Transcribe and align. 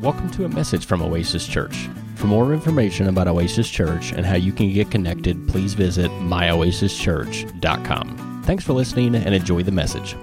Welcome 0.00 0.30
to 0.30 0.46
a 0.46 0.48
message 0.48 0.86
from 0.86 1.02
Oasis 1.02 1.46
Church. 1.46 1.90
For 2.14 2.26
more 2.26 2.54
information 2.54 3.08
about 3.08 3.28
Oasis 3.28 3.68
Church 3.68 4.12
and 4.12 4.24
how 4.24 4.36
you 4.36 4.50
can 4.50 4.72
get 4.72 4.90
connected, 4.90 5.46
please 5.46 5.74
visit 5.74 6.10
myoasischurch.com. 6.10 8.42
Thanks 8.46 8.64
for 8.64 8.72
listening 8.72 9.14
and 9.14 9.34
enjoy 9.34 9.62
the 9.62 9.72
message. 9.72 10.16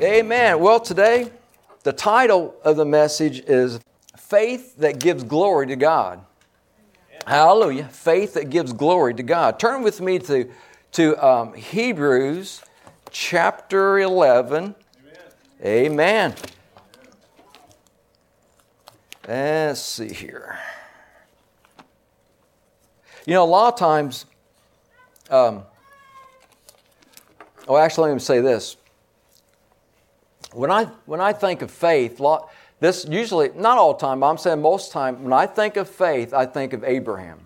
Amen. 0.00 0.58
Well, 0.58 0.80
today, 0.80 1.30
the 1.84 1.92
title 1.92 2.56
of 2.64 2.76
the 2.76 2.84
message 2.84 3.38
is 3.46 3.78
Faith 4.16 4.76
That 4.78 4.98
Gives 4.98 5.22
Glory 5.22 5.68
to 5.68 5.76
God. 5.76 6.24
Hallelujah. 7.24 7.84
Faith 7.84 8.34
that 8.34 8.50
gives 8.50 8.72
glory 8.72 9.14
to 9.14 9.22
God. 9.22 9.60
Turn 9.60 9.84
with 9.84 10.00
me 10.00 10.18
to, 10.18 10.50
to 10.90 11.24
um, 11.24 11.54
Hebrews 11.54 12.62
chapter 13.12 14.00
11. 14.00 14.74
Amen. 15.62 15.64
Amen. 15.64 16.34
Let's 19.26 19.80
see 19.80 20.12
here. 20.12 20.58
You 23.26 23.34
know, 23.34 23.44
a 23.44 23.46
lot 23.46 23.74
of 23.74 23.78
times, 23.78 24.24
um, 25.28 25.62
oh, 27.68 27.76
actually, 27.76 28.08
let 28.08 28.14
me 28.14 28.20
say 28.20 28.40
this. 28.40 28.76
When 30.52 30.70
I, 30.70 30.84
when 31.06 31.20
I 31.20 31.32
think 31.32 31.62
of 31.62 31.70
faith, 31.70 32.18
lot, 32.18 32.50
this 32.80 33.06
usually, 33.08 33.50
not 33.54 33.78
all 33.78 33.92
the 33.92 34.00
time, 34.00 34.20
but 34.20 34.30
I'm 34.30 34.38
saying 34.38 34.62
most 34.62 34.90
time, 34.90 35.22
when 35.22 35.32
I 35.32 35.46
think 35.46 35.76
of 35.76 35.88
faith, 35.88 36.32
I 36.32 36.46
think 36.46 36.72
of 36.72 36.82
Abraham. 36.82 37.40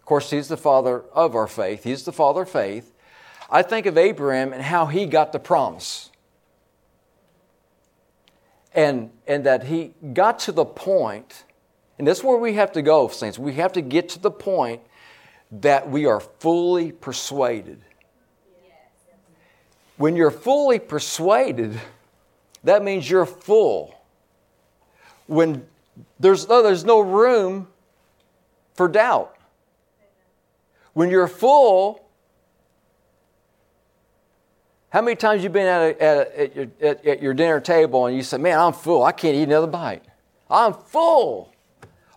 Of 0.00 0.06
course, 0.06 0.30
he's 0.30 0.48
the 0.48 0.56
father 0.56 1.02
of 1.12 1.34
our 1.34 1.46
faith, 1.46 1.84
he's 1.84 2.04
the 2.04 2.12
father 2.12 2.42
of 2.42 2.50
faith. 2.50 2.92
I 3.48 3.62
think 3.62 3.86
of 3.86 3.96
Abraham 3.96 4.52
and 4.52 4.62
how 4.62 4.86
he 4.86 5.06
got 5.06 5.32
the 5.32 5.38
promise 5.38 6.10
and, 8.76 9.10
and 9.26 9.44
that 9.44 9.64
he 9.64 9.94
got 10.12 10.38
to 10.40 10.52
the 10.52 10.66
point, 10.66 11.44
and 11.98 12.06
that's 12.06 12.22
where 12.22 12.36
we 12.36 12.52
have 12.52 12.72
to 12.72 12.82
go, 12.82 13.08
saints. 13.08 13.38
We 13.38 13.54
have 13.54 13.72
to 13.72 13.80
get 13.80 14.10
to 14.10 14.18
the 14.20 14.30
point 14.30 14.82
that 15.50 15.88
we 15.88 16.04
are 16.04 16.20
fully 16.20 16.92
persuaded. 16.92 17.80
When 19.96 20.14
you're 20.14 20.30
fully 20.30 20.78
persuaded, 20.78 21.80
that 22.64 22.84
means 22.84 23.08
you're 23.08 23.24
full. 23.24 23.94
When 25.26 25.66
there's 26.20 26.46
no, 26.46 26.62
there's 26.62 26.84
no 26.84 27.00
room 27.00 27.68
for 28.74 28.88
doubt. 28.88 29.36
When 30.92 31.08
you're 31.08 31.28
full, 31.28 32.05
how 34.90 35.02
many 35.02 35.16
times 35.16 35.42
you 35.42 35.50
been 35.50 35.66
at, 35.66 35.80
a, 35.80 36.02
at, 36.02 36.16
a, 36.16 36.40
at, 36.40 36.56
your, 36.56 36.66
at, 36.80 37.06
at 37.06 37.22
your 37.22 37.34
dinner 37.34 37.60
table 37.60 38.06
and 38.06 38.16
you 38.16 38.22
say, 38.22 38.38
Man, 38.38 38.58
I'm 38.58 38.72
full. 38.72 39.02
I 39.02 39.12
can't 39.12 39.34
eat 39.34 39.44
another 39.44 39.66
bite. 39.66 40.04
I'm 40.48 40.74
full. 40.74 41.52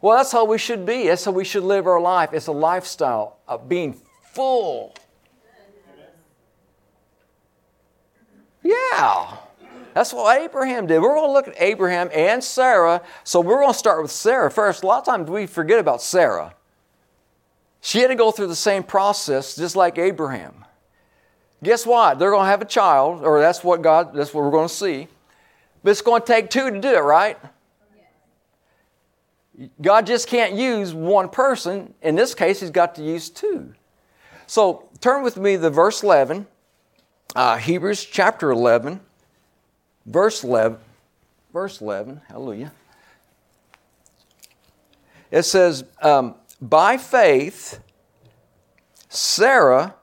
Well, 0.01 0.17
that's 0.17 0.31
how 0.31 0.45
we 0.45 0.57
should 0.57 0.85
be. 0.85 1.07
That's 1.07 1.25
how 1.25 1.31
we 1.31 1.43
should 1.43 1.63
live 1.63 1.87
our 1.87 1.99
life. 1.99 2.31
It's 2.31 2.47
a 2.47 2.53
lifestyle 2.53 3.39
of 3.47 3.67
being 3.67 3.99
full. 4.31 4.95
Yeah. 8.63 9.37
That's 9.93 10.13
what 10.13 10.39
Abraham 10.39 10.87
did. 10.87 11.01
We're 11.01 11.15
going 11.15 11.27
to 11.27 11.33
look 11.33 11.47
at 11.47 11.55
Abraham 11.61 12.09
and 12.13 12.43
Sarah. 12.43 13.01
So 13.23 13.41
we're 13.41 13.59
going 13.59 13.73
to 13.73 13.77
start 13.77 14.01
with 14.01 14.11
Sarah 14.11 14.51
first. 14.51 14.83
A 14.83 14.87
lot 14.87 14.99
of 14.99 15.05
times 15.05 15.29
we 15.29 15.47
forget 15.47 15.79
about 15.79 16.01
Sarah. 16.01 16.53
She 17.81 17.99
had 17.99 18.07
to 18.07 18.15
go 18.15 18.31
through 18.31 18.47
the 18.47 18.55
same 18.55 18.83
process 18.83 19.55
just 19.55 19.75
like 19.75 19.97
Abraham. 19.97 20.65
Guess 21.63 21.85
what? 21.85 22.19
They're 22.19 22.31
going 22.31 22.45
to 22.45 22.49
have 22.49 22.61
a 22.61 22.65
child, 22.65 23.23
or 23.23 23.39
that's 23.39 23.63
what 23.63 23.81
God, 23.81 24.13
that's 24.13 24.33
what 24.33 24.43
we're 24.43 24.51
going 24.51 24.67
to 24.67 24.73
see. 24.73 25.07
But 25.83 25.91
it's 25.91 26.01
going 26.01 26.21
to 26.21 26.27
take 26.27 26.49
two 26.49 26.69
to 26.69 26.79
do 26.79 26.95
it, 26.95 26.99
right? 26.99 27.37
God 29.81 30.07
just 30.07 30.27
can't 30.27 30.53
use 30.53 30.93
one 30.93 31.29
person. 31.29 31.93
In 32.01 32.15
this 32.15 32.33
case, 32.33 32.61
He's 32.61 32.71
got 32.71 32.95
to 32.95 33.03
use 33.03 33.29
two. 33.29 33.73
So 34.47 34.89
turn 35.01 35.21
with 35.21 35.37
me 35.37 35.57
to 35.57 35.69
verse 35.69 36.01
11, 36.01 36.47
uh, 37.35 37.57
Hebrews 37.57 38.05
chapter 38.05 38.51
11, 38.51 39.01
verse 40.05 40.43
11. 40.43 40.79
Verse 41.51 41.81
11, 41.81 42.21
hallelujah. 42.27 42.71
It 45.31 45.43
says, 45.43 45.83
um, 46.01 46.35
By 46.61 46.97
faith, 46.97 47.79
Sarah 49.09 49.95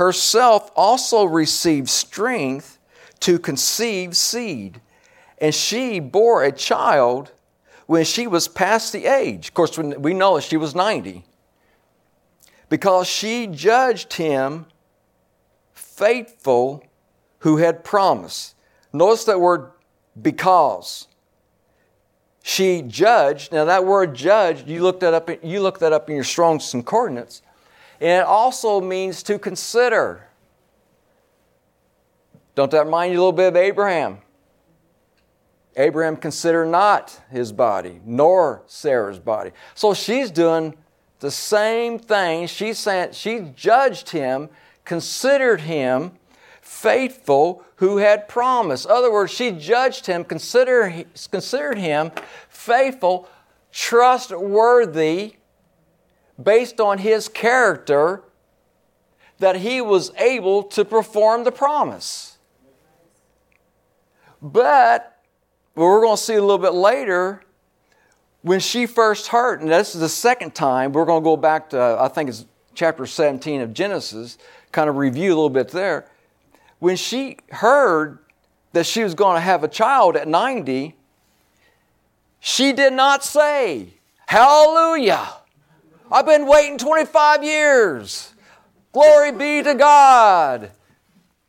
herself 0.00 0.70
also 0.74 1.24
received 1.24 1.90
strength 1.90 2.78
to 3.20 3.38
conceive 3.38 4.16
seed, 4.16 4.80
and 5.36 5.54
she 5.54 6.00
bore 6.00 6.42
a 6.42 6.50
child 6.50 7.32
when 7.84 8.06
she 8.06 8.26
was 8.26 8.48
past 8.48 8.94
the 8.94 9.04
age. 9.04 9.48
Of 9.48 9.54
course, 9.54 9.76
we 9.76 10.14
know 10.14 10.36
that 10.36 10.44
she 10.44 10.56
was 10.56 10.74
90. 10.74 11.26
Because 12.70 13.08
she 13.08 13.46
judged 13.46 14.14
him 14.14 14.64
faithful 15.74 16.82
who 17.40 17.58
had 17.58 17.84
promised. 17.84 18.54
Notice 18.94 19.24
that 19.24 19.38
word 19.38 19.70
because. 20.20 21.08
She 22.42 22.80
judged. 22.80 23.52
Now 23.52 23.66
that 23.66 23.84
word 23.84 24.14
judged, 24.14 24.66
you 24.66 24.82
looked 24.82 25.00
that 25.00 25.12
up, 25.12 25.28
you 25.44 25.60
looked 25.60 25.80
that 25.80 25.92
up 25.92 26.08
in 26.08 26.14
your 26.14 26.24
Strong's 26.24 26.70
Concordance. 26.70 27.42
And 28.00 28.22
it 28.22 28.26
also 28.26 28.80
means 28.80 29.22
to 29.24 29.38
consider. 29.38 30.26
Don't 32.54 32.70
that 32.70 32.86
remind 32.86 33.12
you 33.12 33.18
a 33.18 33.20
little 33.20 33.32
bit 33.32 33.48
of 33.48 33.56
Abraham? 33.56 34.18
Abraham 35.76 36.16
considered 36.16 36.66
not 36.66 37.20
his 37.30 37.52
body, 37.52 38.00
nor 38.04 38.62
Sarah's 38.66 39.18
body. 39.18 39.52
So 39.74 39.94
she's 39.94 40.30
doing 40.30 40.74
the 41.20 41.30
same 41.30 41.98
thing. 41.98 42.46
She, 42.46 42.72
sent, 42.72 43.14
she 43.14 43.52
judged 43.54 44.10
him, 44.10 44.48
considered 44.84 45.60
him 45.60 46.12
faithful 46.60 47.64
who 47.76 47.98
had 47.98 48.28
promised. 48.28 48.86
In 48.86 48.90
other 48.90 49.12
words, 49.12 49.32
she 49.32 49.52
judged 49.52 50.06
him, 50.06 50.24
consider, 50.24 51.04
considered 51.30 51.78
him 51.78 52.10
faithful, 52.48 53.28
trustworthy, 53.72 55.34
based 56.42 56.80
on 56.80 56.98
his 56.98 57.28
character 57.28 58.22
that 59.38 59.56
he 59.56 59.80
was 59.80 60.12
able 60.16 60.62
to 60.62 60.84
perform 60.84 61.44
the 61.44 61.52
promise. 61.52 62.38
But 64.42 65.18
we're 65.74 66.00
going 66.00 66.16
to 66.16 66.22
see 66.22 66.34
a 66.34 66.40
little 66.40 66.58
bit 66.58 66.74
later 66.74 67.42
when 68.42 68.60
she 68.60 68.86
first 68.86 69.28
heard, 69.28 69.60
and 69.60 69.70
this 69.70 69.94
is 69.94 70.00
the 70.00 70.08
second 70.08 70.54
time, 70.54 70.92
we're 70.92 71.04
going 71.04 71.22
to 71.22 71.24
go 71.24 71.36
back 71.36 71.70
to, 71.70 71.96
I 72.00 72.08
think 72.08 72.30
it's 72.30 72.46
chapter 72.74 73.06
17 73.06 73.60
of 73.60 73.74
Genesis, 73.74 74.38
kind 74.72 74.88
of 74.88 74.96
review 74.96 75.28
a 75.28 75.34
little 75.34 75.50
bit 75.50 75.68
there. 75.68 76.06
When 76.78 76.96
she 76.96 77.36
heard 77.50 78.18
that 78.72 78.86
she 78.86 79.02
was 79.02 79.14
going 79.14 79.36
to 79.36 79.40
have 79.40 79.62
a 79.62 79.68
child 79.68 80.16
at 80.16 80.26
90, 80.26 80.94
she 82.38 82.72
did 82.72 82.94
not 82.94 83.22
say, 83.22 83.94
Hallelujah. 84.26 85.28
I've 86.10 86.26
been 86.26 86.46
waiting 86.46 86.76
25 86.76 87.44
years. 87.44 88.34
Glory 88.92 89.32
be 89.32 89.62
to 89.62 89.74
God. 89.74 90.70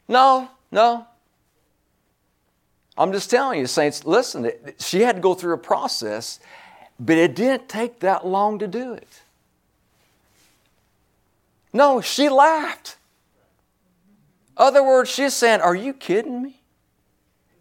No, 0.07 0.49
no. 0.71 1.07
I'm 2.97 3.11
just 3.11 3.29
telling 3.29 3.59
you, 3.59 3.67
saints, 3.67 4.05
listen, 4.05 4.51
she 4.77 5.01
had 5.01 5.15
to 5.15 5.21
go 5.21 5.33
through 5.33 5.53
a 5.53 5.57
process, 5.57 6.39
but 6.99 7.17
it 7.17 7.35
didn't 7.35 7.67
take 7.67 8.01
that 8.01 8.27
long 8.27 8.59
to 8.59 8.67
do 8.67 8.93
it. 8.93 9.23
No, 11.73 12.01
she 12.01 12.29
laughed. 12.29 12.97
Other 14.57 14.83
words, 14.83 15.09
she's 15.09 15.33
saying, 15.33 15.61
Are 15.61 15.73
you 15.73 15.93
kidding 15.93 16.43
me? 16.43 16.61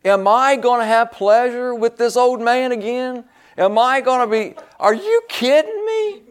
Am 0.05 0.27
I 0.27 0.57
going 0.57 0.81
to 0.81 0.87
have 0.87 1.13
pleasure 1.13 1.75
with 1.75 1.97
this 1.97 2.17
old 2.17 2.41
man 2.41 2.73
again? 2.73 3.25
Am 3.57 3.79
I 3.79 4.01
going 4.01 4.21
to 4.21 4.31
be, 4.31 4.55
are 4.79 4.95
you 4.95 5.23
kidding 5.29 5.87
me? 5.87 6.23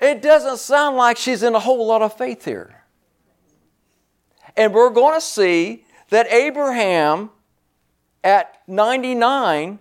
It 0.00 0.22
doesn't 0.22 0.58
sound 0.58 0.96
like 0.96 1.16
she's 1.16 1.42
in 1.42 1.54
a 1.54 1.60
whole 1.60 1.86
lot 1.86 2.02
of 2.02 2.16
faith 2.16 2.44
here. 2.44 2.84
And 4.56 4.72
we're 4.72 4.90
going 4.90 5.14
to 5.14 5.20
see 5.20 5.84
that 6.10 6.26
Abraham, 6.28 7.30
at 8.22 8.62
99, 8.66 9.78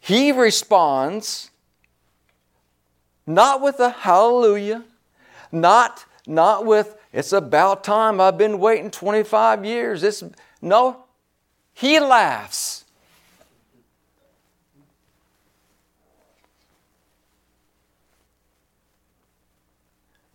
he 0.00 0.32
responds 0.32 1.50
not 3.26 3.60
with 3.60 3.78
a 3.78 3.90
hallelujah, 3.90 4.84
not, 5.52 6.06
not 6.26 6.64
with, 6.64 6.96
it's 7.12 7.32
about 7.32 7.84
time, 7.84 8.20
I've 8.20 8.38
been 8.38 8.58
waiting 8.58 8.90
25 8.90 9.64
years. 9.64 10.02
It's, 10.02 10.24
no, 10.62 11.04
he 11.74 12.00
laughs. 12.00 12.77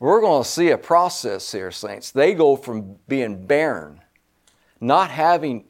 We're 0.03 0.19
going 0.19 0.43
to 0.43 0.49
see 0.49 0.67
a 0.71 0.77
process 0.77 1.49
here, 1.49 1.71
saints. 1.71 2.11
They 2.11 2.33
go 2.33 2.57
from 2.57 2.97
being 3.07 3.45
barren, 3.45 4.01
not 4.81 5.09
having 5.09 5.63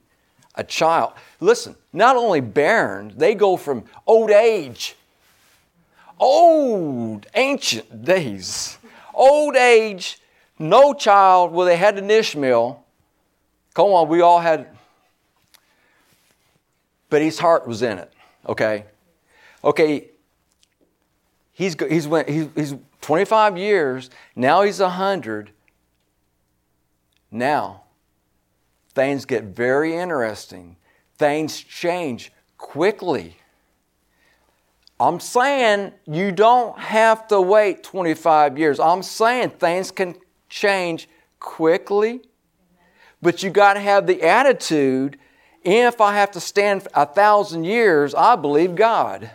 a 0.56 0.64
child. 0.64 1.14
Listen, 1.40 1.76
not 1.94 2.16
only 2.16 2.42
barren, 2.42 3.14
they 3.16 3.36
go 3.36 3.58
from 3.58 3.84
old 4.08 4.32
age, 4.32 4.96
old, 6.18 7.28
ancient 7.36 8.04
days, 8.04 8.80
old 9.14 9.56
age, 9.56 10.20
no 10.58 10.96
child. 10.96 11.52
Well, 11.52 11.68
they 11.68 11.78
had 11.78 12.00
an 12.00 12.10
Ishmael. 12.10 12.84
Come 13.76 13.90
on, 13.90 14.08
we 14.10 14.22
all 14.22 14.40
had, 14.40 14.68
but 17.12 17.22
his 17.22 17.38
heart 17.38 17.68
was 17.68 17.84
in 17.84 18.00
it. 18.00 18.12
Okay, 18.50 18.86
okay. 19.64 20.08
He's 21.56 21.76
he's 21.88 22.06
he's, 22.06 22.48
he's 22.56 22.74
25 23.04 23.58
years 23.58 24.10
now. 24.36 24.64
He's 24.64 24.80
100. 24.80 25.52
Now 27.30 27.84
things 28.94 29.26
get 29.26 29.44
very 29.44 29.96
interesting. 29.96 30.78
Things 31.18 31.60
change 31.60 32.32
quickly. 32.58 33.38
I'm 35.00 35.20
saying 35.20 35.92
you 36.06 36.32
don't 36.32 36.78
have 36.80 37.28
to 37.28 37.42
wait 37.42 37.84
25 37.84 38.58
years. 38.58 38.80
I'm 38.80 39.04
saying 39.04 39.52
things 39.52 39.92
can 39.92 40.16
change 40.48 41.10
quickly, 41.40 42.22
but 43.22 43.44
you 43.44 43.50
got 43.50 43.74
to 43.74 43.80
have 43.80 44.08
the 44.08 44.22
attitude 44.22 45.18
if 45.64 46.00
I 46.02 46.16
have 46.16 46.32
to 46.32 46.40
stand 46.40 46.88
a 46.94 47.06
thousand 47.06 47.64
years, 47.64 48.14
I 48.14 48.36
believe 48.36 48.76
God. 48.76 49.32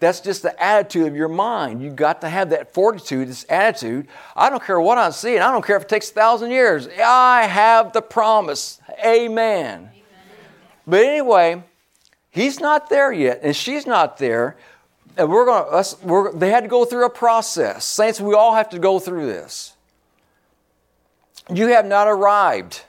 That's 0.00 0.20
just 0.20 0.42
the 0.42 0.60
attitude 0.62 1.06
of 1.06 1.14
your 1.14 1.28
mind. 1.28 1.82
You've 1.82 1.94
got 1.94 2.22
to 2.22 2.28
have 2.28 2.50
that 2.50 2.72
fortitude, 2.72 3.28
this 3.28 3.44
attitude. 3.50 4.08
I 4.34 4.48
don't 4.48 4.62
care 4.62 4.80
what 4.80 4.96
I'm 4.96 5.12
seeing. 5.12 5.40
I 5.40 5.52
don't 5.52 5.64
care 5.64 5.76
if 5.76 5.82
it 5.82 5.88
takes 5.90 6.10
a 6.10 6.14
thousand 6.14 6.50
years. 6.50 6.88
I 6.88 7.42
have 7.42 7.92
the 7.92 8.00
promise. 8.00 8.80
Amen. 9.04 9.76
Amen. 9.76 9.90
But 10.86 11.04
anyway, 11.04 11.62
he's 12.30 12.60
not 12.60 12.88
there 12.88 13.12
yet, 13.12 13.40
and 13.42 13.54
she's 13.54 13.86
not 13.86 14.16
there. 14.16 14.56
And 15.18 15.30
we're 15.30 15.44
going 15.44 15.64
to, 15.64 15.70
us, 15.70 15.94
they 16.34 16.48
had 16.48 16.62
to 16.62 16.68
go 16.68 16.86
through 16.86 17.04
a 17.04 17.10
process. 17.10 17.84
Saints, 17.84 18.22
we 18.22 18.34
all 18.34 18.54
have 18.54 18.70
to 18.70 18.78
go 18.78 18.98
through 18.98 19.26
this. 19.26 19.74
You 21.52 21.66
have 21.68 21.84
not 21.84 22.08
arrived. 22.08 22.84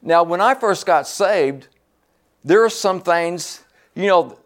Now, 0.00 0.22
when 0.22 0.40
I 0.40 0.54
first 0.54 0.86
got 0.86 1.06
saved, 1.06 1.68
there 2.42 2.64
are 2.64 2.70
some 2.70 3.02
things, 3.02 3.62
you 3.94 4.06
know, 4.06 4.38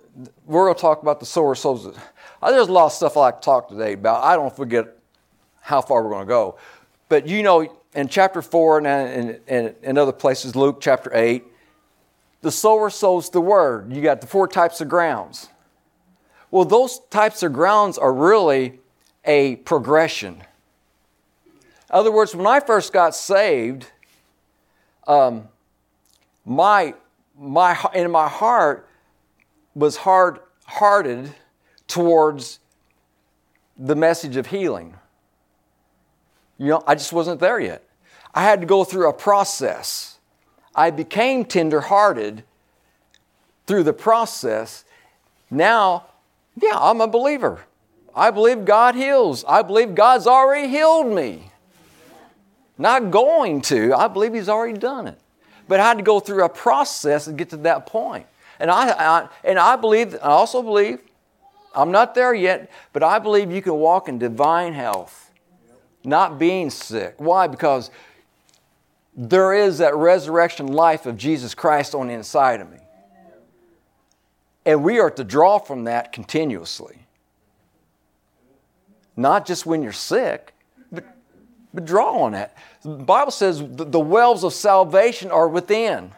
we're 0.45 0.65
going 0.65 0.75
to 0.75 0.81
talk 0.81 1.03
about 1.03 1.21
the 1.21 1.27
sower 1.27 1.55
souls. 1.55 1.97
There's 2.43 2.69
a 2.69 2.73
lot 2.73 2.87
of 2.87 2.93
stuff 2.93 3.17
I 3.17 3.21
like 3.21 3.41
to 3.41 3.45
talk 3.45 3.69
today 3.69 3.93
about. 3.93 4.25
I 4.25 4.35
don't 4.37 4.55
forget 4.55 4.97
how 5.61 5.83
far 5.83 6.03
we're 6.03 6.11
going 6.11 6.27
to 6.27 6.29
go. 6.29 6.59
But 7.09 7.27
you 7.27 7.43
know, 7.43 7.77
in 7.95 8.09
chapter 8.09 8.43
4 8.43 8.87
and 8.87 9.41
in 9.85 9.99
other 9.99 10.13
places, 10.13 10.57
Luke 10.57 10.79
chapter 10.81 11.11
8, 11.15 11.45
the 12.43 12.51
sower 12.51 12.91
sows 12.91 13.31
the 13.31 13.41
word. 13.41 13.93
You 13.93 14.03
got 14.03 14.21
the 14.21 14.27
four 14.27 14.47
types 14.47 14.81
of 14.81 14.89
grounds. 14.89 15.49
Well, 16.51 16.65
those 16.65 17.01
types 17.11 17.43
of 17.43 17.53
grounds 17.53 17.99
are 17.99 18.13
really 18.13 18.81
a 19.25 19.57
progression. 19.57 20.43
In 21.45 21.91
other 21.91 22.13
words, 22.13 22.35
when 22.35 22.47
I 22.47 22.61
first 22.61 22.93
got 22.93 23.15
saved, 23.15 23.91
um, 25.07 25.49
my, 26.45 26.95
my, 27.39 27.77
in 27.95 28.11
my 28.11 28.29
heart, 28.29 28.89
was 29.77 29.99
hard 29.99 30.41
hearted 30.65 31.33
towards 31.87 32.59
the 33.79 33.95
message 33.95 34.37
of 34.37 34.47
healing. 34.47 34.95
You 36.59 36.67
know, 36.69 36.83
I 36.87 36.95
just 36.95 37.13
wasn't 37.13 37.39
there 37.39 37.61
yet. 37.61 37.85
I 38.35 38.43
had 38.43 38.61
to 38.63 38.67
go 38.67 38.83
through 38.83 39.09
a 39.09 39.13
process. 39.13 40.19
I 40.75 40.91
became 40.91 41.45
tender 41.45 41.83
hearted 41.83 42.43
through 43.67 43.83
the 43.83 43.93
process. 43.93 44.85
Now, 45.51 46.07
yeah, 46.61 46.75
I'm 46.75 47.01
a 47.01 47.07
believer. 47.07 47.61
I 48.15 48.31
believe 48.31 48.65
God 48.65 48.95
heals. 48.95 49.45
I 49.47 49.63
believe 49.63 49.95
God's 49.95 50.27
already 50.27 50.69
healed 50.69 51.09
me. 51.09 51.51
Not 52.79 53.11
going 53.11 53.61
to, 53.63 53.95
I 53.95 54.09
believe 54.09 54.35
He's 54.35 54.49
already 54.49 54.79
done 54.79 55.07
it. 55.07 55.19
But 55.69 55.81
I 55.81 55.89
had 55.89 55.99
to 55.99 56.03
go 56.03 56.21
through 56.21 56.45
a 56.45 56.49
process 56.49 57.27
to 57.27 57.33
get 57.33 57.51
to 57.51 57.57
that 57.59 57.87
point. 57.87 58.27
And 58.59 58.71
I, 58.71 58.91
I, 58.91 59.29
and 59.45 59.59
I 59.59 59.77
believe, 59.77 60.15
I 60.15 60.29
also 60.29 60.63
believe, 60.63 61.01
I'm 61.75 61.93
not 61.93 62.15
there 62.15 62.35
yet, 62.35 62.71
but 62.93 63.03
I 63.03 63.19
believe 63.19 63.53
you 63.53 63.61
can 63.63 63.75
walk 63.75 64.09
in 64.09 64.19
divine 64.19 64.73
health, 64.73 65.31
not 66.05 66.39
being 66.39 66.71
sick. 66.71 67.15
Why? 67.19 67.47
Because 67.47 67.91
there 69.15 69.53
is 69.55 69.79
that 69.79 69.95
resurrection 69.95 70.69
life 70.69 71.07
of 71.07 71.17
Jesus 71.17 71.55
Christ 71.55 71.95
on 71.95 72.09
the 72.09 72.15
inside 72.15 72.61
of 72.61 72.71
me. 72.71 72.79
And 74.65 74.83
we 74.83 74.99
are 74.99 75.11
to 75.11 75.25
draw 75.25 75.59
from 75.59 75.85
that 75.85 76.13
continuously. 76.13 76.99
Not 79.17 79.47
just 79.47 79.65
when 79.65 79.83
you're 79.83 79.93
sick, 79.93 80.55
but, 80.91 81.05
but 81.73 81.85
draw 81.85 82.23
on 82.23 82.33
that. 82.33 82.57
The 82.83 82.97
Bible 82.97 83.31
says 83.31 83.61
the, 83.61 83.85
the 83.85 84.01
wells 84.01 84.45
of 84.45 84.53
salvation 84.53 85.31
are 85.31 85.49
within. 85.49 86.13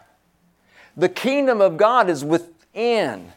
The 0.99 1.09
kingdom 1.09 1.61
of 1.61 1.77
God 1.77 2.11
is 2.11 2.25
within. 2.25 3.33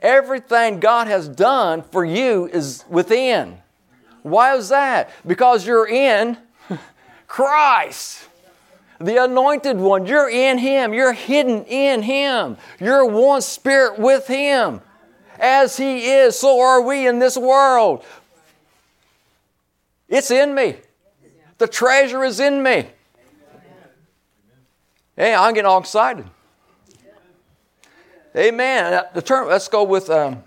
Everything 0.00 0.80
God 0.80 1.06
has 1.06 1.28
done 1.28 1.82
for 1.82 2.04
you 2.04 2.46
is 2.46 2.84
within. 2.88 3.58
Why 4.22 4.56
is 4.56 4.70
that? 4.70 5.10
Because 5.26 5.66
you're 5.66 5.86
in 5.86 6.38
Christ, 7.26 8.26
the 8.98 9.22
anointed 9.22 9.76
one. 9.76 10.06
You're 10.06 10.30
in 10.30 10.58
Him. 10.58 10.94
You're 10.94 11.12
hidden 11.12 11.64
in 11.66 12.02
Him. 12.02 12.56
You're 12.80 13.04
one 13.04 13.42
spirit 13.42 13.98
with 13.98 14.26
Him. 14.26 14.80
As 15.38 15.76
He 15.76 16.06
is, 16.06 16.38
so 16.38 16.60
are 16.60 16.80
we 16.80 17.06
in 17.06 17.18
this 17.18 17.36
world. 17.36 18.04
It's 20.08 20.30
in 20.30 20.54
me. 20.54 20.76
The 21.58 21.68
treasure 21.68 22.24
is 22.24 22.40
in 22.40 22.62
me. 22.62 22.86
Hey, 25.14 25.34
I'm 25.34 25.52
getting 25.52 25.68
all 25.68 25.80
excited. 25.80 26.24
Amen. 28.36 29.02
The 29.14 29.22
term. 29.22 29.48
Let's 29.48 29.68
go 29.68 29.84
with. 29.84 30.08
Um, 30.08 30.42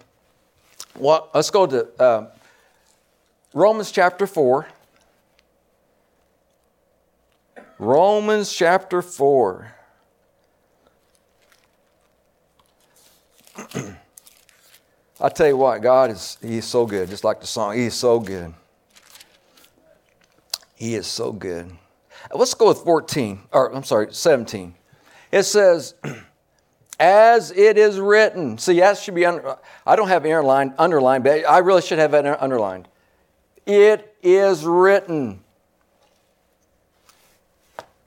well, 0.97 1.29
let's 1.33 1.49
go 1.49 1.67
to 1.67 1.87
uh, 1.99 2.27
Romans 3.53 3.91
chapter 3.91 4.25
four. 4.25 4.67
Romans 7.77 8.51
chapter 8.51 9.01
four. 9.01 9.73
I 15.19 15.29
tell 15.29 15.47
you 15.47 15.57
what, 15.57 15.81
God 15.81 16.11
is 16.11 16.37
He's 16.41 16.65
so 16.65 16.85
good. 16.85 17.09
Just 17.09 17.23
like 17.23 17.39
the 17.39 17.47
song, 17.47 17.75
He 17.75 17.85
is 17.85 17.95
so 17.95 18.19
good. 18.19 18.53
He 20.75 20.95
is 20.95 21.07
so 21.07 21.31
good. 21.31 21.71
Let's 22.33 22.53
go 22.53 22.67
with 22.67 22.79
14, 22.79 23.39
or 23.51 23.73
I'm 23.73 23.83
sorry, 23.83 24.07
17. 24.11 24.73
It 25.31 25.43
says, 25.43 25.93
as 26.99 27.51
it 27.51 27.77
is 27.77 27.99
written. 27.99 28.57
See, 28.57 28.79
that 28.79 28.97
should 28.97 29.15
be, 29.15 29.25
under, 29.25 29.57
I 29.85 29.95
don't 29.95 30.07
have 30.07 30.23
underlined, 30.23 30.73
underlined, 30.77 31.23
but 31.23 31.47
I 31.47 31.59
really 31.59 31.81
should 31.81 31.99
have 31.99 32.11
that 32.11 32.41
underlined. 32.41 32.87
It 33.65 34.15
is 34.21 34.63
written. 34.63 35.41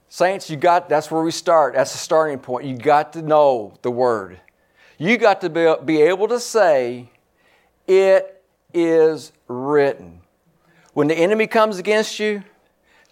Saints, 0.07 0.49
you 0.49 0.57
got, 0.57 0.89
that's 0.89 1.11
where 1.11 1.21
we 1.21 1.31
start. 1.31 1.75
That's 1.75 1.91
the 1.91 1.97
starting 1.97 2.39
point. 2.39 2.65
You 2.65 2.77
got 2.77 3.13
to 3.13 3.21
know 3.21 3.77
the 3.83 3.91
word. 3.91 4.39
You 4.97 5.17
got 5.17 5.41
to 5.41 5.49
be, 5.49 5.73
be 5.85 6.01
able 6.01 6.27
to 6.29 6.39
say, 6.39 7.09
it 7.87 8.43
is 8.73 9.31
written. 9.47 10.21
When 10.93 11.07
the 11.07 11.15
enemy 11.15 11.47
comes 11.47 11.77
against 11.77 12.19
you, 12.19 12.43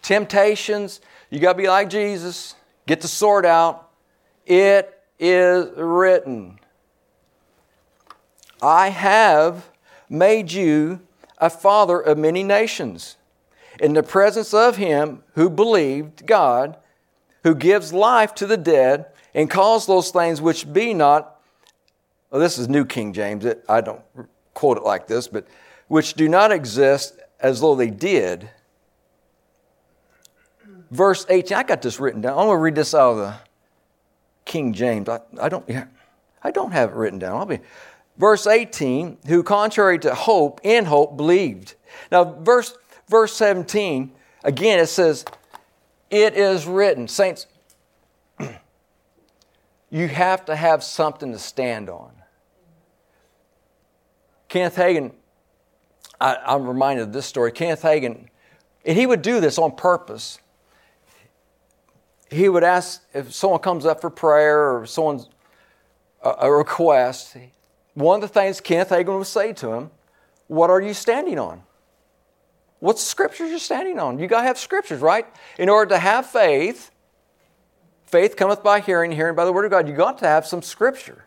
temptations, 0.01 1.00
you 1.29 1.39
got 1.39 1.53
to 1.53 1.57
be 1.57 1.67
like 1.67 1.89
Jesus. 1.89 2.55
Get 2.88 3.01
the 3.01 3.07
sword 3.07 3.46
out. 3.46 3.89
It 4.46 4.97
is 5.19 5.69
written 5.75 6.59
I 8.62 8.89
have 8.89 9.69
made 10.09 10.51
you 10.51 11.01
a 11.38 11.50
father 11.50 12.00
of 12.00 12.17
many 12.17 12.43
nations 12.43 13.17
in 13.79 13.93
the 13.93 14.03
presence 14.03 14.53
of 14.53 14.77
him 14.77 15.24
who 15.36 15.50
believed 15.50 16.25
God, 16.25 16.77
who 17.43 17.53
gives 17.53 17.93
life 17.93 18.33
to 18.36 18.47
the 18.47 18.57
dead 18.57 19.05
and 19.36 19.50
calls 19.50 19.86
those 19.86 20.09
things 20.09 20.41
which 20.41 20.71
be 20.71 20.93
not. 20.93 21.39
Well, 22.31 22.41
this 22.41 22.57
is 22.57 22.67
New 22.67 22.86
King 22.86 23.13
James. 23.13 23.45
It, 23.45 23.63
I 23.69 23.81
don't 23.81 24.01
quote 24.53 24.77
it 24.77 24.83
like 24.83 25.07
this, 25.07 25.27
but 25.27 25.47
which 25.88 26.15
do 26.15 26.27
not 26.27 26.51
exist 26.51 27.19
as 27.39 27.62
though 27.62 27.75
they 27.75 27.89
did. 27.89 28.50
Verse 30.89 31.25
18, 31.29 31.57
I 31.57 31.63
got 31.63 31.81
this 31.81 32.00
written 32.00 32.21
down. 32.21 32.31
I'm 32.31 32.45
going 32.45 32.57
to 32.57 32.62
read 32.62 32.75
this 32.75 32.95
out 32.95 33.12
of 33.12 33.17
the 33.17 33.36
King 34.48 34.74
James. 34.74 35.08
I, 35.08 35.20
I 35.39 35.50
don't 35.50 35.68
yeah, 35.68 35.86
I 36.44 36.51
don't 36.51 36.72
have 36.72 36.89
it 36.89 36.96
written 36.96 37.20
down. 37.20 37.38
I'll 37.38 37.46
be 37.46 37.60
verse 38.18 38.48
18, 38.48 39.20
who 39.27 39.44
contrary 39.44 40.00
to 40.00 40.16
hope, 40.16 40.62
in 40.63 40.86
hope 40.86 41.16
believed. 41.18 41.75
Now 42.12 42.24
verse 42.24 42.75
verse 43.08 43.34
17, 43.34 44.12
again 44.44 44.80
it 44.80 44.88
says, 44.88 45.25
It 46.10 46.34
is 46.34 46.66
written. 46.66 47.08
Saints, 47.08 47.48
you 49.89 50.08
have 50.08 50.46
to 50.46 50.56
have 50.56 50.84
something 50.84 51.32
to 51.32 51.39
stand 51.39 51.89
on. 51.89 52.12
Kenneth 54.48 54.77
Hagin, 54.77 55.12
I, 56.20 56.56
am 56.56 56.68
reminded 56.68 57.04
of 57.04 57.13
this 57.13 57.25
story. 57.25 57.51
Kenneth 57.51 57.82
Hagin, 57.82 58.30
and 58.86 58.98
he 58.98 59.06
would 59.06 59.22
do 59.22 59.42
this 59.42 59.58
on 59.58 59.75
purpose. 59.75 60.39
He 62.29 62.50
would 62.50 62.63
ask 62.63 63.03
if 63.13 63.34
someone 63.34 63.62
comes 63.62 63.86
up 63.86 64.01
for 64.01 64.10
prayer 64.10 64.77
or 64.77 64.86
someone's 64.86 65.29
a, 66.22 66.51
request. 66.51 67.38
One 67.93 68.15
of 68.15 68.22
the 68.22 68.27
things 68.27 68.60
Kenneth 68.60 68.89
Hagin 68.89 69.17
would 69.17 69.27
say 69.27 69.53
to 69.53 69.72
him, 69.74 69.91
"What 70.48 70.69
are 70.69 70.81
you 70.81 70.93
standing 70.93 71.39
on? 71.39 71.63
What's 72.79 73.01
scriptures 73.01 73.50
you're 73.50 73.60
standing 73.60 73.98
on? 73.98 74.19
You 74.19 74.27
got 74.27 74.41
to 74.41 74.48
have 74.48 74.57
scriptures, 74.57 75.01
right? 75.01 75.25
In 75.57 75.69
order 75.69 75.89
to 75.89 76.00
have 76.00 76.25
faith, 76.25 76.91
faith 78.05 78.36
cometh 78.36 78.62
by 78.62 78.81
hearing, 78.81 79.12
hearing 79.12 79.36
by 79.36 79.46
the 79.46 79.53
word 79.53 79.65
of 79.65 79.72
God. 79.72 79.88
You 79.88 79.96
got 79.96 80.19
to 80.19 80.27
have 80.27 80.46
some 80.46 80.62
scripture. 80.62 81.25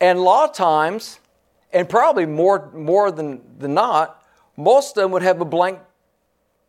And 0.00 0.18
a 0.18 0.22
lot 0.22 0.50
of 0.50 0.54
times, 0.54 1.20
and 1.72 1.88
probably 1.88 2.26
more, 2.26 2.70
more 2.72 3.10
than, 3.10 3.40
than 3.58 3.74
not, 3.74 4.22
most 4.56 4.96
of 4.96 5.02
them 5.02 5.12
would 5.12 5.22
have 5.22 5.40
a 5.40 5.44
blank 5.44 5.78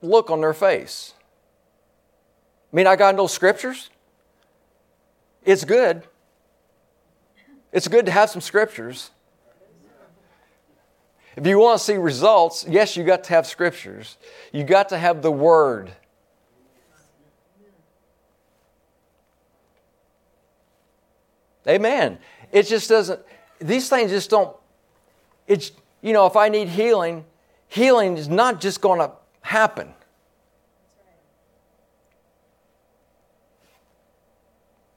look 0.01 0.29
on 0.29 0.41
their 0.41 0.53
face. 0.53 1.13
Mean, 2.71 2.87
I 2.87 2.95
got 2.95 3.15
no 3.15 3.27
scriptures. 3.27 3.89
It's 5.43 5.65
good. 5.65 6.03
It's 7.71 7.87
good 7.87 8.05
to 8.05 8.11
have 8.11 8.29
some 8.29 8.41
scriptures. 8.41 9.11
If 11.35 11.47
you 11.47 11.57
want 11.59 11.79
to 11.79 11.83
see 11.83 11.95
results, 11.95 12.65
yes, 12.67 12.97
you 12.97 13.03
got 13.03 13.23
to 13.25 13.29
have 13.29 13.47
scriptures. 13.47 14.17
You 14.51 14.63
got 14.63 14.89
to 14.89 14.97
have 14.97 15.21
the 15.21 15.31
word. 15.31 15.91
Amen. 21.67 22.17
It 22.51 22.63
just 22.63 22.89
doesn't, 22.89 23.21
these 23.59 23.89
things 23.89 24.11
just 24.11 24.29
don't, 24.29 24.55
it's, 25.47 25.71
you 26.01 26.13
know, 26.13 26.25
if 26.25 26.35
I 26.35 26.49
need 26.49 26.67
healing, 26.67 27.25
healing 27.67 28.17
is 28.17 28.27
not 28.27 28.59
just 28.59 28.81
going 28.81 28.99
to 28.99 29.11
happen. 29.41 29.93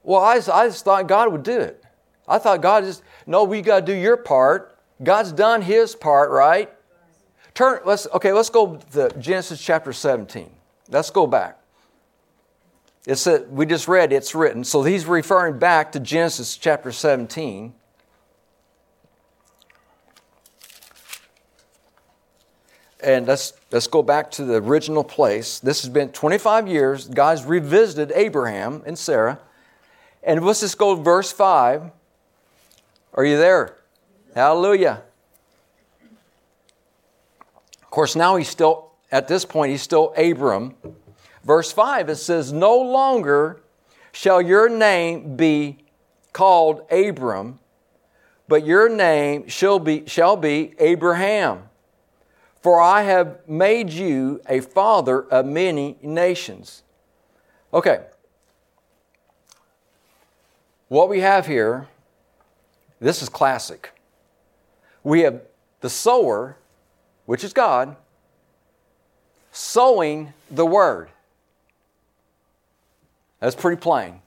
Well, 0.03 0.21
I 0.21 0.35
just, 0.35 0.49
I 0.49 0.67
just 0.67 0.83
thought 0.83 1.07
God 1.07 1.31
would 1.31 1.43
do 1.43 1.59
it. 1.59 1.83
I 2.27 2.37
thought 2.37 2.61
God 2.61 2.83
just, 2.83 3.03
no, 3.25 3.43
we 3.43 3.61
got 3.61 3.81
to 3.81 3.85
do 3.85 3.93
your 3.93 4.17
part. 4.17 4.77
God's 5.01 5.31
done 5.31 5.61
his 5.61 5.95
part, 5.95 6.29
right? 6.29 6.71
Turn, 7.53 7.79
let's, 7.85 8.07
okay, 8.13 8.33
let's 8.33 8.49
go 8.49 8.77
to 8.93 9.09
Genesis 9.19 9.63
chapter 9.63 9.93
17. 9.93 10.49
Let's 10.89 11.09
go 11.09 11.27
back. 11.27 11.59
It 13.05 13.15
said, 13.15 13.51
we 13.51 13.65
just 13.65 13.87
read 13.87 14.13
it's 14.13 14.33
written. 14.33 14.63
So 14.63 14.83
he's 14.83 15.05
referring 15.05 15.59
back 15.59 15.91
to 15.91 15.99
Genesis 15.99 16.55
chapter 16.55 16.91
17. 16.91 17.73
And 23.03 23.27
let's, 23.27 23.53
let's 23.71 23.87
go 23.87 24.01
back 24.01 24.31
to 24.31 24.45
the 24.45 24.55
original 24.55 25.03
place. 25.03 25.59
This 25.59 25.81
has 25.81 25.89
been 25.89 26.09
25 26.09 26.69
years. 26.69 27.09
God's 27.09 27.43
revisited 27.43 28.13
Abraham 28.15 28.81
and 28.85 28.97
Sarah. 28.97 29.39
And 30.23 30.43
let's 30.45 30.61
just 30.61 30.77
go 30.77 30.95
verse 30.95 31.31
5. 31.31 31.91
Are 33.13 33.25
you 33.25 33.37
there? 33.37 33.77
Hallelujah. 34.33 35.03
Of 37.81 37.89
course, 37.89 38.15
now 38.15 38.37
he's 38.37 38.49
still, 38.49 38.91
at 39.11 39.27
this 39.27 39.45
point, 39.45 39.71
he's 39.71 39.81
still 39.81 40.13
Abram. 40.17 40.75
Verse 41.43 41.71
5, 41.71 42.09
it 42.09 42.15
says, 42.15 42.51
No 42.53 42.75
longer 42.77 43.61
shall 44.11 44.41
your 44.41 44.69
name 44.69 45.35
be 45.35 45.77
called 46.31 46.81
Abram, 46.91 47.59
but 48.47 48.65
your 48.65 48.89
name 48.89 49.47
shall 49.47 49.77
be, 49.77 50.03
shall 50.07 50.35
be 50.35 50.73
Abraham. 50.79 51.69
For 52.61 52.79
I 52.79 53.01
have 53.03 53.47
made 53.47 53.91
you 53.91 54.41
a 54.47 54.61
father 54.61 55.21
of 55.23 55.45
many 55.45 55.97
nations. 56.01 56.81
Okay. 57.73 58.05
What 60.93 61.09
we 61.09 61.21
have 61.21 61.47
here, 61.47 61.87
this 62.99 63.23
is 63.23 63.27
classic 63.27 63.89
we 65.03 65.21
have 65.21 65.41
the 65.81 65.89
sower, 65.89 66.55
which 67.25 67.43
is 67.43 67.51
God, 67.51 67.95
sowing 69.51 70.33
the 70.51 70.67
word. 70.67 71.09
That's 73.39 73.55
pretty 73.55 73.81
plain. 73.81 74.21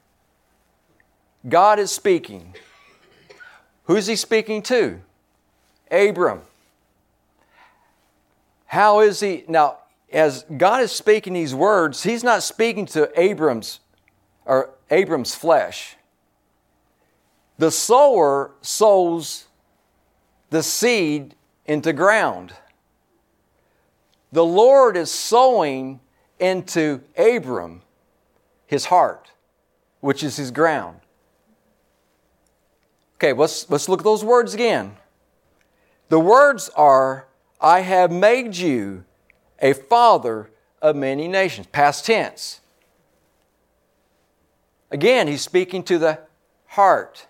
God 1.47 1.79
is 1.79 1.89
speaking. 1.89 2.53
Who's 3.85 4.07
he 4.07 4.17
speaking 4.17 4.61
to? 4.63 4.99
Abram. 5.89 6.41
How 8.65 8.99
is 8.99 9.21
he 9.21 9.45
now? 9.47 9.77
As 10.11 10.43
God 10.57 10.83
is 10.83 10.91
speaking 10.91 11.31
these 11.31 11.55
words, 11.55 12.03
He's 12.03 12.25
not 12.25 12.43
speaking 12.43 12.85
to 12.87 13.09
Abram's 13.17 13.79
or 14.45 14.71
Abram's 14.91 15.33
flesh. 15.33 15.96
The 17.57 17.71
sower 17.71 18.51
sows 18.61 19.45
the 20.49 20.63
seed 20.63 21.35
into 21.65 21.91
ground. 21.93 22.53
The 24.31 24.45
Lord 24.45 24.95
is 24.95 25.11
sowing 25.11 25.99
into 26.39 27.01
Abram 27.17 27.81
his 28.67 28.85
heart, 28.85 29.31
which 30.01 30.23
is 30.23 30.37
his 30.37 30.51
ground. 30.51 30.99
Okay, 33.15 33.33
let's, 33.33 33.69
let's 33.69 33.89
look 33.89 34.01
at 34.01 34.03
those 34.03 34.23
words 34.23 34.53
again. 34.53 34.95
The 36.09 36.19
words 36.19 36.69
are, 36.75 37.27
I 37.59 37.79
have 37.79 38.11
made 38.11 38.55
you 38.55 39.03
a 39.59 39.73
father 39.73 40.51
of 40.81 40.95
many 40.95 41.27
nations. 41.27 41.67
Past 41.67 42.05
tense. 42.05 42.61
Again, 44.91 45.27
he's 45.27 45.41
speaking 45.41 45.83
to 45.83 45.97
the 45.97 46.19
heart, 46.67 47.27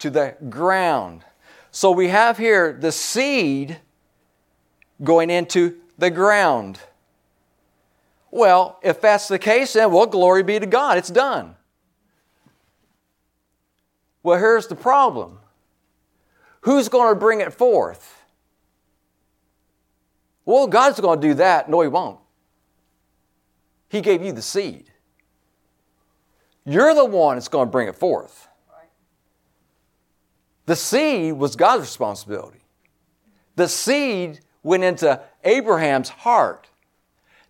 to 0.00 0.10
the 0.10 0.36
ground. 0.48 1.24
So 1.70 1.90
we 1.90 2.08
have 2.08 2.36
here 2.36 2.72
the 2.72 2.92
seed 2.92 3.78
going 5.02 5.30
into 5.30 5.76
the 5.98 6.10
ground. 6.10 6.80
Well, 8.30 8.78
if 8.82 9.00
that's 9.00 9.28
the 9.28 9.38
case, 9.38 9.72
then 9.74 9.92
well, 9.92 10.06
glory 10.06 10.42
be 10.42 10.58
to 10.58 10.66
God, 10.66 10.98
it's 10.98 11.10
done. 11.10 11.56
Well, 14.22 14.38
here's 14.38 14.66
the 14.66 14.76
problem 14.76 15.38
who's 16.62 16.88
going 16.88 17.14
to 17.14 17.18
bring 17.18 17.40
it 17.40 17.52
forth? 17.52 18.22
Well, 20.44 20.66
God's 20.66 21.00
going 21.00 21.20
to 21.20 21.28
do 21.28 21.34
that. 21.34 21.70
No, 21.70 21.80
He 21.80 21.88
won't. 21.88 22.18
He 23.88 24.00
gave 24.00 24.22
you 24.22 24.32
the 24.32 24.42
seed. 24.42 24.90
You're 26.64 26.94
the 26.94 27.04
one 27.04 27.36
that's 27.36 27.48
going 27.48 27.68
to 27.68 27.70
bring 27.70 27.88
it 27.88 27.96
forth. 27.96 28.49
The 30.70 30.76
seed 30.76 31.32
was 31.32 31.56
God's 31.56 31.80
responsibility. 31.80 32.60
The 33.56 33.66
seed 33.66 34.38
went 34.62 34.84
into 34.84 35.20
Abraham's 35.42 36.10
heart. 36.10 36.68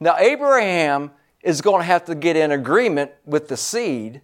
Now, 0.00 0.17
Abraham 0.17 1.11
is 1.43 1.61
going 1.61 1.81
to 1.81 1.85
have 1.85 2.07
to 2.07 2.15
get 2.15 2.35
in 2.37 2.50
agreement 2.50 3.11
with 3.27 3.49
the 3.49 3.59
seed. 3.59 4.23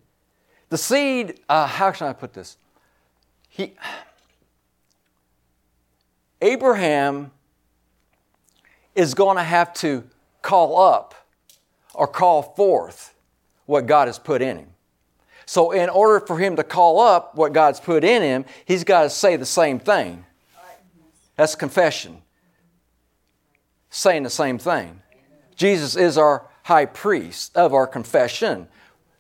The 0.71 0.79
seed, 0.79 1.41
uh, 1.47 1.67
how 1.67 1.91
can 1.91 2.07
I 2.07 2.15
put 2.15 2.33
this? 2.33 2.57
He, 3.51 3.75
Abraham 6.41 7.33
is 8.95 9.13
going 9.13 9.37
to 9.37 9.43
have 9.43 9.75
to 9.75 10.05
call 10.41 10.81
up 10.81 11.15
or 11.93 12.07
call 12.07 12.41
forth 12.41 13.15
what 13.67 13.85
God 13.85 14.09
has 14.09 14.19
put 14.19 14.41
in 14.41 14.57
him. 14.57 14.69
So, 15.49 15.71
in 15.71 15.89
order 15.89 16.27
for 16.27 16.39
him 16.39 16.57
to 16.57 16.65
call 16.65 17.01
up 17.01 17.37
what 17.37 17.53
God's 17.53 17.79
put 17.79 18.03
in 18.03 18.21
him, 18.21 18.45
he's 18.65 18.83
got 18.83 19.05
to 19.05 19.11
say 19.11 19.37
the 19.37 19.47
same 19.47 19.79
thing. 19.79 20.25
That's 21.37 21.55
confession. 21.55 22.21
Saying 23.89 24.25
the 24.25 24.31
same 24.31 24.59
thing. 24.59 25.03
Jesus 25.55 25.95
is 25.95 26.19
our 26.19 26.47
high 26.65 26.87
priest 26.87 27.57
of 27.57 27.73
our 27.73 27.87
confession, 27.87 28.67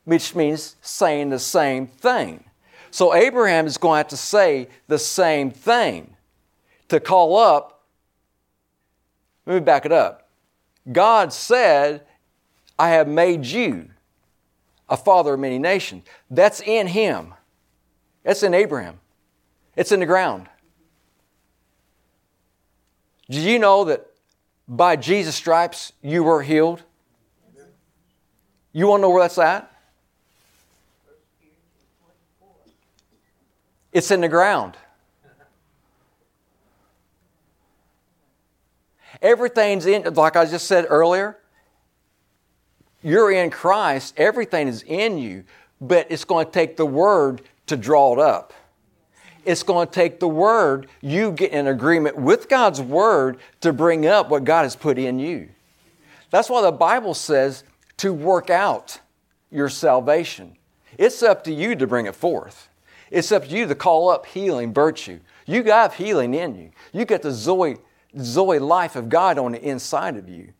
which 0.04 0.34
means 0.34 0.74
saying 0.82 1.30
the 1.30 1.38
same 1.38 1.86
thing. 1.86 2.42
So, 2.90 3.14
Abraham 3.14 3.68
is 3.68 3.78
going 3.78 3.94
to 3.94 3.98
have 3.98 4.08
to 4.08 4.16
say 4.16 4.68
the 4.88 4.98
same 4.98 5.52
thing 5.52 6.16
to 6.88 6.98
call 6.98 7.36
up. 7.36 7.84
Let 9.46 9.54
me 9.54 9.60
back 9.60 9.86
it 9.86 9.92
up. 9.92 10.28
God 10.90 11.32
said, 11.32 12.02
I 12.76 12.90
have 12.90 13.06
made 13.06 13.46
you 13.46 13.90
a 14.88 14.96
father 14.96 15.34
of 15.34 15.40
many 15.40 15.58
nations. 15.58 16.04
That's 16.30 16.60
in 16.60 16.86
him. 16.86 17.34
That's 18.22 18.42
in 18.42 18.54
Abraham. 18.54 19.00
It's 19.76 19.92
in 19.92 20.00
the 20.00 20.06
ground. 20.06 20.48
Did 23.28 23.42
you 23.42 23.58
know 23.58 23.84
that 23.84 24.06
by 24.68 24.96
Jesus' 24.96 25.34
stripes 25.34 25.92
you 26.02 26.22
were 26.22 26.42
healed? 26.42 26.82
You 28.72 28.86
want 28.86 29.00
to 29.00 29.02
know 29.02 29.10
where 29.10 29.22
that's 29.22 29.38
at? 29.38 29.72
It's 33.92 34.10
in 34.10 34.20
the 34.20 34.28
ground. 34.28 34.76
Everything's 39.22 39.86
in, 39.86 40.12
like 40.14 40.36
I 40.36 40.44
just 40.44 40.66
said 40.66 40.86
earlier, 40.90 41.38
you're 43.06 43.30
in 43.30 43.50
Christ, 43.50 44.14
everything 44.16 44.66
is 44.66 44.82
in 44.82 45.16
you, 45.16 45.44
but 45.80 46.08
it's 46.10 46.24
going 46.24 46.44
to 46.44 46.50
take 46.50 46.76
the 46.76 46.84
Word 46.84 47.40
to 47.66 47.76
draw 47.76 48.14
it 48.14 48.18
up. 48.18 48.52
It's 49.44 49.62
going 49.62 49.86
to 49.86 49.92
take 49.92 50.18
the 50.18 50.26
Word, 50.26 50.88
you 51.00 51.30
get 51.30 51.52
in 51.52 51.68
agreement 51.68 52.16
with 52.16 52.48
God's 52.48 52.82
Word 52.82 53.38
to 53.60 53.72
bring 53.72 54.06
up 54.06 54.28
what 54.28 54.42
God 54.42 54.64
has 54.64 54.74
put 54.74 54.98
in 54.98 55.20
you. 55.20 55.48
That's 56.30 56.50
why 56.50 56.62
the 56.62 56.72
Bible 56.72 57.14
says 57.14 57.62
to 57.98 58.12
work 58.12 58.50
out 58.50 58.98
your 59.52 59.68
salvation. 59.68 60.56
It's 60.98 61.22
up 61.22 61.44
to 61.44 61.52
you 61.52 61.76
to 61.76 61.86
bring 61.86 62.06
it 62.06 62.16
forth. 62.16 62.68
It's 63.12 63.30
up 63.30 63.44
to 63.44 63.56
you 63.56 63.68
to 63.68 63.76
call 63.76 64.10
up 64.10 64.26
healing 64.26 64.74
virtue. 64.74 65.20
You 65.46 65.62
got 65.62 65.94
healing 65.94 66.34
in 66.34 66.56
you. 66.56 66.70
You 66.92 67.04
got 67.04 67.22
the 67.22 67.30
Zoe, 67.30 67.76
Zoe 68.18 68.58
life 68.58 68.96
of 68.96 69.08
God 69.08 69.38
on 69.38 69.52
the 69.52 69.62
inside 69.62 70.16
of 70.16 70.28
you. 70.28 70.52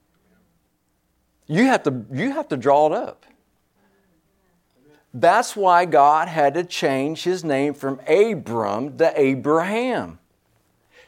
You 1.47 1.65
have 1.67 1.83
to, 1.85 2.05
you 2.13 2.33
have 2.33 2.49
to 2.49 2.57
draw 2.57 2.87
it 2.87 2.93
up. 2.93 3.25
That's 5.15 5.57
why 5.57 5.87
God 5.87 6.29
had 6.29 6.55
to 6.55 6.65
change 6.65 7.23
his 7.23 7.43
name 7.43 7.73
from 7.73 8.01
Abram 8.07 8.99
to 8.99 9.19
Abraham 9.19 10.19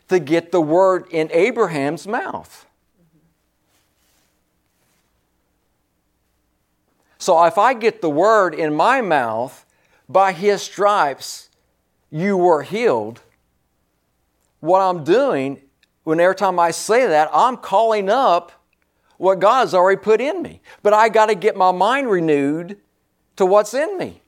to 0.08 0.18
get 0.18 0.50
the 0.52 0.60
word 0.60 1.06
in 1.10 1.30
Abraham's 1.32 2.06
mouth. 2.06 2.64
So 7.18 7.44
if 7.44 7.58
I 7.58 7.74
get 7.74 8.00
the 8.00 8.08
word 8.08 8.54
in 8.54 8.74
my 8.74 9.02
mouth, 9.02 9.66
by 10.08 10.32
his 10.32 10.62
stripes 10.62 11.50
you 12.10 12.36
were 12.36 12.62
healed, 12.62 13.20
what 14.60 14.80
I'm 14.80 15.04
doing, 15.04 15.60
when 16.04 16.20
every 16.20 16.34
time 16.34 16.58
I 16.58 16.70
say 16.70 17.06
that, 17.06 17.28
I'm 17.32 17.58
calling 17.58 18.08
up 18.08 18.52
what 19.18 19.40
God's 19.40 19.74
already 19.74 20.00
put 20.00 20.20
in 20.20 20.42
me. 20.42 20.62
But 20.82 20.94
I 20.94 21.10
got 21.10 21.26
to 21.26 21.34
get 21.34 21.56
my 21.56 21.70
mind 21.70 22.10
renewed 22.10 22.78
to 23.36 23.44
what's 23.44 23.74
in 23.74 23.98
me. 23.98 24.22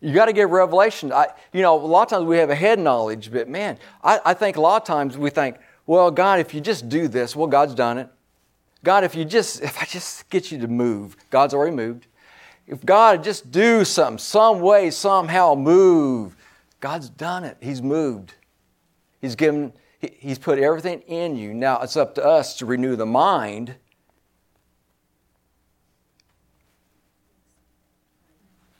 You 0.00 0.14
got 0.14 0.26
to 0.26 0.32
get 0.32 0.48
revelation. 0.48 1.12
I, 1.12 1.26
you 1.52 1.60
know, 1.60 1.74
a 1.74 1.82
lot 1.84 2.02
of 2.02 2.08
times 2.08 2.24
we 2.24 2.38
have 2.38 2.50
a 2.50 2.54
head 2.54 2.78
knowledge, 2.78 3.32
but 3.32 3.48
man, 3.48 3.78
I, 4.02 4.20
I 4.24 4.34
think 4.34 4.56
a 4.56 4.60
lot 4.60 4.80
of 4.80 4.86
times 4.86 5.18
we 5.18 5.28
think, 5.28 5.56
well, 5.86 6.10
God, 6.10 6.38
if 6.38 6.54
you 6.54 6.60
just 6.60 6.88
do 6.88 7.08
this, 7.08 7.34
well, 7.34 7.48
God's 7.48 7.74
done 7.74 7.98
it. 7.98 8.08
God, 8.84 9.02
if 9.02 9.16
you 9.16 9.24
just, 9.24 9.60
if 9.60 9.82
I 9.82 9.84
just 9.86 10.30
get 10.30 10.52
you 10.52 10.58
to 10.60 10.68
move, 10.68 11.16
God's 11.30 11.52
already 11.52 11.74
moved. 11.74 12.06
If 12.68 12.84
God 12.84 13.24
just 13.24 13.50
do 13.50 13.84
something, 13.84 14.18
some 14.18 14.60
way, 14.60 14.90
somehow 14.90 15.54
move, 15.56 16.36
God's 16.78 17.08
done 17.08 17.42
it. 17.42 17.56
He's 17.60 17.82
moved. 17.82 18.34
He's 19.20 19.34
given, 19.34 19.72
He's 20.00 20.38
put 20.38 20.58
everything 20.58 21.00
in 21.02 21.36
you. 21.36 21.54
Now 21.54 21.80
it's 21.80 21.96
up 21.96 22.14
to 22.16 22.24
us 22.24 22.56
to 22.58 22.66
renew 22.66 22.96
the 22.96 23.06
mind. 23.06 23.74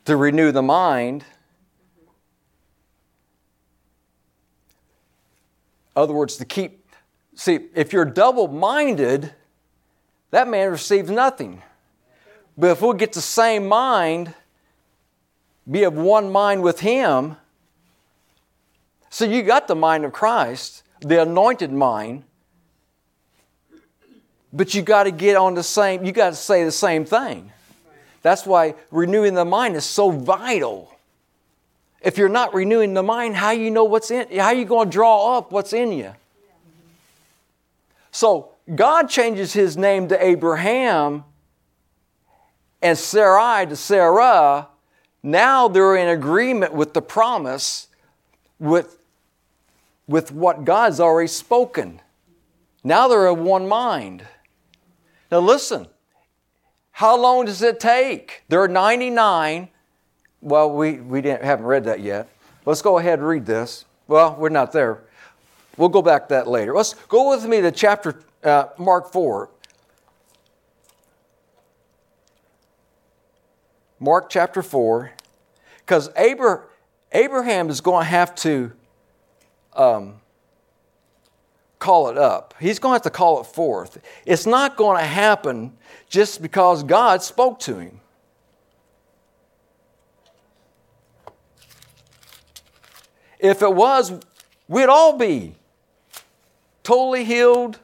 To 0.05 0.17
renew 0.17 0.53
the 0.53 0.63
mind. 0.63 1.25
other 5.97 6.15
words, 6.15 6.37
to 6.37 6.45
keep 6.45 6.79
See, 7.39 7.69
if 7.77 7.93
you're 7.93 8.05
double 8.05 8.49
minded, 8.49 9.33
that 10.33 10.49
man 10.49 10.73
receives 10.73 11.09
nothing. 11.09 11.63
But 12.57 12.71
if 12.73 12.83
we 12.83 12.97
get 12.97 13.13
the 13.13 13.21
same 13.21 13.69
mind, 13.69 14.35
be 15.71 15.85
of 15.85 15.95
one 15.95 16.33
mind 16.33 16.65
with 16.65 16.81
him, 16.81 17.37
so 19.09 19.25
you 19.25 19.45
got 19.45 19.69
the 19.69 19.77
mind 19.77 20.05
of 20.05 20.13
Christ, 20.13 20.83
the 21.01 21.23
anointed 21.23 21.73
mind, 21.73 22.25
but 24.53 24.75
you 24.75 24.83
got 24.83 25.05
to 25.05 25.11
get 25.11 25.37
on 25.37 25.55
the 25.55 25.63
same, 25.63 26.05
you 26.05 26.13
got 26.13 26.31
to 26.31 26.37
say 26.37 26.65
the 26.65 26.73
same 26.73 27.05
thing. 27.05 27.53
That's 28.23 28.47
why 28.47 28.75
renewing 28.91 29.35
the 29.35 29.45
mind 29.45 29.77
is 29.77 29.85
so 29.85 30.11
vital. 30.11 30.95
If 32.01 32.19
you're 32.19 32.29
not 32.29 32.55
renewing 32.55 32.95
the 32.95 33.03
mind, 33.03 33.37
how 33.37 33.51
you 33.51 33.71
know 33.71 33.85
what's 33.85 34.11
in 34.11 34.39
how 34.39 34.51
you 34.51 34.65
going 34.65 34.89
to 34.89 34.93
draw 34.93 35.37
up 35.37 35.53
what's 35.53 35.73
in 35.73 35.93
you? 35.93 36.13
So 38.11 38.51
God 38.75 39.09
changes 39.09 39.53
his 39.53 39.77
name 39.77 40.09
to 40.09 40.25
Abraham 40.25 41.25
and 42.83 42.97
Sarai 42.97 43.67
to 43.67 43.77
Sarah. 43.77 44.69
Now 45.23 45.69
they're 45.69 45.97
in 45.97 46.09
agreement 46.09 46.73
with 46.73 46.95
the 46.95 47.03
promise, 47.03 47.89
with, 48.59 48.98
with 50.09 50.33
what 50.33 50.65
God's 50.65 50.99
already 50.99 51.29
spoken. 51.29 52.01
Now 52.83 53.07
they're 53.07 53.27
of 53.27 53.39
one 53.39 53.69
mind. 53.69 54.27
Now 55.31 55.41
listen, 55.41 55.87
how 56.93 57.17
long 57.17 57.45
does 57.45 57.63
it 57.63 57.79
take? 57.79 58.43
There 58.49 58.61
are 58.63 58.69
99. 58.69 59.69
Well, 60.41 60.73
we, 60.73 60.95
we 60.95 61.21
didn't, 61.21 61.45
haven't 61.45 61.67
read 61.67 61.85
that 61.85 62.01
yet. 62.01 62.29
Let's 62.65 62.83
go 62.83 62.99
ahead 62.99 63.19
and 63.19 63.29
read 63.29 63.47
this. 63.47 63.85
Well, 64.09 64.35
we're 64.39 64.49
not 64.49 64.73
there. 64.73 65.03
We'll 65.77 65.91
go 65.91 66.03
back 66.03 66.29
to 66.29 66.35
that 66.35 66.49
later. 66.49 66.75
Let's 66.75 66.95
go 67.09 67.31
with 67.31 67.45
me 67.45 67.61
to 67.61 67.71
chapter 67.71 68.21
uh, 68.43 68.67
Mark 68.79 69.13
4. 69.13 69.51
Mark 74.01 74.31
chapter 74.31 74.63
4. 74.63 75.13
Because 75.81 76.11
Abraham 77.13 77.69
is 77.69 77.81
going 77.81 78.05
to 78.05 78.11
have 78.11 78.35
to 78.37 78.73
um, 79.79 80.21
call 81.79 82.09
it 82.11 82.19
up. 82.19 82.55
He's 82.61 82.79
going 82.79 82.93
to 82.93 82.95
have 82.97 83.03
to 83.03 83.11
call 83.11 83.41
it 83.41 83.45
forth. 83.45 83.99
It's 84.27 84.45
not 84.45 84.77
going 84.77 84.99
to 84.99 85.07
happen 85.07 85.73
just 86.09 86.43
because 86.43 86.83
God 86.83 87.23
spoke 87.23 87.61
to 87.61 87.79
him. 87.79 88.01
If 93.39 93.63
it 93.63 93.73
was, 93.73 94.13
we'd 94.67 94.89
all 94.89 95.17
be 95.17 95.55
totally 96.83 97.25
healed. 97.25 97.79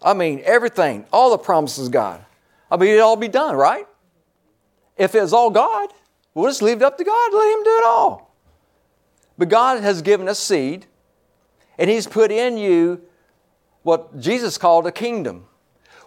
I 0.00 0.14
mean, 0.14 0.40
everything, 0.44 1.04
all 1.12 1.30
the 1.30 1.38
promises 1.38 1.88
of 1.88 1.92
God. 1.92 2.24
I 2.70 2.78
mean, 2.78 2.88
it'd 2.88 3.02
all 3.02 3.16
be 3.16 3.28
done, 3.28 3.54
right? 3.54 3.86
If 4.96 5.14
it's 5.14 5.34
all 5.34 5.50
God, 5.50 5.90
we'll 6.32 6.48
just 6.48 6.62
leave 6.62 6.78
it 6.78 6.82
up 6.82 6.96
to 6.96 7.04
God, 7.04 7.34
let 7.34 7.52
Him 7.52 7.62
do 7.62 7.70
it 7.70 7.84
all. 7.84 8.31
But 9.42 9.48
God 9.48 9.82
has 9.82 10.02
given 10.02 10.28
us 10.28 10.38
seed, 10.38 10.86
and 11.76 11.90
He's 11.90 12.06
put 12.06 12.30
in 12.30 12.56
you 12.56 13.00
what 13.82 14.20
Jesus 14.20 14.56
called 14.56 14.86
a 14.86 14.92
kingdom. 14.92 15.46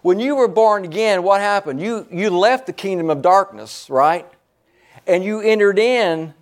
When 0.02 0.22
you 0.22 0.38
were 0.38 0.48
born 0.48 0.86
again, 0.86 1.22
what 1.22 1.42
happened? 1.42 1.82
You, 1.82 2.08
you 2.10 2.30
left 2.30 2.66
the 2.66 2.72
kingdom 2.72 3.10
of 3.10 3.22
darkness, 3.22 3.90
right? 3.90 4.26
And 5.06 5.22
you 5.22 5.42
entered 5.42 5.78
in 5.78 6.34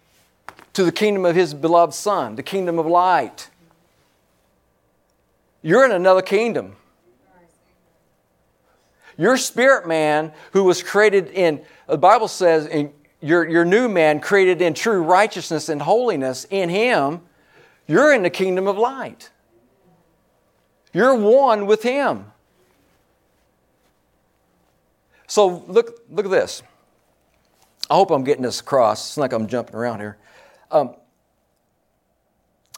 to 0.74 0.84
the 0.84 0.92
kingdom 0.92 1.26
of 1.26 1.36
His 1.36 1.56
beloved 1.56 1.96
Son, 1.96 2.36
the 2.36 2.44
kingdom 2.44 2.78
of 2.78 2.86
light. 2.86 3.50
You're 5.64 5.86
in 5.86 5.92
another 5.92 6.22
kingdom. 6.22 6.76
Your 9.18 9.38
spirit 9.38 9.88
man, 9.88 10.32
who 10.52 10.64
was 10.64 10.84
created 10.84 11.30
in, 11.30 11.64
the 11.88 11.98
Bible 11.98 12.28
says, 12.28 12.68
in 12.68 12.94
your, 13.24 13.48
your 13.48 13.64
new 13.64 13.88
man, 13.88 14.20
created 14.20 14.62
in 14.62 14.74
true 14.74 15.02
righteousness 15.02 15.70
and 15.70 15.82
holiness 15.82 16.46
in 16.50 16.68
him, 16.68 17.22
you're 17.88 18.14
in 18.14 18.22
the 18.22 18.30
kingdom 18.30 18.68
of 18.68 18.78
light. 18.78 19.32
You're 20.92 21.16
one 21.16 21.66
with 21.66 21.84
him. 21.84 22.26
So 25.28 25.64
look, 25.68 26.02
look 26.10 26.26
at 26.26 26.32
this. 26.32 26.64
I 27.90 27.96
hope 27.96 28.12
I'm 28.12 28.26
getting 28.26 28.44
this 28.44 28.60
across. 28.60 29.12
It's 29.12 29.18
like 29.18 29.32
I'm 29.32 29.48
jumping 29.48 29.76
around 29.76 30.00
here. 30.00 30.18
Um, 30.70 30.96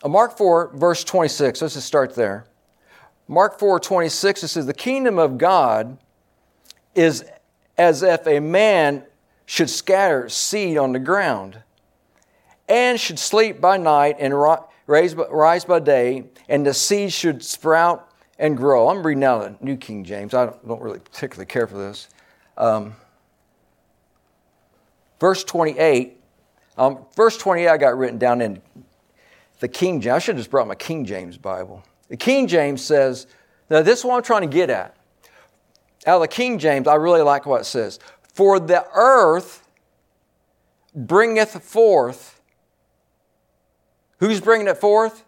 Mark 0.08 0.38
4, 0.38 0.74
verse 0.76 1.04
26, 1.04 1.62
let's 1.64 1.74
just 1.74 1.88
start 1.88 2.14
there. 2.14 2.46
Mark 3.28 3.58
4 3.58 3.80
26, 3.80 4.44
it 4.44 4.48
says, 4.50 4.68
The 4.68 4.74
kingdom 4.74 5.18
of 5.18 5.40
God 5.40 5.98
is 6.94 7.26
as 7.78 8.04
if 8.04 8.28
a 8.28 8.40
man 8.40 9.04
should 9.46 9.70
scatter 9.70 10.28
seed 10.30 10.78
on 10.78 10.92
the 10.92 11.00
ground 11.00 11.62
and 12.68 13.00
should 13.00 13.20
sleep 13.20 13.62
by 13.62 13.78
night 13.78 14.18
and 14.20 14.34
rise 14.38 15.66
by 15.66 15.80
day, 15.80 16.24
and 16.50 16.66
the 16.66 16.74
seed 16.74 17.14
should 17.14 17.44
sprout 17.44 18.10
and 18.40 18.58
grow. 18.58 18.90
I'm 18.90 19.06
reading 19.06 19.24
out 19.24 19.60
the 19.60 19.66
New 19.66 19.78
King 19.78 20.04
James. 20.04 20.34
I 20.34 20.46
don't 20.46 20.82
really 20.82 21.00
particularly 21.00 21.46
care 21.46 21.68
for 21.68 21.78
this. 21.78 22.10
Um, 22.58 22.96
verse 25.20 25.44
28. 25.44 26.20
Um, 26.78 27.06
verse 27.16 27.38
28 27.38 27.68
I 27.68 27.78
got 27.78 27.98
written 27.98 28.18
down 28.18 28.42
in 28.42 28.62
the 29.60 29.68
King 29.68 30.02
James. 30.02 30.16
I 30.16 30.20
should 30.20 30.36
have 30.36 30.40
just 30.40 30.52
brought 30.52 30.68
my 30.68 30.76
King 30.76 31.06
James 31.06 31.38
Bible. 31.38 31.84
The 32.10 32.18
King 32.18 32.48
James 32.48 32.84
says, 32.84 33.28
now 33.70 33.82
this 33.82 34.00
is 34.00 34.06
what 34.06 34.18
I'm 34.18 34.24
trying 34.24 34.42
to 34.42 34.54
get 34.54 34.70
at. 34.70 34.96
Out 36.06 36.18
of 36.18 36.22
the 36.22 36.28
King 36.28 36.60
James, 36.60 36.88
I 36.88 36.96
really 36.96 37.22
like 37.22 37.46
what 37.46 37.62
it 37.62 37.66
says. 37.66 38.00
For 38.36 38.60
the 38.60 38.86
earth 38.94 39.66
bringeth 40.94 41.64
forth. 41.64 42.42
Who's 44.20 44.42
bringing 44.42 44.68
it 44.68 44.78
forth? 44.78 45.24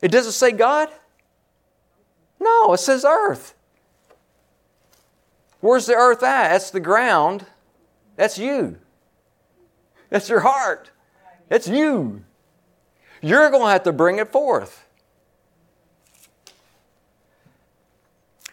It 0.00 0.10
doesn't 0.10 0.32
say 0.32 0.52
God? 0.52 0.88
No, 2.40 2.72
it 2.72 2.78
says 2.78 3.04
earth. 3.04 3.54
Where's 5.60 5.84
the 5.84 5.94
earth 5.94 6.22
at? 6.22 6.52
That's 6.52 6.70
the 6.70 6.80
ground. 6.80 7.44
That's 8.16 8.38
you. 8.38 8.78
That's 10.08 10.30
your 10.30 10.40
heart. 10.40 10.90
That's 11.50 11.68
you. 11.68 12.24
You're 13.20 13.50
going 13.50 13.64
to 13.64 13.70
have 13.72 13.82
to 13.82 13.92
bring 13.92 14.18
it 14.18 14.32
forth. 14.32 14.86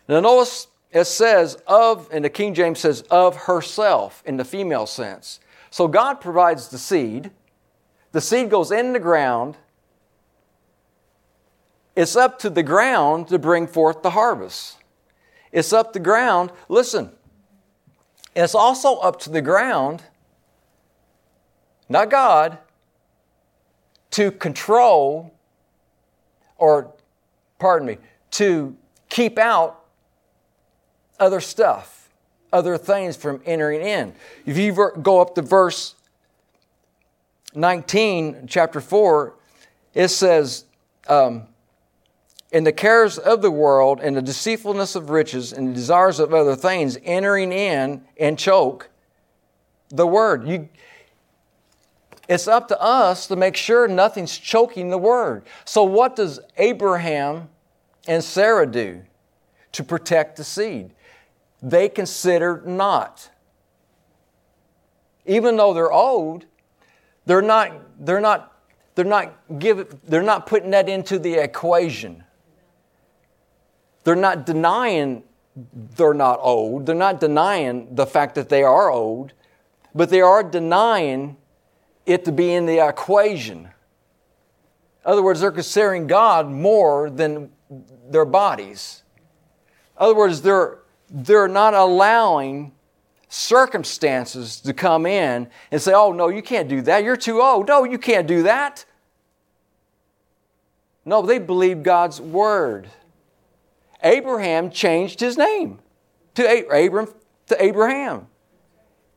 Now, 0.09 0.19
notice 0.19 0.67
it 0.93 1.05
says 1.05 1.55
of, 1.65 2.07
and 2.11 2.23
the 2.23 2.29
King 2.29 2.53
James 2.53 2.79
says 2.79 3.01
of 3.09 3.35
herself 3.35 4.21
in 4.25 4.37
the 4.37 4.45
female 4.45 4.85
sense. 4.85 5.39
So 5.71 5.87
God 5.87 6.21
provides 6.21 6.67
the 6.67 6.77
seed. 6.77 7.31
The 8.11 8.21
seed 8.21 8.51
goes 8.51 8.71
in 8.71 8.93
the 8.93 8.99
ground. 8.99 9.57
It's 11.95 12.15
up 12.15 12.37
to 12.39 12.49
the 12.49 12.61
ground 12.61 13.27
to 13.29 13.39
bring 13.39 13.65
forth 13.65 14.03
the 14.03 14.11
harvest. 14.11 14.77
It's 15.51 15.73
up 15.73 15.93
the 15.93 15.99
ground. 15.99 16.51
Listen, 16.69 17.11
it's 18.35 18.53
also 18.53 18.97
up 18.97 19.19
to 19.21 19.31
the 19.31 19.41
ground, 19.41 20.03
not 21.89 22.11
God, 22.11 22.59
to 24.11 24.31
control 24.31 25.33
or, 26.57 26.93
pardon 27.57 27.87
me, 27.87 27.97
to 28.31 28.75
keep 29.09 29.39
out 29.39 29.82
other 31.19 31.39
stuff, 31.39 32.09
other 32.51 32.77
things 32.77 33.15
from 33.15 33.41
entering 33.45 33.81
in. 33.81 34.13
If 34.45 34.57
you 34.57 34.73
go 35.01 35.21
up 35.21 35.35
to 35.35 35.41
verse 35.41 35.95
19, 37.55 38.47
chapter 38.47 38.81
4, 38.81 39.33
it 39.93 40.07
says, 40.09 40.65
um, 41.07 41.43
in 42.51 42.63
the 42.63 42.71
cares 42.71 43.17
of 43.17 43.41
the 43.41 43.51
world 43.51 43.99
and 44.01 44.15
the 44.15 44.21
deceitfulness 44.21 44.95
of 44.95 45.09
riches 45.09 45.53
and 45.53 45.69
the 45.69 45.73
desires 45.73 46.19
of 46.19 46.33
other 46.33 46.55
things 46.55 46.97
entering 47.03 47.51
in 47.51 48.03
and 48.19 48.37
choke 48.37 48.89
the 49.89 50.05
word. 50.05 50.47
You, 50.47 50.69
it's 52.29 52.47
up 52.47 52.67
to 52.69 52.81
us 52.81 53.27
to 53.27 53.35
make 53.35 53.55
sure 53.55 53.87
nothing's 53.87 54.37
choking 54.37 54.89
the 54.89 54.97
word. 54.97 55.43
So, 55.65 55.83
what 55.83 56.15
does 56.15 56.39
Abraham 56.57 57.49
and 58.07 58.23
Sarah 58.23 58.67
do 58.67 59.01
to 59.73 59.83
protect 59.83 60.37
the 60.37 60.43
seed? 60.43 60.91
They 61.63 61.87
consider 61.87 62.61
not. 62.65 63.29
Even 65.25 65.55
though 65.55 65.73
they're 65.73 65.91
old, 65.91 66.45
they're 67.25 67.41
not, 67.41 67.71
they're 68.05 68.19
not, 68.19 68.53
they're 68.95 69.05
not, 69.05 69.33
give, 69.57 69.95
they're 70.05 70.21
not 70.21 70.45
putting 70.45 70.71
that 70.71 70.89
into 70.89 71.17
the 71.17 71.35
equation. 71.35 72.25
They're 74.03 74.15
not 74.15 74.45
denying 74.45 75.23
they're 75.95 76.13
not 76.13 76.39
old. 76.41 76.85
They're 76.85 76.95
not 76.95 77.19
denying 77.19 77.93
the 77.95 78.07
fact 78.07 78.35
that 78.35 78.49
they 78.49 78.63
are 78.63 78.91
old, 78.91 79.33
but 79.93 80.09
they 80.09 80.21
are 80.21 80.43
denying 80.43 81.37
it 82.05 82.25
to 82.25 82.31
be 82.31 82.51
in 82.51 82.65
the 82.65 82.85
equation. 82.85 83.59
In 85.05 85.11
other 85.11 85.21
words, 85.21 85.41
they're 85.41 85.51
considering 85.51 86.07
God 86.07 86.49
more 86.49 87.09
than 87.09 87.51
their 88.09 88.25
bodies. 88.25 89.03
In 89.97 90.05
other 90.05 90.15
words, 90.15 90.41
they're 90.41 90.79
they're 91.13 91.47
not 91.47 91.75
allowing 91.75 92.73
circumstances 93.29 94.59
to 94.61 94.73
come 94.73 95.05
in 95.05 95.47
and 95.71 95.81
say, 95.81 95.93
oh, 95.93 96.11
no, 96.11 96.27
you 96.27 96.41
can't 96.41 96.67
do 96.67 96.81
that. 96.81 97.03
You're 97.03 97.15
too 97.15 97.41
old. 97.41 97.67
No, 97.67 97.83
you 97.83 97.99
can't 97.99 98.27
do 98.27 98.43
that. 98.43 98.83
No, 101.05 101.21
they 101.21 101.37
believe 101.37 101.83
God's 101.83 102.19
word. 102.19 102.89
Abraham 104.03 104.71
changed 104.71 105.19
his 105.19 105.37
name 105.37 105.79
to 106.35 106.67
Abram 106.69 107.07
to 107.47 107.63
Abraham. 107.63 108.27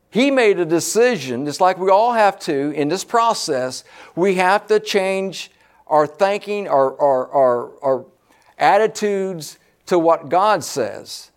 He 0.09 0.31
made 0.31 0.59
a 0.59 0.65
decision, 0.65 1.45
just 1.45 1.59
like 1.59 1.77
we 1.77 1.89
all 1.89 2.13
have 2.13 2.39
to 2.41 2.71
in 2.71 2.87
this 2.87 3.03
process. 3.03 3.83
We 4.15 4.35
have 4.35 4.67
to 4.67 4.79
change 4.79 5.51
our 5.85 6.07
thinking, 6.07 6.67
our, 6.67 6.99
our, 6.99 7.27
our, 7.29 7.83
our 7.83 8.05
attitudes 8.57 9.57
to 9.87 9.99
what 9.99 10.29
God 10.29 10.63
says. 10.63 11.31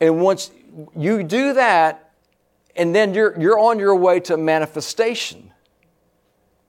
And 0.00 0.20
once 0.20 0.50
you 0.96 1.22
do 1.22 1.54
that, 1.54 2.12
and 2.76 2.94
then 2.94 3.12
you're, 3.12 3.38
you're 3.40 3.58
on 3.58 3.78
your 3.78 3.96
way 3.96 4.20
to 4.20 4.36
manifestation. 4.36 5.52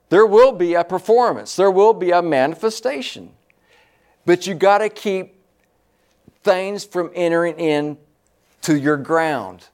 There 0.08 0.26
will 0.26 0.52
be 0.52 0.74
a 0.74 0.82
performance, 0.82 1.54
there 1.56 1.70
will 1.70 1.94
be 1.94 2.10
a 2.10 2.20
manifestation. 2.20 3.32
But 4.26 4.46
you 4.46 4.54
got 4.54 4.78
to 4.78 4.88
keep 4.88 5.40
things 6.42 6.84
from 6.84 7.10
entering 7.14 7.58
in 7.58 7.96
to 8.62 8.76
your 8.76 8.96
ground 8.96 9.68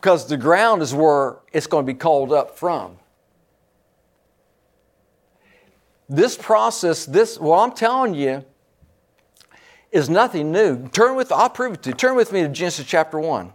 because 0.00 0.26
the 0.28 0.36
ground 0.36 0.82
is 0.82 0.94
where 0.94 1.38
it's 1.52 1.66
going 1.66 1.84
to 1.84 1.92
be 1.92 1.98
called 1.98 2.32
up 2.32 2.56
from. 2.56 2.98
This 6.08 6.36
process, 6.36 7.04
this, 7.04 7.38
well, 7.38 7.60
I'm 7.60 7.72
telling 7.72 8.14
you, 8.14 8.44
is 9.90 10.10
nothing 10.10 10.52
new. 10.52 10.88
Turn 10.88 11.16
with, 11.16 11.32
I'll 11.32 11.50
prove 11.50 11.74
it 11.74 11.82
to 11.84 11.90
you. 11.90 11.94
Turn 11.94 12.16
with 12.16 12.32
me 12.32 12.42
to 12.42 12.48
Genesis 12.48 12.86
chapter 12.86 13.18
1. 13.18 13.52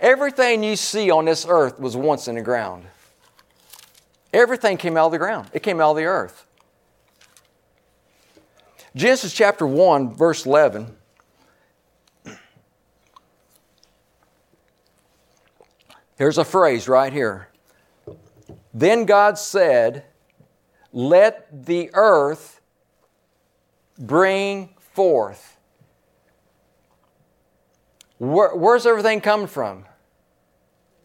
Everything 0.00 0.62
you 0.62 0.76
see 0.76 1.10
on 1.10 1.24
this 1.24 1.44
earth 1.48 1.78
was 1.78 1.96
once 1.96 2.28
in 2.28 2.36
the 2.36 2.42
ground. 2.42 2.84
Everything 4.32 4.76
came 4.76 4.96
out 4.96 5.06
of 5.06 5.12
the 5.12 5.18
ground, 5.18 5.50
it 5.52 5.62
came 5.62 5.80
out 5.80 5.90
of 5.90 5.96
the 5.96 6.04
earth. 6.04 6.46
Genesis 8.94 9.32
chapter 9.32 9.66
1, 9.66 10.14
verse 10.14 10.46
11. 10.46 10.96
Here's 16.16 16.38
a 16.38 16.44
phrase 16.44 16.88
right 16.88 17.12
here. 17.12 17.48
Then 18.74 19.04
God 19.04 19.38
said, 19.38 20.04
Let 20.92 21.66
the 21.66 21.90
earth 21.94 22.59
bring 24.00 24.70
forth. 24.94 25.58
Where, 28.18 28.54
where's 28.56 28.86
everything 28.86 29.20
coming 29.20 29.46
from? 29.46 29.84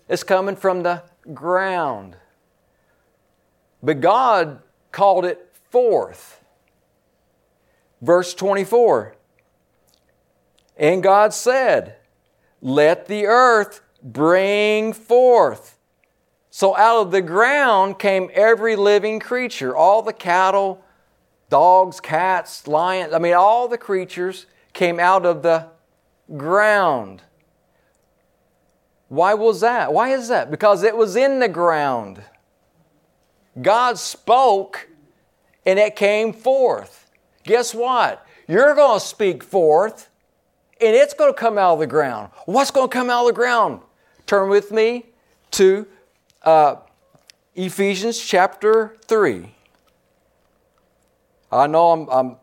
It's 0.08 0.24
coming 0.24 0.56
from 0.56 0.84
the 0.84 1.04
ground. 1.34 2.16
But 3.84 4.02
God 4.02 4.62
called 4.92 5.26
it 5.26 5.52
forth. 5.70 6.44
Verse 8.02 8.34
24 8.34 9.16
And 10.78 11.04
God 11.04 11.34
said, 11.34 11.98
Let 12.62 13.08
the 13.08 13.26
earth 13.26 13.82
bring 14.02 14.94
forth. 14.94 15.78
So 16.50 16.76
out 16.78 17.02
of 17.02 17.12
the 17.12 17.22
ground 17.22 18.00
came 18.00 18.30
every 18.34 18.78
living 18.78 19.20
creature, 19.20 19.76
all 19.76 20.02
the 20.02 20.14
cattle, 20.14 20.85
dogs, 21.50 22.00
cats, 22.00 22.68
lions, 22.68 23.14
I 23.14 23.20
mean, 23.20 23.34
all 23.34 23.68
the 23.68 23.78
creatures 23.78 24.46
came 24.74 25.00
out 25.00 25.26
of 25.26 25.42
the 25.42 25.68
ground. 26.36 27.22
Why 29.08 29.34
was 29.34 29.62
that? 29.62 29.94
Why 29.94 30.10
is 30.10 30.28
that? 30.30 30.50
Because 30.50 30.84
it 30.84 30.98
was 30.98 31.16
in 31.16 31.40
the 31.40 31.48
ground. 31.48 32.22
God 33.62 33.98
spoke 33.98 34.90
and 35.66 35.80
it 35.80 35.96
came 35.96 36.34
forth. 36.34 37.10
Guess 37.44 37.74
what? 37.74 38.26
You're 38.48 38.76
going 38.76 39.00
to 39.00 39.06
speak 39.06 39.44
forth 39.44 40.10
and 40.82 40.96
it's 40.96 41.14
going 41.14 41.34
to 41.34 41.40
come 41.40 41.58
out 41.58 41.74
of 41.74 41.80
the 41.80 41.88
ground. 41.88 42.32
What's 42.46 42.72
going 42.72 42.90
to 42.90 42.94
come 42.94 43.10
out 43.10 43.22
of 43.22 43.28
the 43.28 43.34
ground? 43.34 43.82
Turn 44.26 44.50
with 44.50 44.72
me 44.72 45.06
to 45.52 45.88
uh, 46.44 46.76
Ephesians 47.56 48.20
chapter 48.20 48.98
3. 49.08 49.55
I 51.52 51.68
know 51.68 51.92
I'm, 51.92 52.10
I'm, 52.10 52.36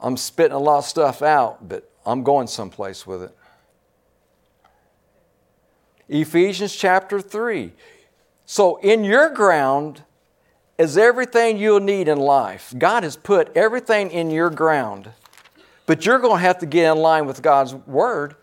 I'm 0.00 0.16
spitting 0.16 0.56
a 0.56 0.58
lot 0.58 0.78
of 0.78 0.84
stuff 0.84 1.22
out, 1.22 1.68
but 1.68 1.90
I'm 2.04 2.22
going 2.22 2.46
someplace 2.46 3.06
with 3.06 3.22
it. 3.22 3.36
Ephesians 6.08 6.74
chapter 6.74 7.20
3. 7.20 7.72
So, 8.44 8.76
in 8.76 9.04
your 9.04 9.30
ground 9.30 10.02
is 10.76 10.98
everything 10.98 11.58
you'll 11.58 11.80
need 11.80 12.08
in 12.08 12.18
life. 12.18 12.74
God 12.76 13.04
has 13.04 13.16
put 13.16 13.56
everything 13.56 14.10
in 14.10 14.30
your 14.30 14.50
ground, 14.50 15.10
but 15.86 16.04
you're 16.04 16.18
going 16.18 16.38
to 16.38 16.46
have 16.46 16.58
to 16.58 16.66
get 16.66 16.90
in 16.90 16.98
line 16.98 17.26
with 17.26 17.40
God's 17.40 17.74
word 17.74 18.34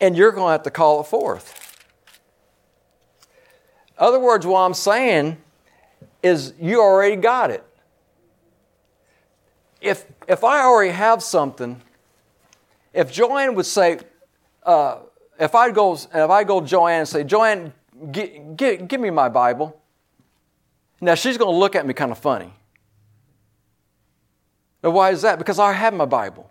and 0.00 0.16
you're 0.16 0.32
going 0.32 0.48
to 0.48 0.52
have 0.52 0.62
to 0.62 0.70
call 0.70 1.00
it 1.00 1.06
forth. 1.06 1.86
Other 3.98 4.18
words, 4.18 4.46
what 4.46 4.60
I'm 4.60 4.74
saying 4.74 5.36
is 6.22 6.54
you 6.58 6.80
already 6.80 7.16
got 7.16 7.50
it 7.50 7.64
if, 9.80 10.04
if 10.28 10.44
I 10.44 10.62
already 10.62 10.92
have 10.92 11.22
something, 11.22 11.80
if 12.92 13.12
Joanne 13.12 13.54
would 13.54 13.66
say, 13.66 14.00
uh, 14.64 14.98
if 15.38 15.54
I 15.54 15.70
go, 15.70 15.94
if 15.94 16.30
I 16.30 16.44
go 16.44 16.60
to 16.60 16.66
Joanne 16.66 17.00
and 17.00 17.08
say, 17.08 17.24
Joanne, 17.24 17.72
give, 18.12 18.56
give 18.56 19.00
me 19.00 19.10
my 19.10 19.28
Bible. 19.28 19.80
Now 21.00 21.14
she's 21.14 21.38
going 21.38 21.52
to 21.52 21.58
look 21.58 21.74
at 21.74 21.86
me 21.86 21.94
kind 21.94 22.12
of 22.12 22.18
funny. 22.18 22.52
Now, 24.82 24.90
why 24.90 25.10
is 25.10 25.22
that? 25.22 25.38
Because 25.38 25.58
I 25.58 25.72
have 25.72 25.94
my 25.94 26.04
Bible. 26.04 26.50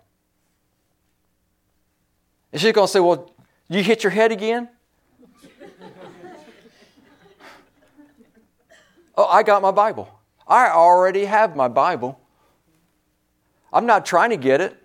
And 2.52 2.60
she's 2.60 2.72
going 2.72 2.86
to 2.86 2.92
say, 2.92 3.00
Well, 3.00 3.32
you 3.68 3.82
hit 3.82 4.02
your 4.02 4.10
head 4.10 4.32
again? 4.32 4.68
oh, 9.16 9.26
I 9.26 9.42
got 9.42 9.62
my 9.62 9.70
Bible. 9.70 10.08
I 10.46 10.68
already 10.68 11.24
have 11.24 11.56
my 11.56 11.68
Bible. 11.68 12.19
I'm 13.72 13.86
not 13.86 14.04
trying 14.04 14.30
to 14.30 14.36
get 14.36 14.60
it. 14.60 14.76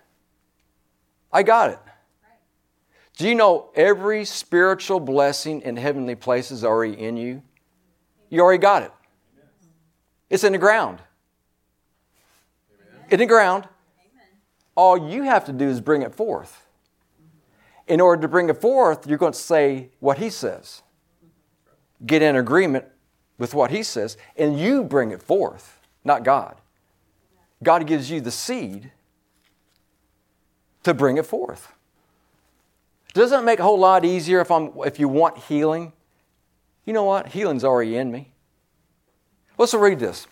I 1.32 1.44
got 1.44 1.72
it. 1.72 1.80
Do 3.18 3.28
you 3.28 3.36
know 3.36 3.70
every 3.76 4.26
spiritual 4.26 5.00
blessing 5.00 5.62
in 5.62 5.78
heavenly 5.78 6.16
places 6.16 6.64
already 6.64 7.00
in 7.00 7.18
you? 7.18 7.42
You 8.30 8.42
already 8.42 8.62
got 8.62 8.84
it. 8.84 8.92
It's 10.30 10.44
in 10.44 10.52
the 10.52 10.58
ground. 10.58 11.00
In 13.10 13.20
the 13.20 13.26
ground. 13.26 13.68
All 14.76 15.10
you 15.10 15.24
have 15.24 15.46
to 15.46 15.54
do 15.54 15.68
is 15.70 15.80
bring 15.80 16.02
it 16.02 16.14
forth. 16.14 16.66
In 17.88 18.02
order 18.02 18.22
to 18.24 18.28
bring 18.28 18.50
it 18.50 18.60
forth, 18.60 19.08
you're 19.08 19.18
going 19.18 19.32
to 19.32 19.40
say 19.40 19.90
what 20.00 20.18
he 20.18 20.30
says. 20.30 20.82
Get 22.06 22.22
in 22.22 22.36
agreement 22.36 22.86
with 23.38 23.54
what 23.54 23.72
he 23.72 23.84
says, 23.84 24.18
and 24.36 24.60
you 24.60 24.84
bring 24.84 25.12
it 25.12 25.22
forth, 25.22 25.80
not 26.04 26.24
God. 26.24 26.60
God 27.66 27.86
gives 27.88 28.10
you 28.10 28.22
the 28.22 28.32
seed 28.32 28.92
to 30.84 30.94
bring 30.94 31.18
it 31.18 31.26
forth. 31.26 31.74
Doesn't 33.14 33.42
it 33.42 33.44
make 33.44 33.60
a 33.60 33.64
whole 33.64 33.80
lot 33.80 34.06
easier 34.06 34.40
if, 34.40 34.52
I'm, 34.52 34.72
if 34.86 35.00
you 35.00 35.10
want 35.10 35.38
healing? 35.38 35.92
You 36.86 36.94
know 36.94 37.04
what? 37.04 37.30
Healing's 37.30 37.64
already 37.64 37.98
in 37.98 38.12
me. 38.12 38.32
Let's 39.58 39.74
read 39.74 40.00
this. 40.00 40.28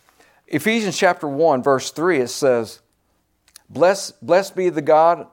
Ephesians 0.47 0.97
chapter 0.97 1.27
1, 1.27 1.63
verse 1.63 1.91
3, 1.91 2.19
it 2.19 2.27
says, 2.27 2.81
Blessed, 3.69 4.23
blessed 4.25 4.55
be 4.55 4.69
the 4.69 4.81
God 4.81 5.27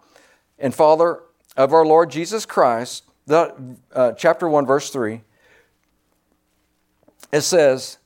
and 0.58 0.74
Father 0.74 1.20
of 1.56 1.74
our 1.74 1.84
Lord 1.84 2.10
Jesus 2.10 2.46
Christ. 2.46 3.04
The, 3.26 3.76
uh, 3.92 4.12
chapter 4.12 4.48
1, 4.48 4.64
verse 4.64 4.90
3. 4.90 5.20
It 7.32 7.42
says, 7.42 7.98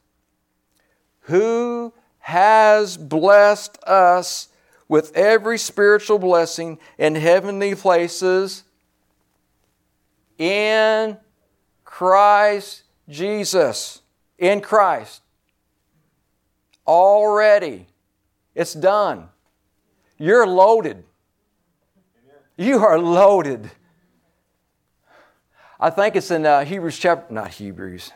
Who 1.22 1.92
has 2.24 2.96
blessed 2.96 3.76
us 3.84 4.48
with 4.88 5.14
every 5.14 5.58
spiritual 5.58 6.18
blessing 6.18 6.78
in 6.96 7.14
heavenly 7.14 7.74
places 7.74 8.64
in 10.38 11.18
Christ 11.84 12.84
Jesus. 13.10 14.00
In 14.38 14.62
Christ. 14.62 15.20
Already. 16.86 17.88
It's 18.54 18.72
done. 18.72 19.28
You're 20.16 20.46
loaded. 20.46 21.04
You 22.56 22.78
are 22.78 22.98
loaded. 22.98 23.70
I 25.78 25.90
think 25.90 26.16
it's 26.16 26.30
in 26.30 26.46
uh, 26.46 26.64
Hebrews 26.64 26.98
chapter, 26.98 27.34
not 27.34 27.48
Hebrews. 27.48 28.12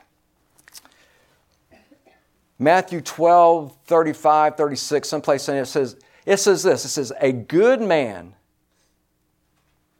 Matthew 2.58 3.00
12, 3.00 3.76
35, 3.86 4.56
36, 4.56 5.08
someplace 5.08 5.48
in 5.48 5.56
it 5.56 5.66
says, 5.66 5.96
it 6.26 6.38
says 6.38 6.62
this 6.62 6.84
it 6.84 6.88
says, 6.88 7.12
A 7.20 7.32
good 7.32 7.80
man, 7.80 8.34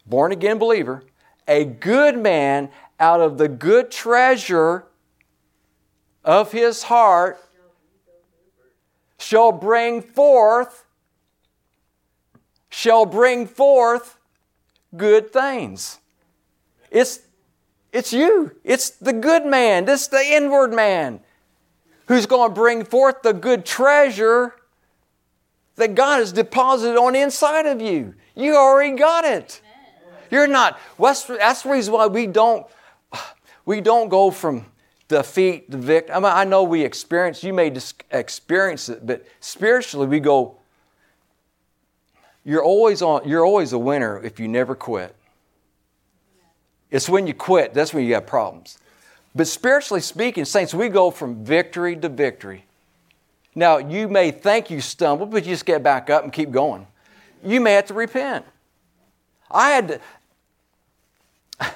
born 0.07 0.33
again 0.33 0.59
believer, 0.59 1.05
a 1.47 1.64
good 1.64 2.18
man 2.18 2.71
out 2.99 3.21
of 3.21 3.38
the 3.38 3.49
good 3.49 3.90
treasure 3.90 4.85
of 6.25 6.53
his 6.53 6.83
heart 6.85 7.38
shall 9.18 9.53
bring 9.53 10.03
forth 10.03 10.85
shall 12.71 13.07
bring 13.07 13.47
forth 13.47 14.18
good 14.97 15.33
things. 15.33 15.99
It's, 16.90 17.21
it's 17.92 18.12
you. 18.12 18.55
It's 18.62 18.90
the 18.90 19.12
good 19.12 19.44
man. 19.44 19.85
This 19.85 20.07
the 20.07 20.23
inward 20.23 20.73
man 20.73 21.21
who's 22.09 22.27
going 22.27 22.51
to 22.51 22.55
bring 22.55 22.85
forth 22.85 23.23
the 23.23 23.33
good 23.33 23.64
treasure 23.64 24.55
that 25.77 25.94
God 25.94 26.18
has 26.18 26.33
deposited 26.33 26.99
on 26.99 27.12
the 27.12 27.21
inside 27.21 27.66
of 27.66 27.81
you. 27.81 28.14
You 28.35 28.57
already 28.57 28.97
got 28.97 29.25
it. 29.25 29.61
You're 30.31 30.49
not. 30.49 30.79
That's, 30.99 31.25
that's 31.25 31.62
the 31.62 31.71
reason 31.71 31.94
why 31.94 32.07
we 32.07 32.27
don't, 32.27 32.66
we 33.64 33.81
don't 33.81 34.09
go 34.09 34.31
from 34.31 34.66
defeat 35.07 35.71
to 35.71 35.77
victory. 35.77 36.14
I, 36.14 36.18
mean, 36.18 36.33
I 36.33 36.44
know 36.44 36.64
we 36.64 36.83
experience, 36.83 37.42
you 37.44 37.53
may 37.53 37.73
experience 38.11 38.88
it, 38.88 39.07
but 39.07 39.27
spiritually 39.40 40.07
we 40.07 40.21
go, 40.21 40.57
you're 42.44 42.64
always, 42.64 43.03
on, 43.03 43.29
you're 43.29 43.44
always 43.44 43.73
a 43.73 43.79
winner 43.79 44.21
if 44.23 44.40
you 44.40 44.49
never 44.49 44.75
quit. 44.75 45.14
It's 46.90 47.09
when 47.09 47.27
you 47.27 47.35
quit, 47.35 47.75
that's 47.75 47.92
when 47.92 48.05
you 48.07 48.14
have 48.14 48.27
problems. 48.27 48.79
But 49.38 49.46
spiritually 49.46 50.01
speaking, 50.01 50.44
saints, 50.44 50.74
we 50.74 50.88
go 50.88 51.12
from 51.12 51.44
victory 51.44 51.94
to 51.94 52.09
victory. 52.09 52.64
Now, 53.55 53.79
you 53.79 54.09
may 54.09 54.33
think 54.33 54.68
you 54.68 54.81
stumbled, 54.81 55.31
but 55.31 55.44
you 55.44 55.53
just 55.53 55.64
get 55.64 55.81
back 55.81 56.11
up 56.11 56.24
and 56.24 56.33
keep 56.33 56.51
going. 56.51 56.88
You 57.44 57.61
may 57.61 57.74
have 57.74 57.87
to 57.87 57.94
repent. 57.94 58.44
I 59.48 59.70
had 59.70 59.88
to, 59.88 60.01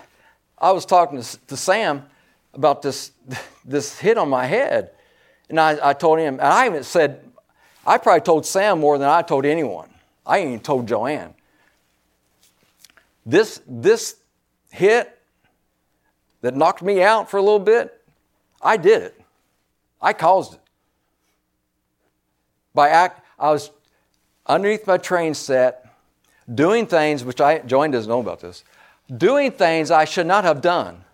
I 0.59 0.73
was 0.73 0.85
talking 0.85 1.23
to, 1.23 1.39
to 1.47 1.57
Sam 1.57 2.03
about 2.53 2.83
this, 2.83 3.13
this 3.65 3.97
hit 3.97 4.19
on 4.19 4.29
my 4.29 4.47
head. 4.47 4.91
And 5.49 5.61
I, 5.61 5.91
I 5.91 5.93
told 5.93 6.19
him, 6.19 6.35
and 6.35 6.43
I 6.43 6.67
even 6.67 6.83
said, 6.83 7.31
I 7.87 7.97
probably 7.97 8.23
told 8.23 8.45
Sam 8.45 8.81
more 8.81 8.99
than 8.99 9.09
I 9.09 9.23
told 9.23 9.47
anyone. 9.47 9.89
I 10.27 10.43
even 10.43 10.59
told 10.59 10.89
Joanne. 10.89 11.33
This, 13.25 13.61
this 13.69 14.17
hit 14.73 15.17
that 16.43 16.55
knocked 16.55 16.83
me 16.83 17.03
out 17.03 17.31
for 17.31 17.39
a 17.39 17.43
little 17.43 17.59
bit, 17.59 18.01
I 18.61 18.77
did 18.77 19.03
it. 19.03 19.21
I 20.01 20.13
caused 20.13 20.55
it. 20.55 20.61
By 22.75 22.91
act, 22.91 23.25
I 23.39 23.51
was 23.51 23.71
underneath 24.47 24.87
my 24.87 24.99
train 24.99 25.35
set, 25.35 25.87
doing 26.53 26.87
things 26.87 27.25
which 27.25 27.41
I 27.41 27.59
Joanne 27.59 27.91
doesn't 27.91 28.09
know 28.09 28.21
about 28.21 28.41
this 28.41 28.65
doing 29.17 29.53
things 29.53 29.91
I 29.91 30.05
should 30.05 30.27
not 30.27 30.45
have 30.45 30.61
done, 30.61 31.05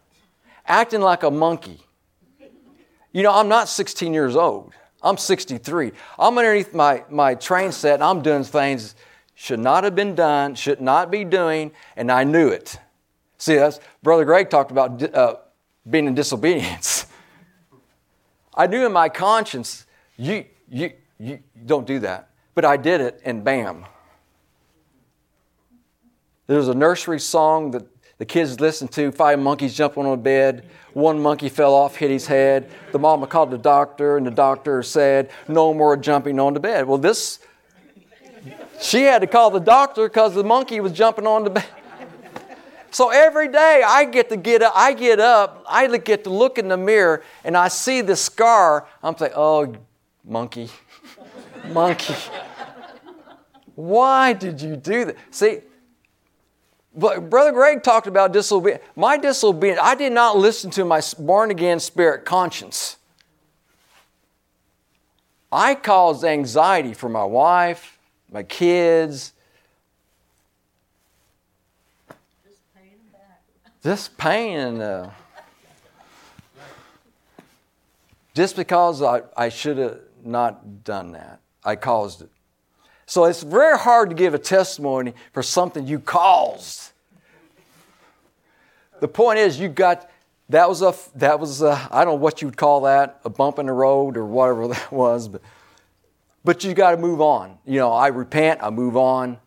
acting 0.67 1.01
like 1.01 1.23
a 1.23 1.31
monkey. 1.31 1.81
You 3.13 3.23
know, 3.23 3.33
I'm 3.33 3.49
not 3.49 3.69
16 3.69 4.13
years 4.13 4.37
old. 4.37 4.73
I'm 5.03 5.17
63. 5.17 5.93
I'm 6.19 6.37
underneath 6.37 6.75
my, 6.75 7.05
my 7.09 7.35
train 7.35 7.73
set 7.73 7.95
and 7.95 8.05
I'm 8.05 8.23
doing 8.23 8.45
things 8.45 8.95
should 9.35 9.61
not 9.61 9.85
have 9.85 9.95
been 9.95 10.15
done, 10.15 10.55
should 10.55 10.81
not 10.81 11.11
be 11.11 11.25
doing, 11.25 11.71
and 11.97 12.11
I 12.11 12.25
knew 12.25 12.49
it. 12.49 12.79
See, 13.39 13.55
that's, 13.55 13.79
Brother 14.03 14.25
Greg 14.25 14.51
talked 14.51 14.71
about 14.71 15.03
uh, 15.15 15.37
being 15.89 16.07
in 16.07 16.15
disobedience. 16.15 17.07
I 18.55 18.67
knew 18.67 18.85
in 18.85 18.93
my 18.93 19.09
conscience, 19.09 19.87
you, 20.17 20.45
you, 20.69 20.93
you 21.19 21.39
don't 21.65 21.87
do 21.87 22.01
that. 22.01 22.31
But 22.55 22.65
I 22.65 22.77
did 22.77 23.01
it, 23.01 23.21
and 23.25 23.45
bam, 23.45 23.87
there 26.49 26.57
was 26.57 26.67
a 26.67 26.75
nursery 26.75 27.21
song 27.21 27.71
that 27.71 27.87
the 28.19 28.27
kids 28.27 28.59
listened 28.59 28.91
to 28.93 29.13
five 29.13 29.39
monkeys 29.39 29.77
jumping 29.77 30.05
on 30.05 30.15
a 30.15 30.17
bed. 30.17 30.69
One 30.93 31.23
monkey 31.23 31.49
fell 31.49 31.73
off, 31.73 31.95
hit 31.95 32.11
his 32.11 32.27
head. 32.27 32.69
The 32.91 32.99
mama 32.99 33.29
called 33.29 33.53
the 33.53 33.59
doctor, 33.59 34.17
and 34.17 34.27
the 34.27 34.33
doctor 34.33 34.83
said, 34.83 35.31
No 35.47 35.73
more 35.73 35.97
jumping 35.97 36.41
on 36.41 36.55
the 36.55 36.59
bed. 36.59 36.89
Well, 36.89 36.99
this, 36.99 37.39
she 38.81 39.03
had 39.03 39.21
to 39.21 39.29
call 39.29 39.51
the 39.51 39.61
doctor 39.61 40.09
because 40.09 40.35
the 40.35 40.43
monkey 40.43 40.81
was 40.81 40.93
jumping 40.93 41.29
on 41.29 41.45
the 41.45 41.51
bed. 41.51 41.67
So 42.99 43.11
every 43.11 43.47
day 43.47 43.85
I 43.87 44.07
get 44.07 44.29
to 44.31 44.37
get 44.37 44.61
up, 44.61 44.73
I 44.75 44.93
get 44.93 45.21
up, 45.21 45.65
I 45.69 45.87
get 45.99 46.25
to 46.25 46.31
look 46.31 46.59
in 46.59 46.67
the 46.67 46.77
mirror, 46.77 47.23
and 47.45 47.57
I 47.57 47.69
see 47.69 48.01
the 48.01 48.17
scar. 48.17 48.89
I'm 49.05 49.15
like, 49.21 49.35
oh, 49.37 49.73
monkey, 50.25 50.69
monkey. 51.69 52.17
Why 53.77 54.33
did 54.33 54.61
you 54.61 54.75
do 54.75 55.05
that? 55.05 55.17
See, 55.31 55.61
but 56.93 57.31
Brother 57.31 57.53
Greg 57.53 57.85
talked 57.85 58.09
about 58.09 58.33
disobedience. 58.33 58.83
My 58.97 59.17
disobedience, 59.17 59.79
I 59.81 59.95
did 59.95 60.13
not 60.13 60.37
listen 60.37 60.69
to 60.73 60.85
my 60.85 61.01
born 61.21 61.53
again 61.53 61.79
spirit 61.79 62.25
conscience. 62.25 62.97
I 65.53 65.77
caused 65.77 66.25
anxiety 66.25 66.95
for 66.95 67.09
my 67.09 67.25
wife, 67.25 67.97
my 68.33 68.43
kids. 68.43 69.35
Just 72.45 72.59
pain 72.75 72.99
back. 73.13 73.43
This 73.89 74.07
pain 74.07 74.83
uh, 74.83 75.11
just 78.35 78.55
because 78.55 79.01
I, 79.01 79.23
I 79.35 79.49
should 79.49 79.79
have 79.79 80.01
not 80.23 80.85
done 80.85 81.13
that, 81.13 81.41
I 81.65 81.77
caused 81.77 82.21
it. 82.21 82.29
So 83.07 83.25
it's 83.25 83.43
very 83.43 83.79
hard 83.79 84.11
to 84.11 84.15
give 84.15 84.35
a 84.35 84.39
testimony 84.39 85.15
for 85.33 85.43
something 85.43 85.87
you 85.87 86.01
caused. 86.01 86.93
the 89.01 89.09
point 89.09 89.39
is, 89.39 89.59
you 89.59 89.69
got 89.69 90.11
that 90.51 90.69
was 90.69 90.83
a 90.83 90.95
that 91.15 91.41
was 91.41 91.63
I 91.63 92.05
don't 92.05 92.09
know 92.09 92.15
what 92.17 92.43
you 92.43 92.49
would 92.49 92.59
call 92.59 92.83
that 92.83 93.21
a 93.25 93.31
bump 93.31 93.59
in 93.59 93.65
the 93.65 93.73
road 93.73 94.19
or 94.19 94.27
whatever 94.27 94.69
that 94.75 94.93
was, 94.93 95.29
but 95.29 95.41
but 96.45 96.63
you 96.63 96.75
got 96.75 96.91
to 96.91 96.99
move 96.99 97.23
on. 97.23 97.57
You 97.65 97.79
know, 97.79 97.91
I 97.91 98.09
repent, 98.09 98.61
I 98.63 98.69
move 98.69 98.99
on, 98.99 99.39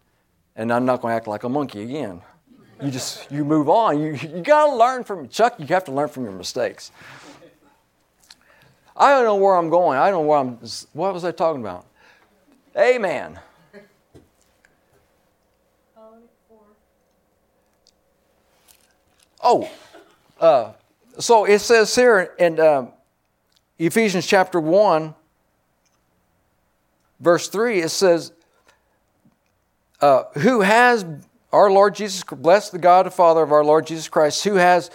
and 0.56 0.74
I'm 0.74 0.86
not 0.88 1.04
going 1.04 1.12
to 1.12 1.16
act 1.16 1.28
like 1.28 1.44
a 1.44 1.50
monkey 1.50 1.84
again. 1.84 2.24
You 2.82 2.91
just 2.91 3.32
you 3.32 3.46
move 3.46 3.70
on. 3.70 4.00
You 4.00 4.13
you 4.13 4.41
got 4.41 4.67
to 4.67 4.76
learn 4.76 5.04
from 5.04 5.30
Chuck. 5.30 5.56
You 5.60 5.65
have 5.67 5.86
to 5.86 5.91
learn 5.91 6.10
from 6.10 6.24
your 6.24 6.34
mistakes. 6.34 6.91
I 8.96 9.12
don't 9.12 9.24
know 9.24 9.36
where 9.36 9.56
I'm 9.56 9.70
going. 9.70 9.98
I 9.98 10.10
don't 10.10 10.24
know 10.24 10.28
where 10.28 10.39
I'm. 10.39 10.60
What 10.94 11.13
was 11.13 11.24
I 11.24 11.32
talking 11.32 11.62
about? 11.62 11.86
Amen. 12.78 13.39
Oh, 19.44 19.70
uh, 20.39 20.74
so 21.17 21.46
it 21.46 21.60
says 21.60 21.96
here 21.96 22.36
in 22.38 22.60
uh, 22.60 22.88
Ephesians 23.80 24.28
chapter 24.28 24.60
1, 24.60 25.15
verse 27.20 27.48
3, 27.48 27.80
it 27.80 27.89
says, 27.89 28.32
uh, 30.00 30.26
Who 30.36 30.62
has 30.62 31.06
our 31.52 31.72
Lord 31.72 31.96
Jesus, 31.96 32.24
bless 32.24 32.70
the 32.70 32.78
God 32.78 33.06
and 33.06 33.14
Father 33.14 33.44
of 33.44 33.52
our 33.52 33.64
Lord 33.64 33.88
Jesus 33.88 34.08
Christ, 34.08 34.44
who 34.44 34.56
has, 34.56 34.90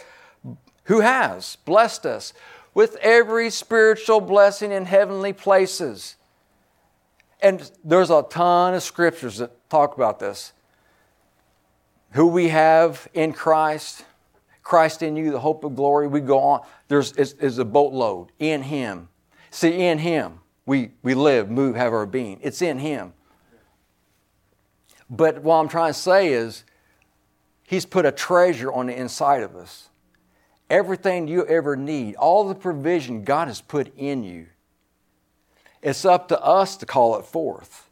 who 0.85 1.01
has 1.01 1.57
blessed 1.64 2.07
us 2.07 2.33
with 2.75 2.97
every 2.97 3.51
spiritual 3.51 4.21
blessing 4.21 4.73
in 4.73 4.85
heavenly 4.85 5.33
places. 5.33 6.16
And 7.40 7.71
there's 7.85 8.11
a 8.11 8.25
ton 8.29 8.75
of 8.75 8.83
scriptures 8.83 9.38
that 9.38 9.69
talk 9.71 9.97
about 9.97 10.19
this. 10.19 10.53
Who 12.12 12.27
we 12.27 12.49
have 12.49 13.09
in 13.12 13.33
Christ, 13.33 14.05
Christ 14.62 15.03
in 15.03 15.16
you, 15.16 15.31
the 15.31 15.40
hope 15.40 15.64
of 15.64 15.77
glory. 15.77 16.09
We 16.09 16.21
go 16.21 16.38
on. 16.40 16.66
There's 16.88 17.12
is, 17.12 17.35
is 17.35 17.59
a 17.59 17.64
boatload 17.64 18.33
in 18.38 18.62
Him. 18.62 19.09
See, 19.51 19.87
in 19.87 19.99
Him 19.99 20.40
we, 20.66 20.90
we 21.03 21.14
live, 21.14 21.49
move, 21.49 21.77
have 21.77 21.92
our 21.92 22.07
being. 22.07 22.40
It's 22.42 22.61
in 22.61 22.79
Him. 22.79 23.12
But 25.09 25.42
what 25.42 25.57
I'm 25.57 25.69
trying 25.69 25.92
to 25.92 25.99
say 25.99 26.29
is, 26.29 26.64
He's 27.64 27.85
put 27.85 28.07
a 28.07 28.12
treasure 28.12 28.73
on 28.73 28.87
the 28.87 28.97
inside 28.97 29.42
of 29.42 29.57
us. 29.57 29.88
Everything 30.71 31.27
you 31.27 31.45
ever 31.47 31.77
need, 31.77 32.14
all 32.14 32.47
the 32.47 32.55
provision 32.55 33.25
God 33.25 33.49
has 33.49 33.61
put 33.61 33.92
in 33.97 34.23
you. 34.23 34.47
It's 35.83 36.05
up 36.05 36.29
to 36.29 36.40
us 36.40 36.77
to 36.79 36.87
call 36.87 37.19
it 37.19 37.25
forth. 37.25 37.88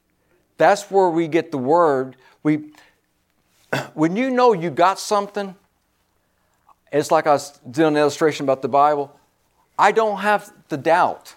That's 0.58 0.90
where 0.90 1.08
we 1.08 1.28
get 1.28 1.50
the 1.50 1.58
word. 1.58 2.16
We, 2.42 2.72
when 3.94 4.16
you 4.16 4.30
know 4.30 4.52
you 4.52 4.70
got 4.70 4.98
something, 4.98 5.56
it's 6.92 7.10
like 7.10 7.26
I 7.26 7.32
was 7.32 7.58
doing 7.68 7.94
an 7.94 7.96
illustration 7.96 8.44
about 8.44 8.62
the 8.62 8.68
Bible. 8.68 9.16
I 9.76 9.90
don't 9.90 10.18
have 10.18 10.52
the 10.68 10.76
doubt. 10.76 11.34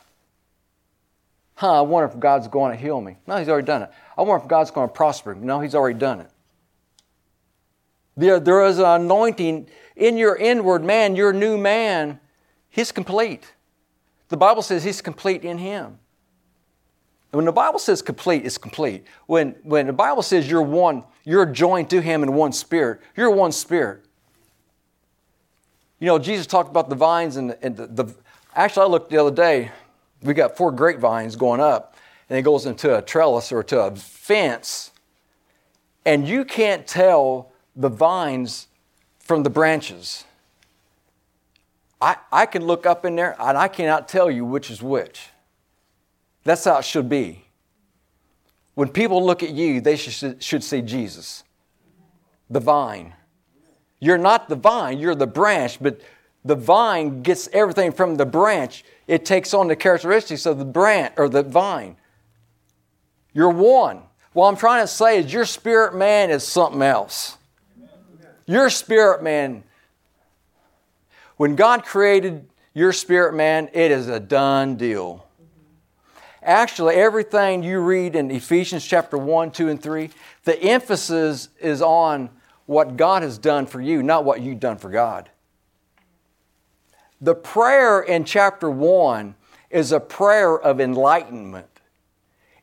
Huh, 1.57 1.79
I 1.79 1.81
wonder 1.81 2.07
if 2.07 2.19
God's 2.19 2.47
going 2.47 2.71
to 2.71 2.77
heal 2.77 3.01
me. 3.01 3.17
No, 3.25 3.37
He's 3.37 3.49
already 3.49 3.65
done 3.65 3.81
it. 3.81 3.89
I 4.15 4.21
wonder 4.21 4.43
if 4.43 4.47
God's 4.47 4.69
going 4.69 4.87
to 4.87 4.93
prosper 4.93 5.33
me. 5.33 5.43
No, 5.43 5.59
He's 5.59 5.73
already 5.73 5.97
done 5.97 6.21
it. 6.21 6.29
There, 8.15 8.39
there 8.39 8.63
is 8.67 8.77
an 8.77 8.85
anointing 8.85 9.67
in 9.95 10.17
your 10.17 10.35
inward 10.35 10.83
man, 10.83 11.15
your 11.15 11.33
new 11.33 11.57
man. 11.57 12.19
He's 12.69 12.91
complete. 12.91 13.53
The 14.29 14.37
Bible 14.37 14.61
says 14.61 14.83
He's 14.83 15.01
complete 15.01 15.43
in 15.43 15.57
Him. 15.57 15.97
And 17.31 17.39
when 17.39 17.45
the 17.45 17.51
Bible 17.51 17.79
says 17.79 18.03
complete, 18.03 18.45
it's 18.45 18.59
complete. 18.59 19.05
When, 19.25 19.55
when 19.63 19.87
the 19.87 19.93
Bible 19.93 20.21
says 20.21 20.47
you're 20.47 20.61
one, 20.61 21.05
you're 21.23 21.47
joined 21.47 21.89
to 21.89 22.01
Him 22.01 22.21
in 22.21 22.33
one 22.33 22.51
spirit, 22.51 23.01
you're 23.15 23.31
one 23.31 23.51
spirit. 23.51 24.05
You 25.99 26.05
know, 26.05 26.19
Jesus 26.19 26.45
talked 26.45 26.69
about 26.69 26.87
the 26.89 26.95
vines 26.95 27.35
and, 27.35 27.57
and 27.63 27.75
the, 27.75 27.87
the, 27.87 28.15
actually, 28.53 28.83
I 28.83 28.89
looked 28.89 29.09
the 29.09 29.17
other 29.17 29.35
day. 29.35 29.71
We 30.21 30.33
got 30.33 30.57
four 30.57 30.71
grapevines 30.71 31.35
going 31.35 31.59
up, 31.59 31.95
and 32.29 32.37
it 32.37 32.41
goes 32.41 32.65
into 32.65 32.97
a 32.97 33.01
trellis 33.01 33.51
or 33.51 33.63
to 33.63 33.81
a 33.81 33.95
fence, 33.95 34.91
and 36.05 36.27
you 36.27 36.45
can't 36.45 36.87
tell 36.87 37.51
the 37.75 37.89
vines 37.89 38.67
from 39.19 39.43
the 39.43 39.49
branches. 39.49 40.23
I, 42.01 42.17
I 42.31 42.45
can 42.45 42.65
look 42.65 42.85
up 42.85 43.05
in 43.05 43.15
there 43.15 43.35
and 43.39 43.57
I 43.57 43.67
cannot 43.67 44.07
tell 44.07 44.29
you 44.29 44.45
which 44.45 44.69
is 44.69 44.81
which. 44.81 45.29
That's 46.43 46.63
how 46.63 46.77
it 46.77 46.85
should 46.85 47.09
be. 47.09 47.45
When 48.75 48.89
people 48.89 49.25
look 49.25 49.41
at 49.41 49.49
you, 49.49 49.81
they 49.81 49.95
should, 49.95 50.41
should 50.41 50.63
see 50.63 50.81
Jesus, 50.81 51.43
the 52.49 52.59
vine. 52.59 53.13
You're 53.99 54.19
not 54.19 54.47
the 54.47 54.55
vine, 54.55 54.99
you're 54.99 55.15
the 55.15 55.27
branch, 55.27 55.79
but 55.81 55.99
the 56.47 56.55
vine 56.55 57.21
gets 57.21 57.47
everything 57.53 57.91
from 57.91 58.15
the 58.15 58.25
branch. 58.25 58.83
It 59.07 59.25
takes 59.25 59.53
on 59.53 59.67
the 59.67 59.75
characteristics 59.75 60.45
of 60.45 60.59
the 60.59 60.65
branch 60.65 61.13
or 61.17 61.29
the 61.29 61.43
vine. 61.43 61.97
You're 63.33 63.49
one. 63.49 64.01
What 64.33 64.47
I'm 64.47 64.57
trying 64.57 64.83
to 64.83 64.87
say 64.87 65.19
is 65.19 65.31
your 65.31 65.45
spirit 65.45 65.95
man 65.95 66.29
is 66.29 66.45
something 66.45 66.81
else. 66.81 67.37
Your 68.45 68.69
spirit 68.69 69.21
man, 69.21 69.63
when 71.37 71.55
God 71.55 71.83
created 71.83 72.47
your 72.73 72.93
spirit 72.93 73.33
man, 73.33 73.69
it 73.73 73.91
is 73.91 74.07
a 74.07 74.19
done 74.19 74.75
deal. 74.75 75.27
Actually, 76.41 76.95
everything 76.95 77.61
you 77.61 77.79
read 77.79 78.15
in 78.15 78.31
Ephesians 78.31 78.85
chapter 78.85 79.17
1, 79.17 79.51
2, 79.51 79.69
and 79.69 79.81
3, 79.81 80.09
the 80.45 80.57
emphasis 80.61 81.49
is 81.59 81.81
on 81.81 82.29
what 82.67 82.95
God 82.95 83.23
has 83.23 83.37
done 83.37 83.65
for 83.65 83.81
you, 83.81 84.01
not 84.01 84.23
what 84.23 84.41
you've 84.41 84.59
done 84.59 84.77
for 84.77 84.89
God. 84.89 85.29
The 87.19 87.35
prayer 87.35 88.01
in 88.01 88.25
chapter 88.25 88.69
1 88.69 89.35
is 89.69 89.91
a 89.91 89.99
prayer 89.99 90.57
of 90.57 90.79
enlightenment. 90.79 91.67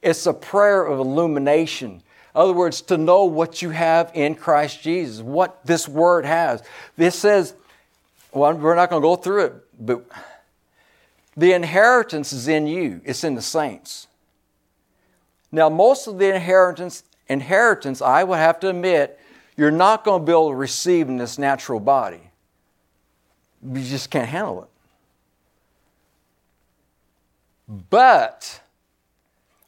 It's 0.01 0.27
a 0.27 0.35
prayer 0.35 0.85
of 0.85 0.99
illumination. 0.99 1.91
In 2.35 2.41
other 2.41 2.53
words, 2.53 2.83
to 2.83 2.97
know 2.97 3.25
what 3.25 3.63
you 3.63 3.71
have 3.71 4.11
in 4.15 4.35
Christ 4.35 4.83
Jesus, 4.83 5.21
what 5.21 5.65
this 5.67 5.89
word 5.89 6.25
has. 6.25 6.63
This 6.97 7.19
says, 7.19 7.55
well, 8.33 8.53
we're 8.55 8.75
not 8.75 8.91
going 8.91 9.03
to 9.03 9.07
go 9.07 9.17
through 9.17 9.45
it, 9.45 9.55
but 9.79 10.05
the 11.37 11.53
inheritance 11.53 12.33
is 12.33 12.49
in 12.49 12.67
you, 12.67 13.01
it's 13.05 13.25
in 13.25 13.35
the 13.35 13.43
saints. 13.43 14.07
Now, 15.51 15.69
most 15.69 16.07
of 16.07 16.19
the 16.19 16.35
inheritance, 16.35 17.05
inheritance, 17.29 18.03
I 18.03 18.25
would 18.25 18.39
have 18.39 18.61
to 18.61 18.71
admit, 18.71 19.21
you're 19.57 19.71
not 19.71 20.05
going 20.05 20.23
to 20.23 20.27
be 20.27 20.33
able 20.33 20.49
to 20.49 20.55
receive 20.57 21.09
in 21.09 21.17
this 21.17 21.39
natural 21.39 21.79
body. 21.79 22.31
You 23.65 23.83
just 23.83 24.11
can't 24.11 24.29
handle 24.29 24.65
it. 24.65 24.69
But 27.69 28.61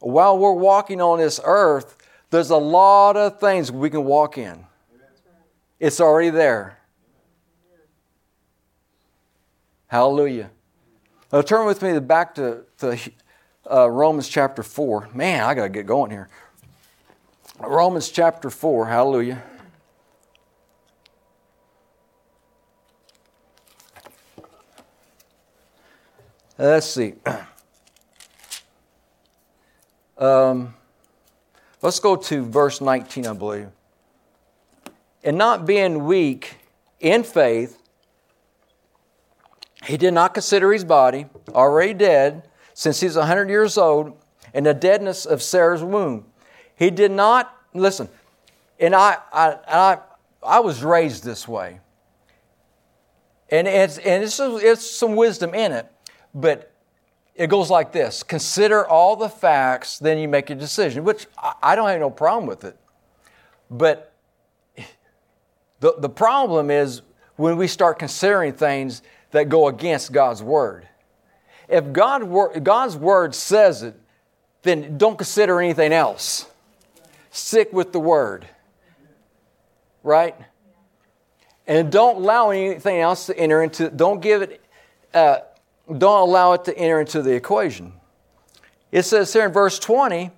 while 0.01 0.39
we're 0.39 0.53
walking 0.53 1.01
on 1.01 1.19
this 1.19 1.41
earth, 1.43 1.97
there's 2.31 2.51
a 2.51 2.57
lot 2.57 3.17
of 3.17 3.41
things 3.41 3.73
we 3.73 3.89
can 3.89 4.05
walk 4.05 4.37
in. 4.37 4.67
It's 5.81 6.01
already 6.01 6.31
there. 6.31 6.79
Hallelujah. 9.87 10.51
Now 11.33 11.43
turn 11.43 11.67
with 11.67 11.83
me 11.83 11.99
back 12.01 12.35
to, 12.35 12.65
to 12.79 12.99
uh, 13.71 13.91
Romans 13.91 14.29
chapter 14.29 14.63
4. 14.63 15.11
Man, 15.15 15.45
I 15.45 15.55
got 15.55 15.65
to 15.65 15.69
get 15.69 15.87
going 15.87 16.11
here. 16.11 16.29
Romans 17.61 18.11
chapter 18.11 18.51
4. 18.51 18.87
Hallelujah. 18.87 19.43
Let's 26.59 26.87
see. 26.87 27.15
Um, 30.19 30.75
let's 31.83 32.01
go 32.01 32.17
to 32.17 32.43
verse 32.43 32.81
19, 32.81 33.27
I 33.27 33.35
believe. 33.35 33.69
And 35.23 35.37
not 35.37 35.67
being 35.67 36.07
weak 36.07 36.57
in 37.01 37.23
faith, 37.23 37.79
he 39.85 39.99
did 39.99 40.15
not 40.15 40.33
consider 40.33 40.73
his 40.73 40.85
body 40.85 41.27
already 41.51 41.93
dead, 41.93 42.49
since 42.73 43.01
he's 43.01 43.17
100 43.17 43.51
years 43.51 43.77
old, 43.77 44.17
and 44.55 44.65
the 44.65 44.73
deadness 44.73 45.27
of 45.27 45.43
Sarah's 45.43 45.83
womb. 45.83 46.25
He 46.77 46.91
did 46.91 47.11
not, 47.11 47.55
listen, 47.75 48.09
and 48.81 48.95
I, 48.95 49.19
I, 49.33 49.59
I, 49.69 49.99
I 50.43 50.61
was 50.61 50.83
raised 50.83 51.25
this 51.25 51.47
way. 51.47 51.81
And 53.51 53.69
it's, 53.69 53.99
and 53.99 54.25
it's, 54.25 54.41
it's 54.41 54.91
some 54.91 55.15
wisdom 55.15 55.55
in 55.55 55.73
it. 55.73 55.91
But 56.37 56.71
it 57.35 57.49
goes 57.49 57.71
like 57.71 57.91
this 57.91 58.23
Consider 58.23 58.87
all 58.87 59.17
the 59.17 59.29
facts, 59.29 59.99
then 59.99 60.19
you 60.19 60.29
make 60.29 60.51
a 60.51 60.55
decision, 60.55 61.03
which 61.03 61.27
I 61.63 61.75
don't 61.75 61.89
have 61.89 61.99
no 61.99 62.11
problem 62.11 62.47
with 62.47 62.63
it. 62.63 62.77
But 63.71 64.13
the, 65.81 65.95
the 65.99 66.11
problem 66.11 66.71
is 66.71 67.03
when 67.37 67.57
we 67.57 67.67
start 67.67 67.99
considering 67.99 68.53
things 68.53 69.03
that 69.33 69.49
go 69.49 69.67
against 69.67 70.13
God's 70.13 70.43
Word. 70.43 70.87
If 71.69 71.93
God, 71.93 72.63
God's 72.63 72.97
Word 72.97 73.35
says 73.35 73.83
it, 73.83 73.99
then 74.63 74.99
don't 74.99 75.17
consider 75.17 75.61
anything 75.61 75.93
else. 75.93 76.47
Stick 77.31 77.73
with 77.73 77.93
the 77.93 78.01
Word. 78.01 78.47
Right? 80.03 80.37
And 81.67 81.91
don't 81.91 82.17
allow 82.17 82.51
anything 82.51 83.01
else 83.01 83.27
to 83.27 83.37
enter 83.37 83.63
into, 83.63 83.91
don't 83.91 84.21
give 84.21 84.43
it, 84.43 84.65
uh, 85.13 85.39
don't 85.87 86.29
allow 86.29 86.53
it 86.53 86.65
to 86.65 86.77
enter 86.77 87.01
into 87.01 87.23
the 87.23 87.33
equation. 87.33 87.93
It 88.91 89.03
says 89.03 89.33
here 89.33 89.47
in 89.47 89.53
verse 89.53 89.79
20, 89.79 90.31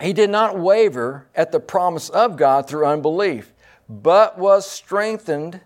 he 0.00 0.12
did 0.12 0.30
not 0.30 0.58
waver 0.58 1.28
at 1.34 1.52
the 1.52 1.60
promise 1.60 2.08
of 2.08 2.36
God 2.36 2.68
through 2.68 2.86
unbelief, 2.86 3.52
but 3.88 4.38
was 4.38 4.68
strengthened. 4.68 5.60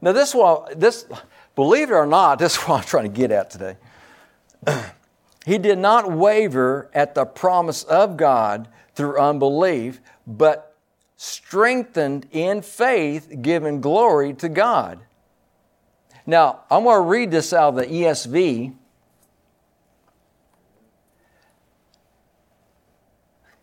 Now, 0.00 0.12
this 0.12 0.34
one, 0.34 0.78
this, 0.78 1.06
believe 1.54 1.90
it 1.90 1.94
or 1.94 2.06
not, 2.06 2.38
this 2.38 2.56
is 2.56 2.62
what 2.62 2.78
I'm 2.78 2.84
trying 2.84 3.12
to 3.12 3.16
get 3.16 3.30
at 3.30 3.50
today. 3.50 3.76
he 5.46 5.58
did 5.58 5.78
not 5.78 6.10
waver 6.10 6.90
at 6.94 7.14
the 7.14 7.24
promise 7.24 7.82
of 7.84 8.16
God 8.16 8.68
through 8.94 9.18
unbelief, 9.18 10.00
but 10.26 10.76
strengthened 11.16 12.26
in 12.30 12.62
faith, 12.62 13.42
giving 13.42 13.80
glory 13.80 14.34
to 14.34 14.48
God. 14.48 15.00
Now, 16.26 16.60
I'm 16.70 16.84
going 16.84 16.96
to 16.96 17.08
read 17.08 17.30
this 17.30 17.52
out 17.52 17.70
of 17.70 17.74
the 17.76 17.86
ESV. 17.86 18.74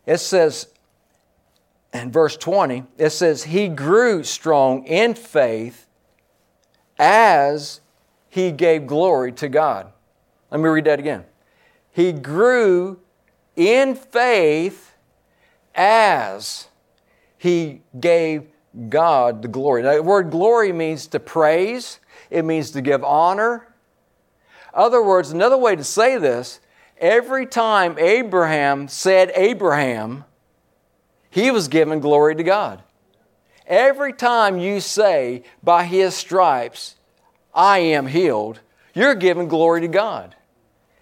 It 0.06 0.18
says, 0.18 0.68
in 1.94 2.12
verse 2.12 2.38
20, 2.38 2.84
it 2.98 3.10
says, 3.12 3.44
He 3.44 3.68
grew 3.68 4.24
strong 4.24 4.86
in 4.86 5.14
faith 5.14 5.88
as 6.98 7.82
he 8.30 8.52
gave 8.52 8.88
glory 8.88 9.32
to 9.34 9.50
God. 9.50 9.92
Let 10.52 10.60
me 10.62 10.70
read 10.70 10.86
that 10.86 11.00
again. 11.00 11.26
He 11.92 12.12
grew 12.14 13.00
in 13.56 13.96
faith 13.96 14.96
as 15.76 16.68
he 17.38 17.82
gave 18.00 18.48
God 18.90 19.42
the 19.42 19.48
glory. 19.48 19.84
Now, 19.84 19.96
the 19.96 20.04
word 20.04 20.30
glory 20.30 20.72
means 20.72 21.08
to 21.08 21.20
praise, 21.20 22.00
it 22.30 22.46
means 22.46 22.72
to 22.72 22.82
give 22.82 23.04
honor. 23.04 23.68
Other 24.74 25.04
words, 25.04 25.32
another 25.32 25.58
way 25.58 25.76
to 25.76 25.84
say 25.84 26.18
this, 26.18 26.60
every 26.98 27.46
time 27.46 27.98
Abraham 27.98 28.88
said 28.88 29.32
Abraham, 29.36 30.24
he 31.30 31.52
was 31.52 31.68
giving 31.68 32.00
glory 32.00 32.36
to 32.36 32.44
God. 32.44 32.82
Every 33.68 34.14
time 34.14 34.58
you 34.58 34.82
say, 34.82 35.44
by 35.64 35.86
his 35.86 36.16
stripes, 36.16 36.96
I 37.54 37.80
am 37.80 38.08
healed, 38.08 38.60
you're 38.94 39.16
giving 39.16 39.48
glory 39.48 39.82
to 39.82 39.88
God. 39.88 40.36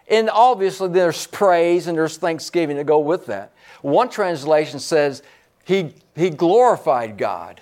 And 0.07 0.29
obviously, 0.29 0.89
there's 0.89 1.27
praise 1.27 1.87
and 1.87 1.97
there's 1.97 2.17
thanksgiving 2.17 2.77
to 2.77 2.83
go 2.83 2.99
with 2.99 3.27
that. 3.27 3.53
One 3.81 4.09
translation 4.09 4.79
says, 4.79 5.21
He, 5.63 5.93
he 6.15 6.31
glorified 6.31 7.17
God. 7.17 7.61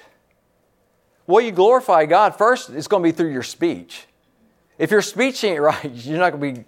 Well, 1.27 1.43
you 1.43 1.51
glorify 1.51 2.05
God 2.05 2.37
first, 2.37 2.69
it's 2.69 2.87
going 2.87 3.03
to 3.03 3.07
be 3.07 3.11
through 3.11 3.31
your 3.31 3.43
speech. 3.43 4.05
If 4.79 4.91
your 4.91 5.01
speech 5.01 5.43
ain't 5.43 5.61
right, 5.61 5.91
you're 5.91 6.17
not 6.17 6.31
going 6.31 6.55
to 6.55 6.61
be, 6.61 6.67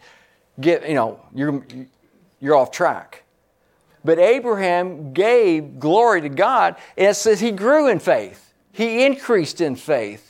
get, 0.59 0.87
you 0.87 0.95
know, 0.95 1.19
you're, 1.33 1.65
you're 2.41 2.55
off 2.55 2.71
track. 2.71 3.23
But 4.03 4.19
Abraham 4.19 5.13
gave 5.13 5.79
glory 5.79 6.21
to 6.21 6.29
God, 6.29 6.75
and 6.97 7.07
it 7.07 7.15
says 7.15 7.39
he 7.39 7.51
grew 7.51 7.87
in 7.87 7.99
faith, 7.99 8.53
he 8.71 9.05
increased 9.05 9.61
in 9.61 9.75
faith. 9.75 10.25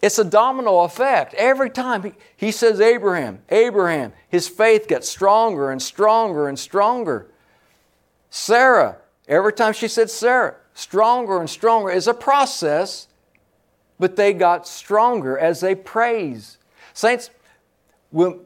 It's 0.00 0.18
a 0.18 0.24
domino 0.24 0.80
effect. 0.80 1.32
Every 1.34 1.70
time 1.70 2.02
he, 2.02 2.12
he 2.36 2.50
says 2.50 2.80
Abraham, 2.80 3.40
Abraham, 3.50 4.12
his 4.28 4.48
faith 4.48 4.88
gets 4.88 5.08
stronger 5.08 5.70
and 5.70 5.80
stronger 5.80 6.48
and 6.48 6.58
stronger. 6.58 7.28
Sarah, 8.28 8.96
every 9.28 9.52
time 9.52 9.72
she 9.72 9.86
said 9.86 10.10
Sarah, 10.10 10.56
stronger 10.74 11.40
and 11.40 11.48
stronger 11.48 11.90
is 11.90 12.06
a 12.06 12.14
process, 12.14 13.08
but 13.98 14.16
they 14.16 14.32
got 14.32 14.66
stronger 14.66 15.38
as 15.38 15.60
they 15.60 15.74
praise. 15.74 16.58
Saints, 16.94 17.30
when 18.10 18.40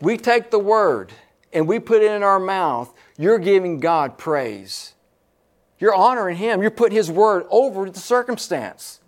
we 0.00 0.16
take 0.16 0.50
the 0.50 0.58
word 0.58 1.12
and 1.52 1.66
we 1.66 1.78
put 1.78 2.02
it 2.02 2.10
in 2.10 2.22
our 2.22 2.40
mouth, 2.40 2.92
you're 3.16 3.38
giving 3.38 3.80
God 3.80 4.18
praise. 4.18 4.94
You're 5.78 5.94
honoring 5.94 6.36
Him. 6.36 6.62
You're 6.62 6.70
putting 6.70 6.96
His 6.96 7.10
word 7.10 7.46
over 7.50 7.90
the 7.90 7.98
circumstance. 7.98 9.00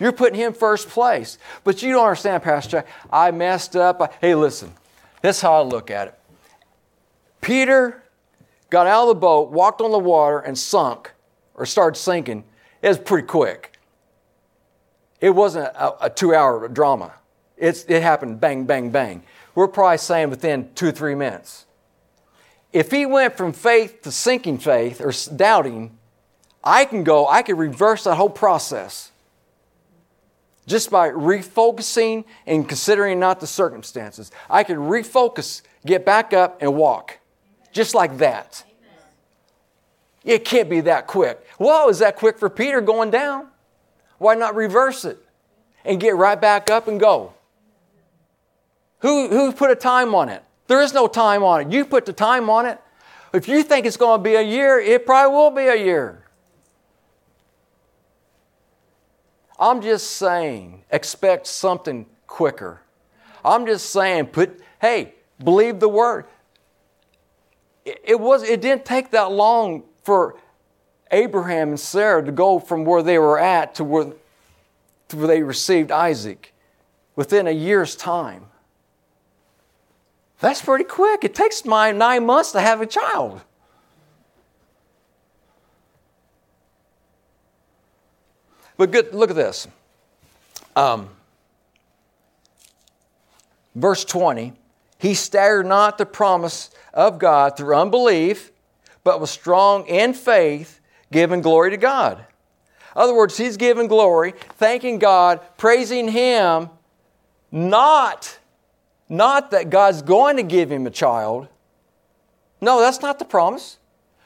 You're 0.00 0.12
putting 0.12 0.40
him 0.40 0.54
first 0.54 0.88
place. 0.88 1.38
But 1.62 1.82
you 1.82 1.92
don't 1.92 2.04
understand, 2.04 2.42
Pastor. 2.42 2.84
I 3.12 3.30
messed 3.30 3.76
up. 3.76 4.00
I, 4.00 4.08
hey, 4.20 4.34
listen, 4.34 4.72
this 5.20 5.36
is 5.36 5.42
how 5.42 5.60
I 5.60 5.62
look 5.62 5.90
at 5.90 6.08
it. 6.08 6.18
Peter 7.42 7.99
got 8.70 8.86
out 8.86 9.02
of 9.02 9.08
the 9.08 9.20
boat, 9.20 9.50
walked 9.50 9.80
on 9.80 9.90
the 9.90 9.98
water, 9.98 10.38
and 10.38 10.58
sunk 10.58 11.12
or 11.54 11.66
started 11.66 11.98
sinking. 11.98 12.44
It 12.80 12.88
was 12.88 12.98
pretty 12.98 13.26
quick. 13.26 13.78
It 15.20 15.30
wasn't 15.30 15.66
a, 15.66 16.06
a 16.06 16.10
two 16.10 16.34
hour 16.34 16.66
drama. 16.68 17.12
It's, 17.56 17.84
it 17.84 18.02
happened 18.02 18.40
bang, 18.40 18.64
bang, 18.64 18.90
bang. 18.90 19.22
We're 19.54 19.68
probably 19.68 19.98
saying 19.98 20.30
within 20.30 20.70
two 20.74 20.88
or 20.88 20.92
three 20.92 21.14
minutes. 21.14 21.66
If 22.72 22.90
he 22.90 23.04
went 23.04 23.36
from 23.36 23.52
faith 23.52 24.02
to 24.02 24.12
sinking 24.12 24.58
faith 24.58 25.00
or 25.00 25.12
doubting, 25.36 25.98
I 26.62 26.84
can 26.84 27.04
go, 27.04 27.26
I 27.26 27.42
can 27.42 27.56
reverse 27.56 28.04
that 28.04 28.14
whole 28.14 28.30
process 28.30 29.10
just 30.66 30.90
by 30.90 31.10
refocusing 31.10 32.24
and 32.46 32.68
considering 32.68 33.18
not 33.18 33.40
the 33.40 33.46
circumstances. 33.46 34.30
I 34.48 34.62
can 34.62 34.76
refocus, 34.76 35.62
get 35.84 36.06
back 36.06 36.32
up, 36.32 36.58
and 36.62 36.74
walk. 36.74 37.19
Just 37.72 37.94
like 37.94 38.18
that. 38.18 38.64
It 40.24 40.44
can't 40.44 40.68
be 40.68 40.80
that 40.82 41.06
quick. 41.06 41.44
Well, 41.58 41.88
is 41.88 42.00
that 42.00 42.16
quick 42.16 42.38
for 42.38 42.50
Peter 42.50 42.80
going 42.80 43.10
down? 43.10 43.48
Why 44.18 44.34
not 44.34 44.54
reverse 44.54 45.04
it 45.04 45.18
and 45.84 45.98
get 45.98 46.14
right 46.14 46.38
back 46.38 46.70
up 46.70 46.88
and 46.88 47.00
go? 47.00 47.32
Who, 49.00 49.28
who 49.28 49.52
put 49.52 49.70
a 49.70 49.76
time 49.76 50.14
on 50.14 50.28
it? 50.28 50.42
There 50.66 50.82
is 50.82 50.92
no 50.92 51.06
time 51.06 51.42
on 51.42 51.62
it. 51.62 51.72
You 51.72 51.84
put 51.84 52.04
the 52.04 52.12
time 52.12 52.50
on 52.50 52.66
it. 52.66 52.78
If 53.32 53.48
you 53.48 53.62
think 53.62 53.86
it's 53.86 53.96
going 53.96 54.20
to 54.20 54.22
be 54.22 54.34
a 54.34 54.42
year, 54.42 54.78
it 54.78 55.06
probably 55.06 55.34
will 55.34 55.50
be 55.50 55.66
a 55.66 55.76
year. 55.76 56.24
I'm 59.58 59.80
just 59.82 60.12
saying, 60.12 60.84
expect 60.90 61.46
something 61.46 62.06
quicker. 62.26 62.80
I'm 63.44 63.66
just 63.66 63.90
saying, 63.90 64.26
put, 64.26 64.60
hey, 64.80 65.14
believe 65.42 65.80
the 65.80 65.88
word. 65.88 66.26
It, 68.04 68.20
was, 68.20 68.42
it 68.42 68.60
didn't 68.60 68.84
take 68.84 69.10
that 69.10 69.32
long 69.32 69.84
for 70.02 70.36
Abraham 71.10 71.70
and 71.70 71.80
Sarah 71.80 72.24
to 72.24 72.32
go 72.32 72.58
from 72.58 72.84
where 72.84 73.02
they 73.02 73.18
were 73.18 73.38
at 73.38 73.74
to 73.76 73.84
where, 73.84 74.12
to 75.08 75.16
where 75.16 75.26
they 75.26 75.42
received 75.42 75.90
Isaac 75.90 76.54
within 77.16 77.46
a 77.46 77.52
year's 77.52 77.96
time. 77.96 78.46
That's 80.40 80.62
pretty 80.62 80.84
quick. 80.84 81.24
It 81.24 81.34
takes 81.34 81.64
my 81.64 81.92
nine 81.92 82.24
months 82.24 82.52
to 82.52 82.60
have 82.60 82.80
a 82.80 82.86
child. 82.86 83.42
But 88.76 88.90
good, 88.90 89.12
look 89.12 89.28
at 89.28 89.36
this. 89.36 89.68
Um, 90.74 91.10
verse 93.74 94.04
20 94.04 94.54
He 95.00 95.14
staggered 95.14 95.64
not 95.64 95.96
the 95.96 96.04
promise 96.04 96.70
of 96.92 97.18
God 97.18 97.56
through 97.56 97.74
unbelief, 97.74 98.52
but 99.02 99.18
was 99.18 99.30
strong 99.30 99.86
in 99.86 100.12
faith, 100.12 100.78
giving 101.10 101.40
glory 101.40 101.70
to 101.70 101.78
God. 101.78 102.18
In 102.18 103.02
other 103.02 103.14
words, 103.14 103.38
he's 103.38 103.56
giving 103.56 103.86
glory, 103.86 104.34
thanking 104.58 104.98
God, 104.98 105.40
praising 105.56 106.08
Him, 106.08 106.68
not, 107.50 108.38
not 109.08 109.52
that 109.52 109.70
God's 109.70 110.02
going 110.02 110.36
to 110.36 110.42
give 110.42 110.70
him 110.70 110.86
a 110.86 110.90
child. 110.90 111.48
No, 112.60 112.80
that's 112.80 113.00
not 113.00 113.18
the 113.18 113.24
promise. 113.24 113.78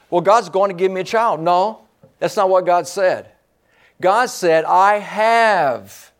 Well, 0.09 0.21
God's 0.21 0.49
going 0.49 0.71
to 0.71 0.75
give 0.75 0.91
me 0.91 1.01
a 1.01 1.05
child. 1.05 1.39
No, 1.39 1.87
that's 2.19 2.35
not 2.35 2.49
what 2.49 2.65
God 2.65 2.85
said. 2.85 3.31
God 4.01 4.25
said, 4.25 4.65
I 4.65 4.99
have. 4.99 6.11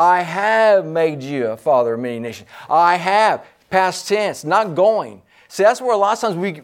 I 0.00 0.22
have 0.22 0.86
made 0.86 1.22
you 1.22 1.48
a 1.48 1.58
father 1.58 1.92
of 1.92 2.00
many 2.00 2.18
nations. 2.20 2.48
I 2.70 2.96
have. 2.96 3.44
Past 3.68 4.08
tense, 4.08 4.44
not 4.44 4.74
going. 4.74 5.20
See, 5.48 5.62
that's 5.62 5.80
where 5.80 5.92
a 5.92 5.96
lot 5.96 6.14
of 6.14 6.20
times 6.20 6.36
we, 6.36 6.62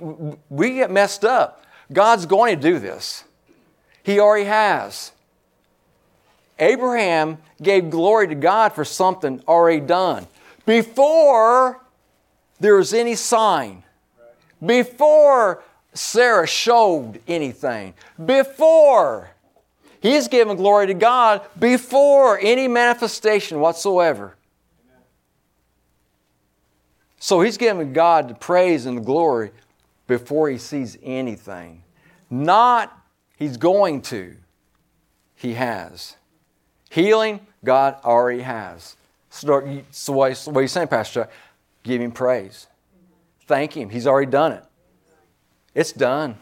we 0.49 0.74
get 0.76 0.91
messed 0.91 1.22
up. 1.22 1.62
God's 1.93 2.24
going 2.24 2.57
to 2.57 2.61
do 2.61 2.78
this, 2.78 3.24
He 4.03 4.18
already 4.18 4.47
has. 4.47 5.12
Abraham 6.59 7.37
gave 7.61 7.91
glory 7.91 8.26
to 8.28 8.34
God 8.34 8.72
for 8.72 8.87
something 8.87 9.43
already 9.47 9.80
done 9.80 10.26
before 10.64 11.78
there 12.59 12.76
was 12.76 12.95
any 12.95 13.14
sign, 13.14 13.82
before 14.64 15.62
Sarah 15.93 16.47
showed 16.47 17.20
anything, 17.28 17.93
before 18.24 19.30
He's 20.07 20.29
given 20.29 20.57
glory 20.57 20.87
to 20.87 20.95
God 20.95 21.45
before 21.59 22.39
any 22.41 22.69
manifestation 22.69 23.59
whatsoever. 23.59 24.37
So 27.19 27.41
he's 27.41 27.57
giving 27.57 27.93
God 27.93 28.29
the 28.29 28.35
praise 28.37 28.87
and 28.87 28.99
the 28.99 29.03
glory 29.03 29.51
before 30.07 30.49
he 30.49 30.59
sees 30.59 30.97
anything. 31.03 31.83
Not 32.31 32.97
he's 33.37 33.57
going 33.57 34.03
to, 34.03 34.37
he 35.35 35.55
has. 35.55 36.15
Healing, 36.89 37.41
God 37.65 37.97
already 38.05 38.43
has. 38.43 38.97
So, 39.31 39.83
so 39.91 40.13
what 40.13 40.61
you 40.61 40.69
saying, 40.69 40.87
Pastor? 40.87 41.29
Give 41.83 42.01
him 42.01 42.13
praise. 42.13 42.69
Thank 43.49 43.77
him. 43.77 43.91
He's 43.91 44.07
already 44.07 44.31
done 44.31 44.53
it. 44.53 44.65
It's 45.75 45.91
done. 45.91 46.37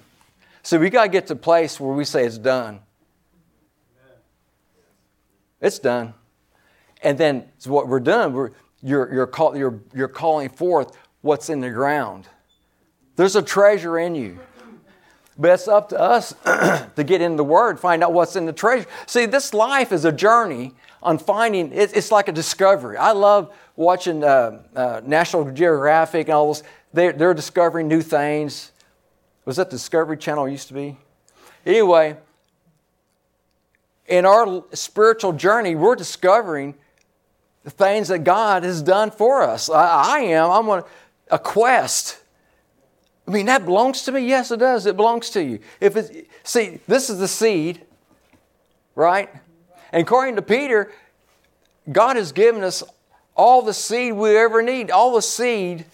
So 0.62 0.78
we 0.78 0.90
got 0.90 1.04
to 1.04 1.08
get 1.08 1.28
to 1.28 1.32
a 1.32 1.36
place 1.36 1.80
where 1.80 1.94
we 1.94 2.04
say 2.04 2.26
it's 2.26 2.36
done. 2.36 2.80
It's 5.64 5.78
done. 5.78 6.12
And 7.02 7.16
then 7.16 7.46
so 7.56 7.72
what 7.72 7.88
we're 7.88 7.98
doing, 7.98 8.34
we're, 8.34 8.50
you're, 8.82 9.12
you're, 9.12 9.26
call, 9.26 9.56
you're, 9.56 9.80
you're 9.94 10.08
calling 10.08 10.50
forth 10.50 10.94
what's 11.22 11.48
in 11.48 11.60
the 11.60 11.70
ground. 11.70 12.28
There's 13.16 13.34
a 13.34 13.40
treasure 13.40 13.98
in 13.98 14.14
you. 14.14 14.38
But 15.38 15.52
it's 15.52 15.66
up 15.66 15.88
to 15.88 15.98
us 15.98 16.34
to 16.44 17.04
get 17.04 17.22
in 17.22 17.36
the 17.36 17.44
Word, 17.44 17.80
find 17.80 18.04
out 18.04 18.12
what's 18.12 18.36
in 18.36 18.44
the 18.44 18.52
treasure. 18.52 18.86
See, 19.06 19.24
this 19.24 19.54
life 19.54 19.90
is 19.90 20.04
a 20.04 20.12
journey 20.12 20.74
on 21.02 21.16
finding, 21.16 21.72
it's 21.72 22.12
like 22.12 22.28
a 22.28 22.32
discovery. 22.32 22.98
I 22.98 23.12
love 23.12 23.54
watching 23.74 24.22
uh, 24.22 24.62
uh, 24.76 25.00
National 25.04 25.50
Geographic 25.50 26.28
and 26.28 26.34
all 26.34 26.48
those. 26.48 26.62
They're, 26.92 27.12
they're 27.12 27.34
discovering 27.34 27.88
new 27.88 28.02
things. 28.02 28.70
Was 29.46 29.56
that 29.56 29.70
Discovery 29.70 30.18
Channel 30.18 30.48
used 30.48 30.68
to 30.68 30.74
be? 30.74 30.98
Anyway, 31.66 32.16
in 34.06 34.26
our 34.26 34.64
spiritual 34.72 35.32
journey, 35.32 35.74
we're 35.74 35.96
discovering 35.96 36.74
the 37.62 37.70
things 37.70 38.08
that 38.08 38.20
God 38.20 38.62
has 38.62 38.82
done 38.82 39.10
for 39.10 39.42
us. 39.42 39.70
I, 39.70 40.16
I 40.16 40.18
am. 40.20 40.50
I'm 40.50 40.68
on 40.68 40.82
a 41.30 41.38
quest. 41.38 42.18
I 43.26 43.30
mean, 43.30 43.46
that 43.46 43.64
belongs 43.64 44.02
to 44.02 44.12
me? 44.12 44.26
Yes, 44.28 44.50
it 44.50 44.58
does. 44.58 44.84
It 44.86 44.96
belongs 44.96 45.30
to 45.30 45.42
you. 45.42 45.60
If 45.80 45.96
it, 45.96 46.28
see, 46.42 46.80
this 46.86 47.08
is 47.08 47.18
the 47.18 47.28
seed, 47.28 47.80
right? 48.94 49.30
And 49.92 50.02
according 50.02 50.36
to 50.36 50.42
Peter, 50.42 50.92
God 51.90 52.16
has 52.16 52.32
given 52.32 52.62
us 52.62 52.82
all 53.34 53.62
the 53.62 53.74
seed 53.74 54.12
we 54.12 54.36
ever 54.36 54.62
need, 54.62 54.90
all 54.90 55.14
the 55.14 55.22
seed 55.22 55.86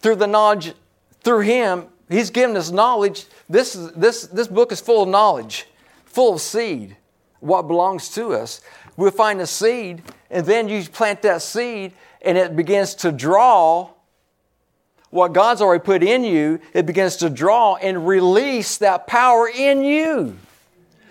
through 0.00 0.16
the 0.16 0.26
knowledge, 0.26 0.74
through 1.22 1.40
Him. 1.40 1.86
He's 2.08 2.30
given 2.30 2.56
us 2.56 2.70
knowledge. 2.70 3.26
This, 3.48 3.76
is, 3.76 3.92
this, 3.92 4.26
this 4.26 4.48
book 4.48 4.72
is 4.72 4.80
full 4.80 5.04
of 5.04 5.08
knowledge, 5.08 5.66
full 6.04 6.34
of 6.34 6.40
seed, 6.40 6.96
what 7.44 7.68
belongs 7.68 8.08
to 8.10 8.32
us. 8.32 8.60
We'll 8.96 9.10
find 9.10 9.40
a 9.40 9.46
seed, 9.46 10.02
and 10.30 10.46
then 10.46 10.68
you 10.68 10.82
plant 10.84 11.22
that 11.22 11.42
seed, 11.42 11.92
and 12.22 12.38
it 12.38 12.56
begins 12.56 12.94
to 12.96 13.12
draw 13.12 13.90
what 15.14 15.32
God's 15.32 15.62
already 15.62 15.84
put 15.84 16.02
in 16.02 16.24
you, 16.24 16.58
it 16.72 16.86
begins 16.86 17.18
to 17.18 17.30
draw 17.30 17.76
and 17.76 18.04
release 18.04 18.78
that 18.78 19.06
power 19.06 19.48
in 19.48 19.84
you. 19.84 20.36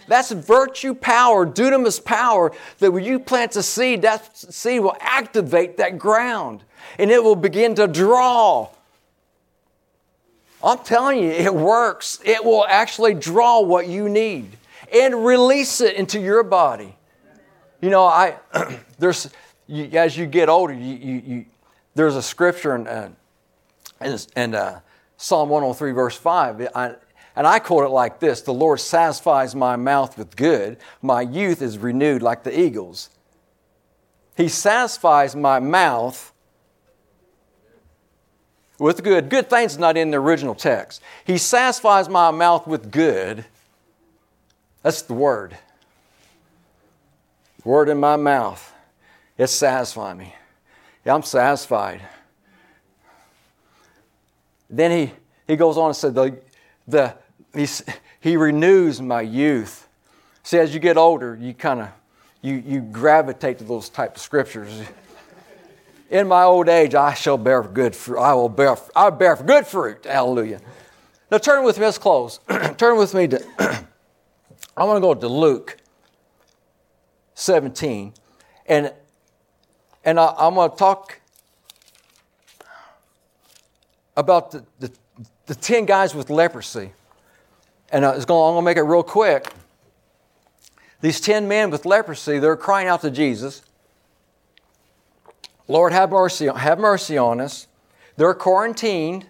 That's 0.09 0.29
virtue 0.31 0.93
power, 0.93 1.45
dunamis 1.45 2.03
power, 2.03 2.51
that 2.79 2.91
when 2.91 3.05
you 3.05 3.17
plant 3.17 3.55
a 3.55 3.63
seed, 3.63 4.01
that 4.01 4.36
seed 4.36 4.81
will 4.81 4.97
activate 4.99 5.77
that 5.77 5.97
ground 5.97 6.63
and 6.99 7.11
it 7.11 7.23
will 7.23 7.38
begin 7.38 7.75
to 7.75 7.88
draw. 7.88 8.67
I'm 10.61 10.79
telling 10.79 11.23
you, 11.23 11.29
it 11.29 11.55
works. 11.55 12.19
It 12.25 12.43
will 12.43 12.65
actually 12.67 13.13
draw 13.13 13.61
what 13.61 13.88
you 13.88 14.09
need 14.09 14.57
and 14.93 15.25
release 15.25 15.81
it 15.81 15.95
into 15.95 16.19
your 16.19 16.43
body. 16.43 16.95
You 17.81 17.89
know, 17.89 18.05
I 18.05 18.37
there's 18.99 19.29
you, 19.67 19.85
as 19.93 20.15
you 20.17 20.25
get 20.25 20.49
older, 20.49 20.73
you, 20.73 20.95
you, 20.95 21.21
you 21.25 21.45
there's 21.95 22.15
a 22.15 22.21
scripture 22.21 22.75
in, 22.75 22.87
uh, 22.87 23.09
and, 23.99 24.27
and 24.35 24.55
uh, 24.55 24.79
Psalm 25.17 25.49
103, 25.49 25.91
verse 25.91 26.17
5, 26.17 26.69
I, 26.75 26.95
and 27.35 27.47
I 27.47 27.59
quote 27.59 27.85
it 27.85 27.89
like 27.89 28.19
this 28.19 28.41
The 28.41 28.53
Lord 28.53 28.79
satisfies 28.79 29.55
my 29.55 29.75
mouth 29.75 30.17
with 30.17 30.35
good, 30.35 30.77
my 31.01 31.21
youth 31.21 31.61
is 31.61 31.77
renewed 31.77 32.21
like 32.21 32.43
the 32.43 32.57
eagles. 32.57 33.09
He 34.35 34.47
satisfies 34.47 35.35
my 35.35 35.59
mouth 35.59 36.33
with 38.79 39.03
good. 39.03 39.29
Good 39.29 39.49
things 39.49 39.77
not 39.77 39.95
in 39.95 40.09
the 40.09 40.17
original 40.17 40.55
text. 40.55 41.01
He 41.23 41.37
satisfies 41.37 42.09
my 42.09 42.31
mouth 42.31 42.65
with 42.65 42.91
good. 42.91 43.45
That's 44.84 45.01
the 45.01 45.13
word. 45.15 45.57
Word 47.63 47.89
in 47.89 47.99
my 47.99 48.15
mouth. 48.15 48.71
It 49.38 49.47
satisfying 49.47 50.19
me. 50.19 50.36
Yeah, 51.05 51.15
I'm 51.15 51.23
satisfied. 51.23 52.01
Then 54.69 54.91
he, 54.91 55.13
he 55.47 55.55
goes 55.55 55.77
on 55.77 55.88
and 55.88 55.95
said, 55.95 56.13
the, 56.13 56.38
the, 56.88 57.15
he, 57.55 57.67
he 58.19 58.38
renews 58.38 59.01
my 59.01 59.21
youth. 59.21 59.88
See, 60.43 60.59
as 60.59 60.73
you 60.73 60.79
get 60.79 60.97
older, 60.97 61.38
you 61.39 61.53
kind 61.53 61.81
of 61.81 61.89
you, 62.43 62.61
you 62.65 62.81
gravitate 62.81 63.57
to 63.59 63.63
those 63.63 63.88
type 63.89 64.17
of 64.17 64.21
scriptures. 64.21 64.81
In 66.09 66.27
my 66.27 66.43
old 66.43 66.67
age, 66.67 66.93
I 66.93 67.13
shall 67.13 67.38
bear 67.38 67.63
good 67.63 67.95
fruit. 67.95 68.19
I 68.19 68.34
will 68.34 68.49
bear, 68.49 68.75
I 68.95 69.09
bear 69.09 69.36
good 69.38 69.65
fruit. 69.65 70.05
Hallelujah. 70.05 70.59
Now 71.31 71.38
turn 71.38 71.63
with 71.63 71.79
me, 71.79 71.86
let's 71.86 71.97
close. 71.97 72.39
turn 72.77 72.97
with 72.97 73.13
me 73.13 73.29
to, 73.29 73.43
I 74.76 74.84
want 74.86 74.97
to 74.97 75.01
go 75.01 75.13
to 75.13 75.28
Luke 75.28 75.78
17. 77.36 78.13
And, 78.65 78.93
and 80.03 80.19
I, 80.19 80.34
I'm 80.38 80.55
going 80.55 80.71
to 80.71 80.76
talk 80.76 81.19
about 84.15 84.51
the, 84.51 84.65
the, 84.80 84.91
the 85.47 85.55
10 85.55 85.86
guys 85.86 86.15
with 86.15 86.30
leprosy. 86.30 86.93
And 87.91 88.05
uh, 88.05 88.11
going, 88.26 88.47
I'm 88.47 88.53
going 88.53 88.55
to 88.57 88.61
make 88.65 88.78
it 88.78 88.84
real 88.84 89.03
quick. 89.03 89.51
These 91.01 91.19
10 91.21 91.47
men 91.47 91.69
with 91.69 91.86
leprosy, 91.86 92.39
they're 92.39 92.55
crying 92.55 92.88
out 92.88 93.01
to 93.01 93.11
Jesus, 93.11 93.61
Lord, 95.67 95.93
have 95.93 96.11
mercy, 96.11 96.47
have 96.47 96.80
mercy 96.80 97.17
on 97.17 97.39
us. 97.39 97.67
They're 98.17 98.34
quarantined. 98.34 99.26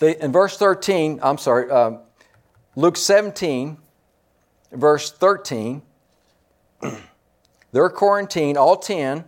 They, 0.00 0.16
in 0.16 0.32
verse 0.32 0.56
13, 0.56 1.20
I'm 1.22 1.38
sorry, 1.38 1.70
uh, 1.70 1.98
Luke 2.78 2.98
17, 2.98 3.78
verse 4.70 5.10
13, 5.10 5.80
they're 7.72 7.88
quarantined, 7.88 8.58
all 8.58 8.76
10. 8.76 9.24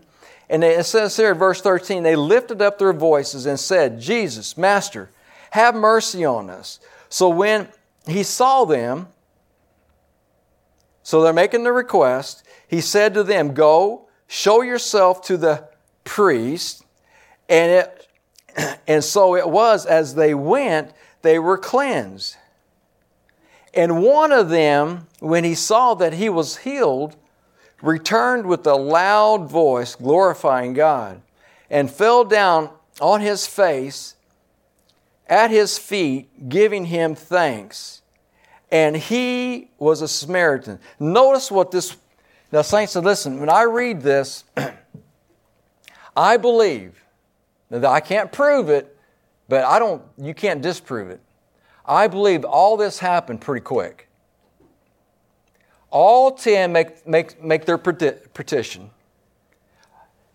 And 0.51 0.65
it 0.65 0.87
says 0.87 1.17
here 1.17 1.33
in 1.33 1.39
verse 1.39 1.61
13, 1.61 2.03
they 2.03 2.17
lifted 2.17 2.63
up 2.63 2.79
their 2.79 2.93
voices 2.93 3.47
and 3.47 3.59
said, 3.59 4.01
Jesus, 4.01 4.57
Master, 4.57 5.11
have 5.51 5.75
mercy 5.75 6.25
on 6.25 6.51
us. 6.51 6.79
So 7.09 7.29
when 7.29 7.69
he 8.07 8.23
saw 8.23 8.65
them, 8.65 9.09
so 11.03 11.23
they're 11.23 11.33
making 11.33 11.65
the 11.65 11.73
request, 11.73 12.47
he 12.67 12.81
said 12.81 13.15
to 13.15 13.23
them, 13.23 13.55
Go, 13.55 14.09
show 14.27 14.63
yourself 14.63 15.23
to 15.27 15.37
the 15.37 15.69
priest. 16.05 16.85
And, 17.49 17.73
it, 17.73 18.79
and 18.87 19.03
so 19.03 19.37
it 19.37 19.49
was 19.49 19.87
as 19.87 20.15
they 20.15 20.35
went, 20.35 20.93
they 21.23 21.39
were 21.39 21.59
cleansed. 21.59 22.37
And 23.79 24.03
one 24.03 24.33
of 24.33 24.49
them, 24.49 25.07
when 25.21 25.45
he 25.45 25.55
saw 25.55 25.95
that 25.95 26.15
he 26.15 26.29
was 26.29 26.57
healed, 26.57 27.15
returned 27.81 28.45
with 28.45 28.67
a 28.67 28.75
loud 28.75 29.49
voice, 29.49 29.95
glorifying 29.95 30.73
God, 30.73 31.23
and 31.71 31.89
fell 31.89 32.25
down 32.25 32.71
on 33.01 33.21
his 33.21 33.47
face 33.47 34.17
at 35.29 35.53
his 35.53 35.79
feet, 35.79 36.49
giving 36.49 36.87
him 36.87 37.15
thanks. 37.15 38.03
And 38.73 38.97
he 38.97 39.71
was 39.79 40.03
a 40.03 40.09
Samaritan. 40.09 40.81
Notice 40.99 41.49
what 41.49 41.71
this, 41.71 41.97
now, 42.51 42.63
saints, 42.63 42.97
listen, 42.97 43.39
when 43.39 43.49
I 43.49 43.63
read 43.63 44.01
this, 44.01 44.43
I 46.17 46.37
believe 46.37 47.01
that 47.71 47.85
I 47.85 48.01
can't 48.01 48.33
prove 48.33 48.71
it, 48.71 48.99
but 49.49 49.63
I 49.63 49.79
don't, 49.79 50.03
you 50.21 50.35
can't 50.35 50.61
disprove 50.61 51.11
it. 51.11 51.21
I 51.89 52.07
believe 52.07 52.45
all 52.45 52.77
this 52.77 52.99
happened 52.99 53.41
pretty 53.41 53.65
quick. 53.65 54.09
All 55.91 56.33
ten 56.33 56.71
make, 56.71 57.07
make, 57.07 57.43
make 57.43 57.65
their 57.65 57.79
petition. 57.79 58.91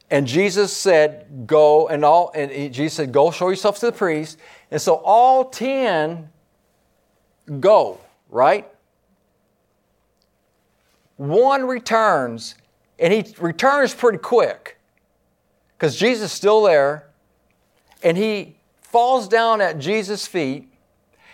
And 0.09 0.25
Jesus 0.25 0.75
said, 0.75 1.45
Go, 1.45 1.87
and 1.87 2.03
all 2.03 2.31
and 2.33 2.73
Jesus 2.73 2.95
said, 2.95 3.11
Go 3.11 3.29
show 3.29 3.49
yourself 3.49 3.79
to 3.79 3.85
the 3.85 3.91
priest. 3.91 4.39
And 4.71 4.81
so 4.81 4.95
all 4.95 5.45
ten 5.45 6.29
go, 7.59 7.99
right? 8.29 8.67
One 11.17 11.67
returns, 11.67 12.55
and 12.97 13.13
he 13.13 13.25
returns 13.39 13.93
pretty 13.93 14.17
quick. 14.17 14.79
Because 15.77 15.95
Jesus 15.95 16.25
is 16.25 16.31
still 16.31 16.63
there, 16.63 17.09
and 18.01 18.17
he 18.17 18.57
falls 18.81 19.27
down 19.27 19.61
at 19.61 19.77
Jesus' 19.77 20.25
feet. 20.25 20.72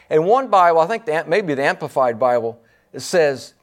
And 0.09 0.25
one 0.25 0.47
Bible, 0.47 0.79
I 0.79 0.87
think 0.87 1.05
the, 1.05 1.23
maybe 1.27 1.53
the 1.53 1.63
Amplified 1.63 2.17
Bible, 2.17 2.59
it 2.93 3.01
says, 3.01 3.53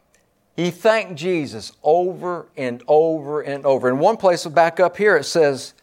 he 0.57 0.71
thanked 0.71 1.17
Jesus 1.17 1.73
over 1.83 2.47
and 2.57 2.83
over 2.87 3.41
and 3.41 3.67
over. 3.67 3.89
In 3.89 3.99
one 3.99 4.17
place, 4.17 4.47
back 4.47 4.81
up 4.81 4.97
here, 4.97 5.17
it 5.17 5.25
says, 5.25 5.75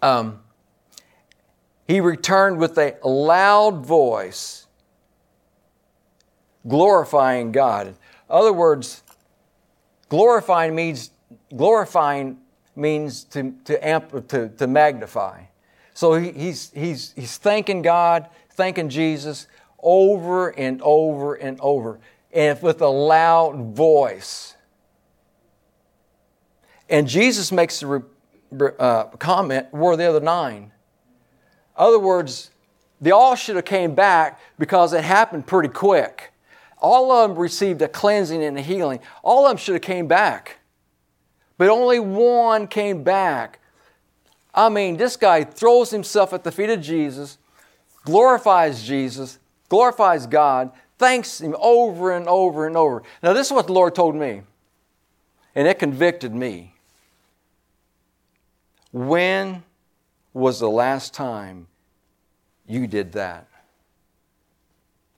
um, 0.00 0.40
he 1.86 2.00
returned 2.00 2.58
with 2.58 2.78
a 2.78 2.96
loud 3.04 3.84
voice, 3.84 4.66
glorifying 6.66 7.52
God. 7.52 7.88
In 7.88 7.94
other 8.30 8.52
words, 8.52 9.02
glorifying 10.08 10.74
means 10.74 11.10
glorifying 11.54 12.38
means 12.74 13.24
to, 13.24 13.54
to, 13.64 13.86
amp, 13.86 14.28
to, 14.28 14.48
to 14.50 14.66
magnify. 14.66 15.42
So 15.94 16.14
he, 16.14 16.32
he's, 16.32 16.70
he's, 16.72 17.12
he's 17.16 17.38
thanking 17.38 17.82
God, 17.82 18.28
thanking 18.56 18.88
Jesus 18.88 19.46
over 19.82 20.48
and 20.48 20.80
over 20.82 21.34
and 21.34 21.60
over, 21.60 22.00
and 22.32 22.60
with 22.62 22.80
a 22.80 22.88
loud 22.88 23.76
voice. 23.76 24.56
And 26.88 27.06
Jesus 27.06 27.52
makes 27.52 27.82
a 27.82 28.02
uh, 28.78 29.04
comment, 29.18 29.68
where 29.70 29.92
are 29.92 29.96
the 29.96 30.08
other 30.08 30.20
nine? 30.20 30.72
Other 31.76 31.98
words, 31.98 32.50
they 33.00 33.10
all 33.10 33.34
should 33.34 33.56
have 33.56 33.64
came 33.64 33.94
back 33.94 34.40
because 34.58 34.92
it 34.92 35.04
happened 35.04 35.46
pretty 35.46 35.68
quick. 35.68 36.32
All 36.78 37.10
of 37.12 37.30
them 37.30 37.38
received 37.38 37.82
a 37.82 37.88
cleansing 37.88 38.42
and 38.42 38.56
a 38.56 38.62
healing. 38.62 39.00
All 39.22 39.46
of 39.46 39.50
them 39.50 39.56
should 39.56 39.74
have 39.74 39.82
came 39.82 40.06
back. 40.06 40.58
But 41.58 41.68
only 41.68 42.00
one 42.00 42.66
came 42.66 43.02
back. 43.02 43.60
I 44.54 44.68
mean, 44.68 44.96
this 44.96 45.16
guy 45.16 45.44
throws 45.44 45.90
himself 45.90 46.32
at 46.32 46.44
the 46.44 46.52
feet 46.52 46.70
of 46.70 46.80
Jesus, 46.80 47.38
glorifies 48.06 48.84
Jesus, 48.84 49.38
glorifies 49.68 50.26
God, 50.26 50.70
thanks 50.96 51.40
Him 51.40 51.54
over 51.60 52.12
and 52.12 52.26
over 52.26 52.66
and 52.66 52.76
over. 52.76 53.02
Now, 53.22 53.34
this 53.34 53.48
is 53.48 53.52
what 53.52 53.66
the 53.66 53.74
Lord 53.74 53.94
told 53.94 54.14
me, 54.14 54.42
and 55.54 55.68
it 55.68 55.78
convicted 55.78 56.34
me. 56.34 56.72
When 58.92 59.62
was 60.32 60.60
the 60.60 60.70
last 60.70 61.12
time 61.12 61.66
you 62.66 62.86
did 62.86 63.12
that? 63.12 63.48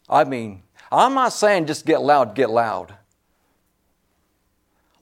I 0.08 0.24
mean, 0.24 0.62
I'm 0.90 1.14
not 1.14 1.34
saying 1.34 1.66
just 1.66 1.84
get 1.84 2.00
loud, 2.00 2.34
get 2.34 2.50
loud. 2.50 2.94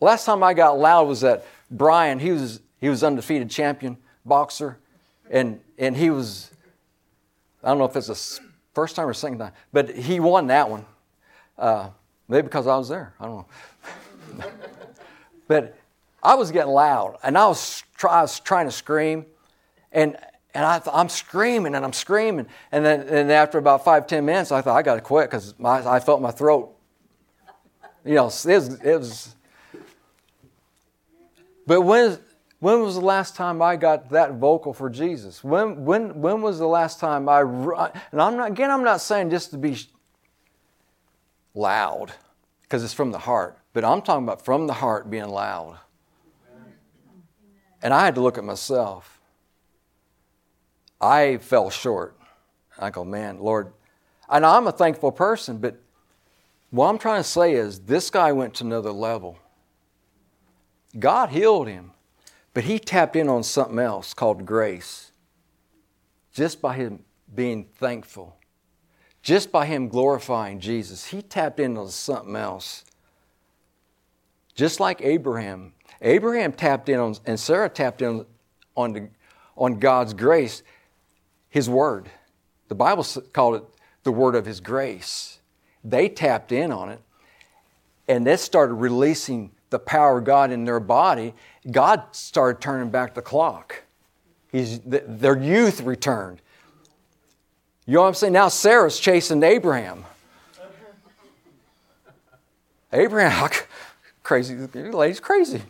Last 0.01 0.27
time 0.27 0.43
I 0.43 0.53
got 0.53 0.79
loud 0.79 1.07
was 1.07 1.21
that 1.21 1.47
Brian, 1.71 2.19
he 2.19 2.33
was, 2.33 2.61
he 2.81 2.89
was 2.89 3.05
undefeated 3.05 3.49
champion 3.49 3.97
boxer, 4.25 4.79
and, 5.31 5.61
and 5.79 5.97
he 5.97 6.11
was, 6.11 6.51
I 7.67 7.71
don't 7.71 7.79
know 7.79 7.85
if 7.85 7.97
it's 7.97 8.07
the 8.07 8.45
first 8.75 8.95
time 8.97 9.09
or 9.09 9.15
second 9.15 9.39
time, 9.39 9.53
but 9.73 9.91
he 9.91 10.21
won 10.21 10.47
that 10.47 10.71
one. 10.71 10.87
Uh, 11.59 11.91
maybe 12.29 12.43
because 12.43 12.67
I 12.67 12.77
was 12.77 12.89
there. 12.89 13.13
I 13.19 13.27
don't 13.27 13.47
know. 14.39 14.45
but 15.49 15.77
I 16.23 16.35
was 16.37 16.51
getting 16.51 16.73
loud, 16.73 17.19
and 17.23 17.37
I 17.37 17.47
was, 17.49 17.83
try, 17.97 18.13
I 18.13 18.23
was 18.23 18.41
trying 18.41 18.67
to 18.67 18.73
scream, 18.73 19.27
and 19.93 20.17
and 20.55 20.65
I 20.65 20.81
am 20.95 21.11
screaming 21.11 21.75
and 21.75 21.85
I'm 21.85 21.93
screaming, 21.93 22.47
and 22.73 22.85
then 22.85 23.01
and 23.09 23.31
after 23.31 23.59
about 23.59 23.85
five 23.85 24.07
ten 24.07 24.25
minutes, 24.25 24.53
I 24.53 24.63
thought 24.63 24.77
I 24.77 24.83
got 24.83 24.95
to 24.95 25.03
quit 25.03 25.31
because 25.31 25.55
I 25.63 26.01
felt 26.01 26.23
my 26.23 26.31
throat. 26.31 26.73
You 28.05 28.15
know, 28.15 28.27
it 28.27 28.47
was, 28.47 28.47
it 28.47 28.99
was 28.99 29.37
but 31.67 31.83
when, 31.83 32.19
when 32.61 32.81
was 32.81 32.95
the 32.95 33.03
last 33.03 33.37
time 33.37 33.61
I 33.61 33.77
got 33.77 34.11
that 34.11 34.35
vocal 34.35 34.73
for 34.73 34.89
Jesus? 34.89 35.45
When, 35.45 35.85
when, 35.85 36.21
when 36.21 36.41
was 36.41 36.59
the 36.59 36.67
last 36.67 36.99
time 36.99 37.29
I, 37.29 37.41
and 37.41 38.21
I'm 38.21 38.37
not, 38.37 38.51
again, 38.51 38.71
I'm 38.71 38.85
not 38.85 39.01
saying 39.01 39.31
just 39.31 39.51
to 39.51 39.59
be 39.59 39.77
loud, 41.55 42.13
because 42.63 42.83
it's 42.83 42.95
from 42.95 43.13
the 43.13 43.19
heart, 43.19 43.59
but 43.73 43.85
I'm 43.85 44.03
talking 44.03 44.25
about 44.25 44.45
from 44.45 44.67
the 44.67 44.73
heart 44.73 45.11
being 45.11 45.29
loud. 45.29 45.79
And 47.83 47.93
I 47.93 48.05
had 48.05 48.15
to 48.15 48.21
look 48.21 48.39
at 48.39 48.45
myself. 48.45 49.21
I 51.01 51.37
fell 51.37 51.71
short. 51.71 52.17
I 52.79 52.91
go, 52.91 53.05
man, 53.05 53.39
Lord, 53.39 53.73
and 54.29 54.45
I'm 54.45 54.67
a 54.67 54.73
thankful 54.73 55.13
person, 55.13 55.59
but 55.59 55.79
what 56.71 56.89
I'm 56.89 56.99
trying 56.99 57.23
to 57.23 57.29
say 57.29 57.53
is 57.53 57.81
this 57.81 58.11
guy 58.11 58.33
went 58.33 58.55
to 58.55 58.65
another 58.65 58.93
level. 58.93 59.39
God 60.99 61.29
healed 61.29 61.69
him, 61.69 61.93
but 62.57 62.65
he 62.65 62.79
tapped 62.79 63.17
in 63.17 63.29
on 63.29 63.43
something 63.43 63.79
else 63.79 64.15
called 64.15 64.47
grace. 64.47 65.13
Just 66.33 66.63
by 66.63 66.75
him 66.75 67.05
being 67.35 67.67
thankful, 67.75 68.35
just 69.21 69.53
by 69.53 69.67
him 69.67 69.89
glorifying 69.89 70.59
Jesus, 70.59 71.05
he 71.05 71.21
tapped 71.21 71.61
into 71.61 71.87
something 71.91 72.35
else. 72.35 72.87
Just 74.55 74.81
like 74.81 75.03
Abraham. 75.03 75.75
Abraham 76.01 76.51
tapped 76.51 76.89
in 76.89 76.99
on, 76.99 77.17
and 77.27 77.39
Sarah 77.39 77.69
tapped 77.69 78.01
in 78.01 78.25
on, 78.75 78.93
the, 78.95 79.11
on 79.55 79.79
God's 79.79 80.15
grace, 80.15 80.63
his 81.51 81.69
word. 81.69 82.09
The 82.69 82.75
Bible 82.75 83.05
called 83.35 83.57
it 83.57 83.65
the 84.03 84.13
word 84.13 84.35
of 84.35 84.47
his 84.47 84.61
grace. 84.61 85.41
They 85.85 86.09
tapped 86.09 86.53
in 86.53 86.73
on 86.73 86.89
it, 86.89 87.03
and 88.09 88.27
that 88.27 88.41
started 88.41 88.77
releasing 88.77 89.51
the 89.69 89.79
power 89.79 90.19
of 90.19 90.25
God 90.25 90.53
in 90.53 90.65
their 90.65 90.81
body, 90.81 91.35
God 91.71 92.03
started 92.13 92.61
turning 92.61 92.91
back 92.91 93.15
the 93.15 93.23
clock. 93.23 93.83
He's, 94.51 94.81
their 94.81 95.37
youth 95.37 95.81
returned. 95.83 96.41
You 97.87 97.95
know 97.95 98.03
what 98.03 98.09
I'm 98.09 98.15
saying? 98.15 98.33
Now 98.33 98.49
Sarah's 98.49 98.99
chasing 98.99 99.43
Abraham. 99.43 100.05
Abraham, 102.93 103.51
crazy, 104.23 104.55
the 104.55 104.97
lady's 104.97 105.21
crazy. 105.21 105.63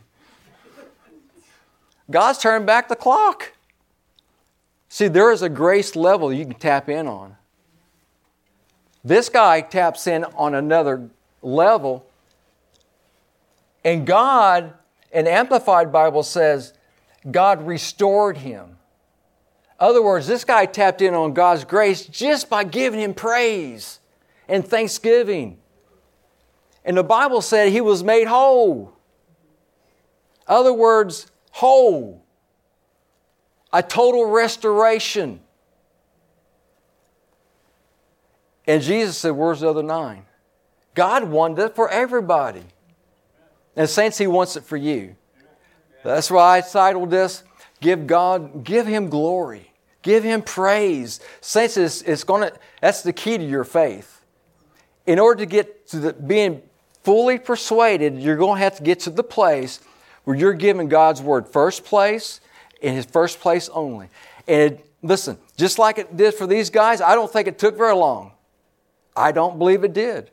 God's 2.10 2.38
turning 2.38 2.66
back 2.66 2.88
the 2.88 2.96
clock. 2.96 3.52
See, 4.88 5.08
there 5.08 5.32
is 5.32 5.42
a 5.42 5.48
grace 5.48 5.96
level 5.96 6.32
you 6.32 6.44
can 6.44 6.54
tap 6.54 6.88
in 6.88 7.06
on. 7.06 7.36
This 9.02 9.28
guy 9.28 9.60
taps 9.60 10.06
in 10.06 10.24
on 10.36 10.54
another 10.54 11.08
level 11.42 12.06
and 13.86 14.04
God, 14.04 14.72
an 15.16 15.26
Amplified 15.26 15.90
Bible 15.90 16.22
says, 16.22 16.74
God 17.30 17.66
restored 17.66 18.36
him. 18.36 18.76
other 19.80 20.02
words, 20.02 20.26
this 20.26 20.44
guy 20.44 20.66
tapped 20.66 21.00
in 21.00 21.14
on 21.14 21.32
God's 21.32 21.64
grace 21.64 22.04
just 22.04 22.50
by 22.50 22.64
giving 22.64 23.00
him 23.00 23.14
praise 23.14 23.98
and 24.46 24.62
thanksgiving. 24.62 25.56
And 26.84 26.98
the 26.98 27.02
Bible 27.02 27.40
said 27.40 27.72
he 27.72 27.80
was 27.80 28.04
made 28.04 28.26
whole. 28.26 28.92
other 30.46 30.74
words, 30.74 31.30
whole. 31.50 32.22
A 33.72 33.82
total 33.82 34.26
restoration. 34.26 35.40
And 38.66 38.82
Jesus 38.82 39.16
said, 39.16 39.30
Where's 39.30 39.60
the 39.60 39.70
other 39.70 39.82
nine? 39.82 40.26
God 40.94 41.24
wanted 41.24 41.64
it 41.64 41.74
for 41.74 41.88
everybody. 41.88 42.64
And 43.76 43.88
saints, 43.88 44.18
He 44.18 44.26
wants 44.26 44.56
it 44.56 44.64
for 44.64 44.76
you. 44.76 45.14
That's 46.02 46.30
why 46.30 46.58
I 46.58 46.60
titled 46.62 47.10
this, 47.10 47.42
Give 47.80 48.06
God, 48.06 48.64
give 48.64 48.86
Him 48.86 49.08
glory. 49.08 49.72
Give 50.02 50.24
Him 50.24 50.42
praise. 50.42 51.20
Saints, 51.40 51.76
it's, 51.76 52.02
it's 52.02 52.24
gonna, 52.24 52.52
that's 52.80 53.02
the 53.02 53.12
key 53.12 53.36
to 53.38 53.44
your 53.44 53.64
faith. 53.64 54.24
In 55.06 55.18
order 55.18 55.40
to 55.40 55.46
get 55.46 55.86
to 55.88 55.98
the, 55.98 56.12
being 56.12 56.62
fully 57.02 57.38
persuaded, 57.38 58.18
you're 58.18 58.36
going 58.36 58.58
to 58.58 58.64
have 58.64 58.76
to 58.78 58.82
get 58.82 59.00
to 59.00 59.10
the 59.10 59.22
place 59.22 59.80
where 60.24 60.36
you're 60.36 60.54
giving 60.54 60.88
God's 60.88 61.22
word 61.22 61.46
first 61.46 61.84
place 61.84 62.40
in 62.80 62.94
His 62.94 63.04
first 63.04 63.40
place 63.40 63.68
only. 63.68 64.08
And 64.48 64.72
it, 64.74 64.86
listen, 65.02 65.38
just 65.56 65.78
like 65.78 65.98
it 65.98 66.16
did 66.16 66.34
for 66.34 66.46
these 66.46 66.70
guys, 66.70 67.00
I 67.00 67.14
don't 67.14 67.32
think 67.32 67.46
it 67.46 67.58
took 67.58 67.76
very 67.76 67.94
long. 67.94 68.32
I 69.14 69.32
don't 69.32 69.58
believe 69.58 69.84
it 69.84 69.92
did. 69.92 70.30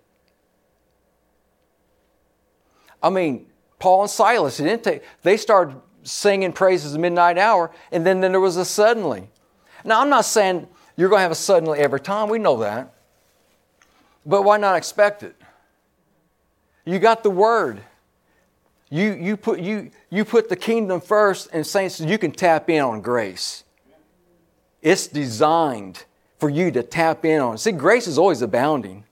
I 3.03 3.09
mean, 3.09 3.45
Paul 3.79 4.03
and 4.03 4.09
Silas, 4.09 4.59
it 4.61 4.63
didn't 4.63 4.83
take, 4.83 5.03
they 5.21 5.35
started 5.35 5.75
singing 6.03 6.53
praises 6.53 6.95
at 6.95 7.01
midnight 7.01 7.37
hour, 7.37 7.69
and 7.91 8.05
then, 8.05 8.21
then 8.21 8.31
there 8.31 8.41
was 8.41 8.55
a 8.55 8.65
suddenly. 8.65 9.29
Now, 9.83 10.01
I'm 10.01 10.09
not 10.09 10.23
saying 10.23 10.67
you're 10.95 11.09
going 11.09 11.19
to 11.19 11.23
have 11.23 11.31
a 11.31 11.35
suddenly 11.35 11.79
every 11.79 11.99
time, 11.99 12.29
we 12.29 12.39
know 12.39 12.57
that. 12.59 12.93
But 14.25 14.43
why 14.43 14.57
not 14.57 14.77
expect 14.77 15.21
it? 15.21 15.35
You 16.85 16.97
got 16.99 17.23
the 17.23 17.29
word. 17.29 17.81
You, 18.89 19.13
you, 19.13 19.35
put, 19.35 19.59
you, 19.59 19.91
you 20.09 20.23
put 20.23 20.47
the 20.47 20.55
kingdom 20.55 21.01
first, 21.01 21.49
and 21.51 21.65
saints, 21.67 21.99
you 21.99 22.17
can 22.17 22.31
tap 22.31 22.69
in 22.69 22.81
on 22.81 23.01
grace. 23.01 23.63
It's 24.81 25.07
designed 25.07 26.05
for 26.37 26.49
you 26.49 26.71
to 26.71 26.83
tap 26.83 27.25
in 27.25 27.41
on. 27.41 27.57
See, 27.57 27.71
grace 27.71 28.07
is 28.07 28.17
always 28.17 28.41
abounding. 28.41 29.03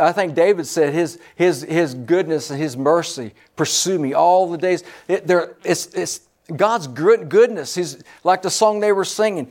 I 0.00 0.12
think 0.12 0.34
David 0.34 0.66
said, 0.66 0.94
his, 0.94 1.18
his, 1.34 1.62
his 1.62 1.94
goodness 1.94 2.50
and 2.50 2.60
His 2.60 2.76
mercy 2.76 3.34
pursue 3.56 3.98
me 3.98 4.12
all 4.14 4.50
the 4.50 4.58
days. 4.58 4.84
It, 5.08 5.24
it's, 5.64 5.86
it's 5.86 6.20
God's 6.54 6.86
good, 6.86 7.28
goodness. 7.28 7.74
He's, 7.74 8.02
like 8.22 8.42
the 8.42 8.50
song 8.50 8.80
they 8.80 8.92
were 8.92 9.04
singing, 9.04 9.50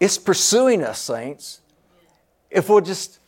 it's 0.00 0.16
pursuing 0.16 0.82
us, 0.82 1.00
saints. 1.00 1.60
If 2.50 2.68
we'll 2.68 2.80
just 2.80 3.18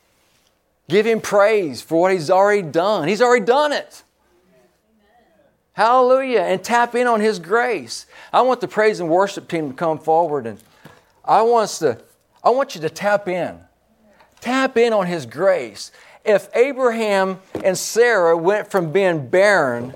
give 0.88 1.06
Him 1.06 1.20
praise 1.20 1.82
for 1.82 2.00
what 2.00 2.12
He's 2.12 2.30
already 2.30 2.62
done, 2.62 3.06
He's 3.08 3.22
already 3.22 3.44
done 3.44 3.72
it. 3.72 4.02
Hallelujah. 5.74 6.40
And 6.40 6.64
tap 6.64 6.94
in 6.94 7.06
on 7.06 7.20
His 7.20 7.38
grace. 7.38 8.06
I 8.32 8.42
want 8.42 8.60
the 8.60 8.68
praise 8.68 8.98
and 8.98 9.08
worship 9.08 9.46
team 9.46 9.68
to 9.68 9.74
come 9.74 9.98
forward 9.98 10.46
and 10.46 10.58
I 11.24 11.42
want 11.42 11.64
us 11.64 11.78
to, 11.80 11.98
I 12.42 12.50
want 12.50 12.74
you 12.74 12.80
to 12.80 12.88
tap 12.88 13.28
in. 13.28 13.60
Tap 14.40 14.76
in 14.76 14.92
on 14.92 15.06
his 15.06 15.26
grace. 15.26 15.90
If 16.24 16.48
Abraham 16.54 17.40
and 17.64 17.76
Sarah 17.76 18.36
went 18.36 18.70
from 18.70 18.92
being 18.92 19.28
barren, 19.28 19.94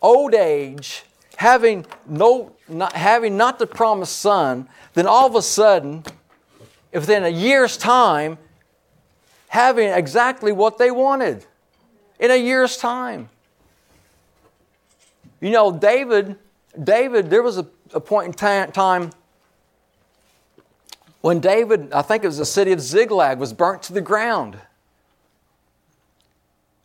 old 0.00 0.34
age, 0.34 1.02
having 1.36 1.86
no 2.06 2.52
not 2.68 2.92
having 2.92 3.36
not 3.36 3.58
the 3.58 3.66
promised 3.66 4.18
son, 4.18 4.68
then 4.94 5.06
all 5.06 5.26
of 5.26 5.34
a 5.34 5.42
sudden, 5.42 6.04
within 6.92 7.24
a 7.24 7.28
year's 7.28 7.76
time, 7.76 8.38
having 9.48 9.88
exactly 9.88 10.52
what 10.52 10.78
they 10.78 10.90
wanted. 10.90 11.44
In 12.18 12.30
a 12.30 12.36
year's 12.36 12.76
time. 12.76 13.30
You 15.40 15.50
know, 15.50 15.72
David, 15.72 16.36
David, 16.82 17.30
there 17.30 17.42
was 17.42 17.56
a, 17.56 17.66
a 17.94 18.00
point 18.00 18.26
in 18.26 18.72
time 18.72 19.10
when 21.20 21.40
David, 21.40 21.92
I 21.92 22.02
think 22.02 22.24
it 22.24 22.26
was 22.26 22.38
the 22.38 22.46
city 22.46 22.72
of 22.72 22.80
Ziklag, 22.80 23.38
was 23.38 23.52
burnt 23.52 23.82
to 23.84 23.92
the 23.92 24.00
ground. 24.00 24.58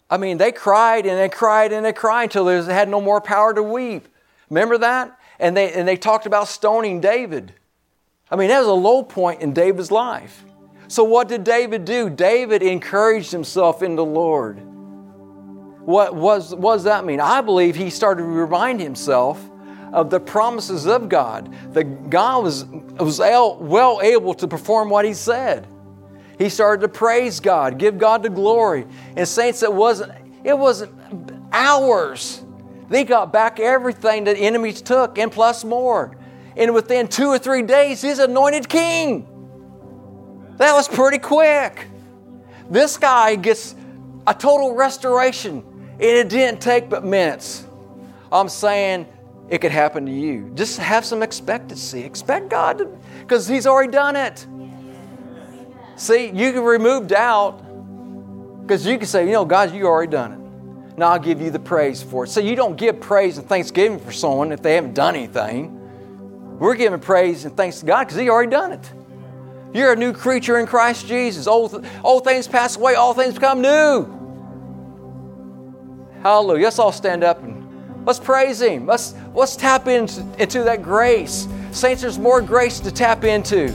I 0.09 0.17
mean, 0.17 0.37
they 0.37 0.51
cried 0.51 1.05
and 1.05 1.17
they 1.17 1.29
cried 1.29 1.71
and 1.71 1.85
they 1.85 1.93
cried 1.93 2.25
until 2.25 2.45
they 2.45 2.73
had 2.73 2.89
no 2.89 3.01
more 3.01 3.21
power 3.21 3.53
to 3.53 3.63
weep. 3.63 4.07
Remember 4.49 4.77
that? 4.77 5.17
And 5.39 5.57
they, 5.57 5.73
and 5.73 5.87
they 5.87 5.97
talked 5.97 6.25
about 6.25 6.47
stoning 6.47 7.01
David. 7.01 7.53
I 8.29 8.35
mean, 8.35 8.49
that 8.49 8.59
was 8.59 8.67
a 8.67 8.73
low 8.73 9.03
point 9.03 9.41
in 9.41 9.53
David's 9.53 9.91
life. 9.91 10.43
So, 10.87 11.03
what 11.03 11.27
did 11.27 11.43
David 11.43 11.85
do? 11.85 12.09
David 12.09 12.61
encouraged 12.61 13.31
himself 13.31 13.81
in 13.81 13.95
the 13.95 14.05
Lord. 14.05 14.59
What, 15.81 16.15
was, 16.15 16.53
what 16.53 16.75
does 16.75 16.83
that 16.83 17.05
mean? 17.05 17.19
I 17.19 17.41
believe 17.41 17.75
he 17.75 17.89
started 17.89 18.21
to 18.21 18.27
remind 18.27 18.79
himself 18.79 19.43
of 19.95 20.09
the 20.09 20.19
promises 20.19 20.85
of 20.85 21.07
God, 21.07 21.55
that 21.73 22.09
God 22.09 22.43
was, 22.43 22.65
was 22.65 23.19
well 23.19 24.01
able 24.03 24.33
to 24.33 24.45
perform 24.45 24.89
what 24.89 25.05
he 25.05 25.13
said. 25.13 25.65
He 26.37 26.49
started 26.49 26.81
to 26.81 26.89
praise 26.89 27.39
God, 27.39 27.77
give 27.77 27.97
God 27.97 28.21
the 28.21 28.29
glory. 28.29 28.85
And 29.15 29.25
saints, 29.25 29.63
it 29.63 29.73
wasn't, 29.73 30.11
it 30.43 30.57
wasn't 30.57 30.91
hours. 31.53 32.43
They 32.89 33.05
got 33.05 33.31
back 33.31 33.61
everything 33.61 34.25
the 34.25 34.37
enemies 34.37 34.81
took 34.81 35.17
and 35.17 35.31
plus 35.31 35.63
more. 35.63 36.17
And 36.57 36.73
within 36.73 37.07
two 37.07 37.27
or 37.27 37.39
three 37.39 37.61
days, 37.61 38.01
he's 38.01 38.19
anointed 38.19 38.67
king. 38.67 39.25
That 40.57 40.73
was 40.73 40.89
pretty 40.89 41.19
quick. 41.19 41.87
This 42.69 42.97
guy 42.97 43.35
gets 43.35 43.75
a 44.27 44.33
total 44.33 44.75
restoration, 44.75 45.63
and 45.93 46.01
it 46.01 46.27
didn't 46.27 46.59
take 46.59 46.89
but 46.89 47.05
minutes. 47.05 47.65
I'm 48.29 48.49
saying 48.49 49.07
it 49.49 49.59
could 49.59 49.71
happen 49.71 50.05
to 50.05 50.11
you. 50.11 50.51
Just 50.55 50.79
have 50.79 51.05
some 51.05 51.21
expectancy. 51.21 52.01
Expect 52.01 52.49
God 52.49 52.87
because 53.21 53.47
He's 53.47 53.67
already 53.67 53.91
done 53.91 54.15
it. 54.15 54.45
See, 55.97 56.27
you 56.27 56.51
can 56.51 56.63
remove 56.63 57.07
doubt 57.07 57.61
because 58.61 58.85
you 58.85 58.97
can 58.97 59.07
say, 59.07 59.25
you 59.25 59.31
know, 59.33 59.45
God, 59.45 59.73
you 59.73 59.85
already 59.85 60.11
done 60.11 60.31
it. 60.33 60.97
Now 60.97 61.09
I'll 61.09 61.19
give 61.19 61.41
you 61.41 61.51
the 61.51 61.59
praise 61.59 62.01
for 62.01 62.23
it. 62.23 62.29
So 62.29 62.39
you 62.39 62.55
don't 62.55 62.75
give 62.75 62.99
praise 62.99 63.37
and 63.37 63.47
thanksgiving 63.47 63.99
for 63.99 64.11
someone 64.11 64.51
if 64.51 64.61
they 64.61 64.75
haven't 64.75 64.95
done 64.95 65.15
anything. 65.15 65.71
We're 66.57 66.75
giving 66.75 66.99
praise 66.99 67.45
and 67.45 67.55
thanks 67.55 67.81
to 67.81 67.85
God 67.85 68.05
because 68.05 68.17
He 68.17 68.29
already 68.29 68.51
done 68.51 68.71
it. 68.71 68.93
You're 69.73 69.91
a 69.91 69.95
new 69.95 70.13
creature 70.13 70.57
in 70.57 70.67
Christ 70.67 71.05
Jesus. 71.05 71.47
Old, 71.47 71.85
old 72.03 72.23
things 72.23 72.47
pass 72.47 72.77
away, 72.77 72.95
all 72.95 73.13
things 73.13 73.33
become 73.33 73.61
new. 73.61 74.07
Hallelujah. 76.23 76.63
Let's 76.63 76.79
all 76.79 76.93
stand 76.93 77.23
up 77.23 77.43
and 77.43 77.64
let's 78.05 78.19
praise 78.19 78.61
Him. 78.61 78.85
Let's, 78.85 79.15
let's 79.33 79.55
tap 79.55 79.87
into, 79.87 80.25
into 80.39 80.63
that 80.63 80.81
grace. 80.81 81.47
Saints, 81.71 82.01
there's 82.01 82.19
more 82.19 82.41
grace 82.41 82.79
to 82.81 82.91
tap 82.91 83.23
into. 83.23 83.73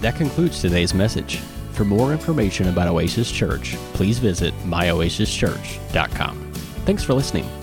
That 0.00 0.16
concludes 0.16 0.60
today's 0.60 0.94
message. 0.94 1.38
For 1.72 1.84
more 1.84 2.12
information 2.12 2.68
about 2.68 2.88
Oasis 2.88 3.30
Church, 3.30 3.76
please 3.94 4.18
visit 4.18 4.54
myoasischurch.com. 4.64 6.52
Thanks 6.84 7.04
for 7.04 7.14
listening. 7.14 7.59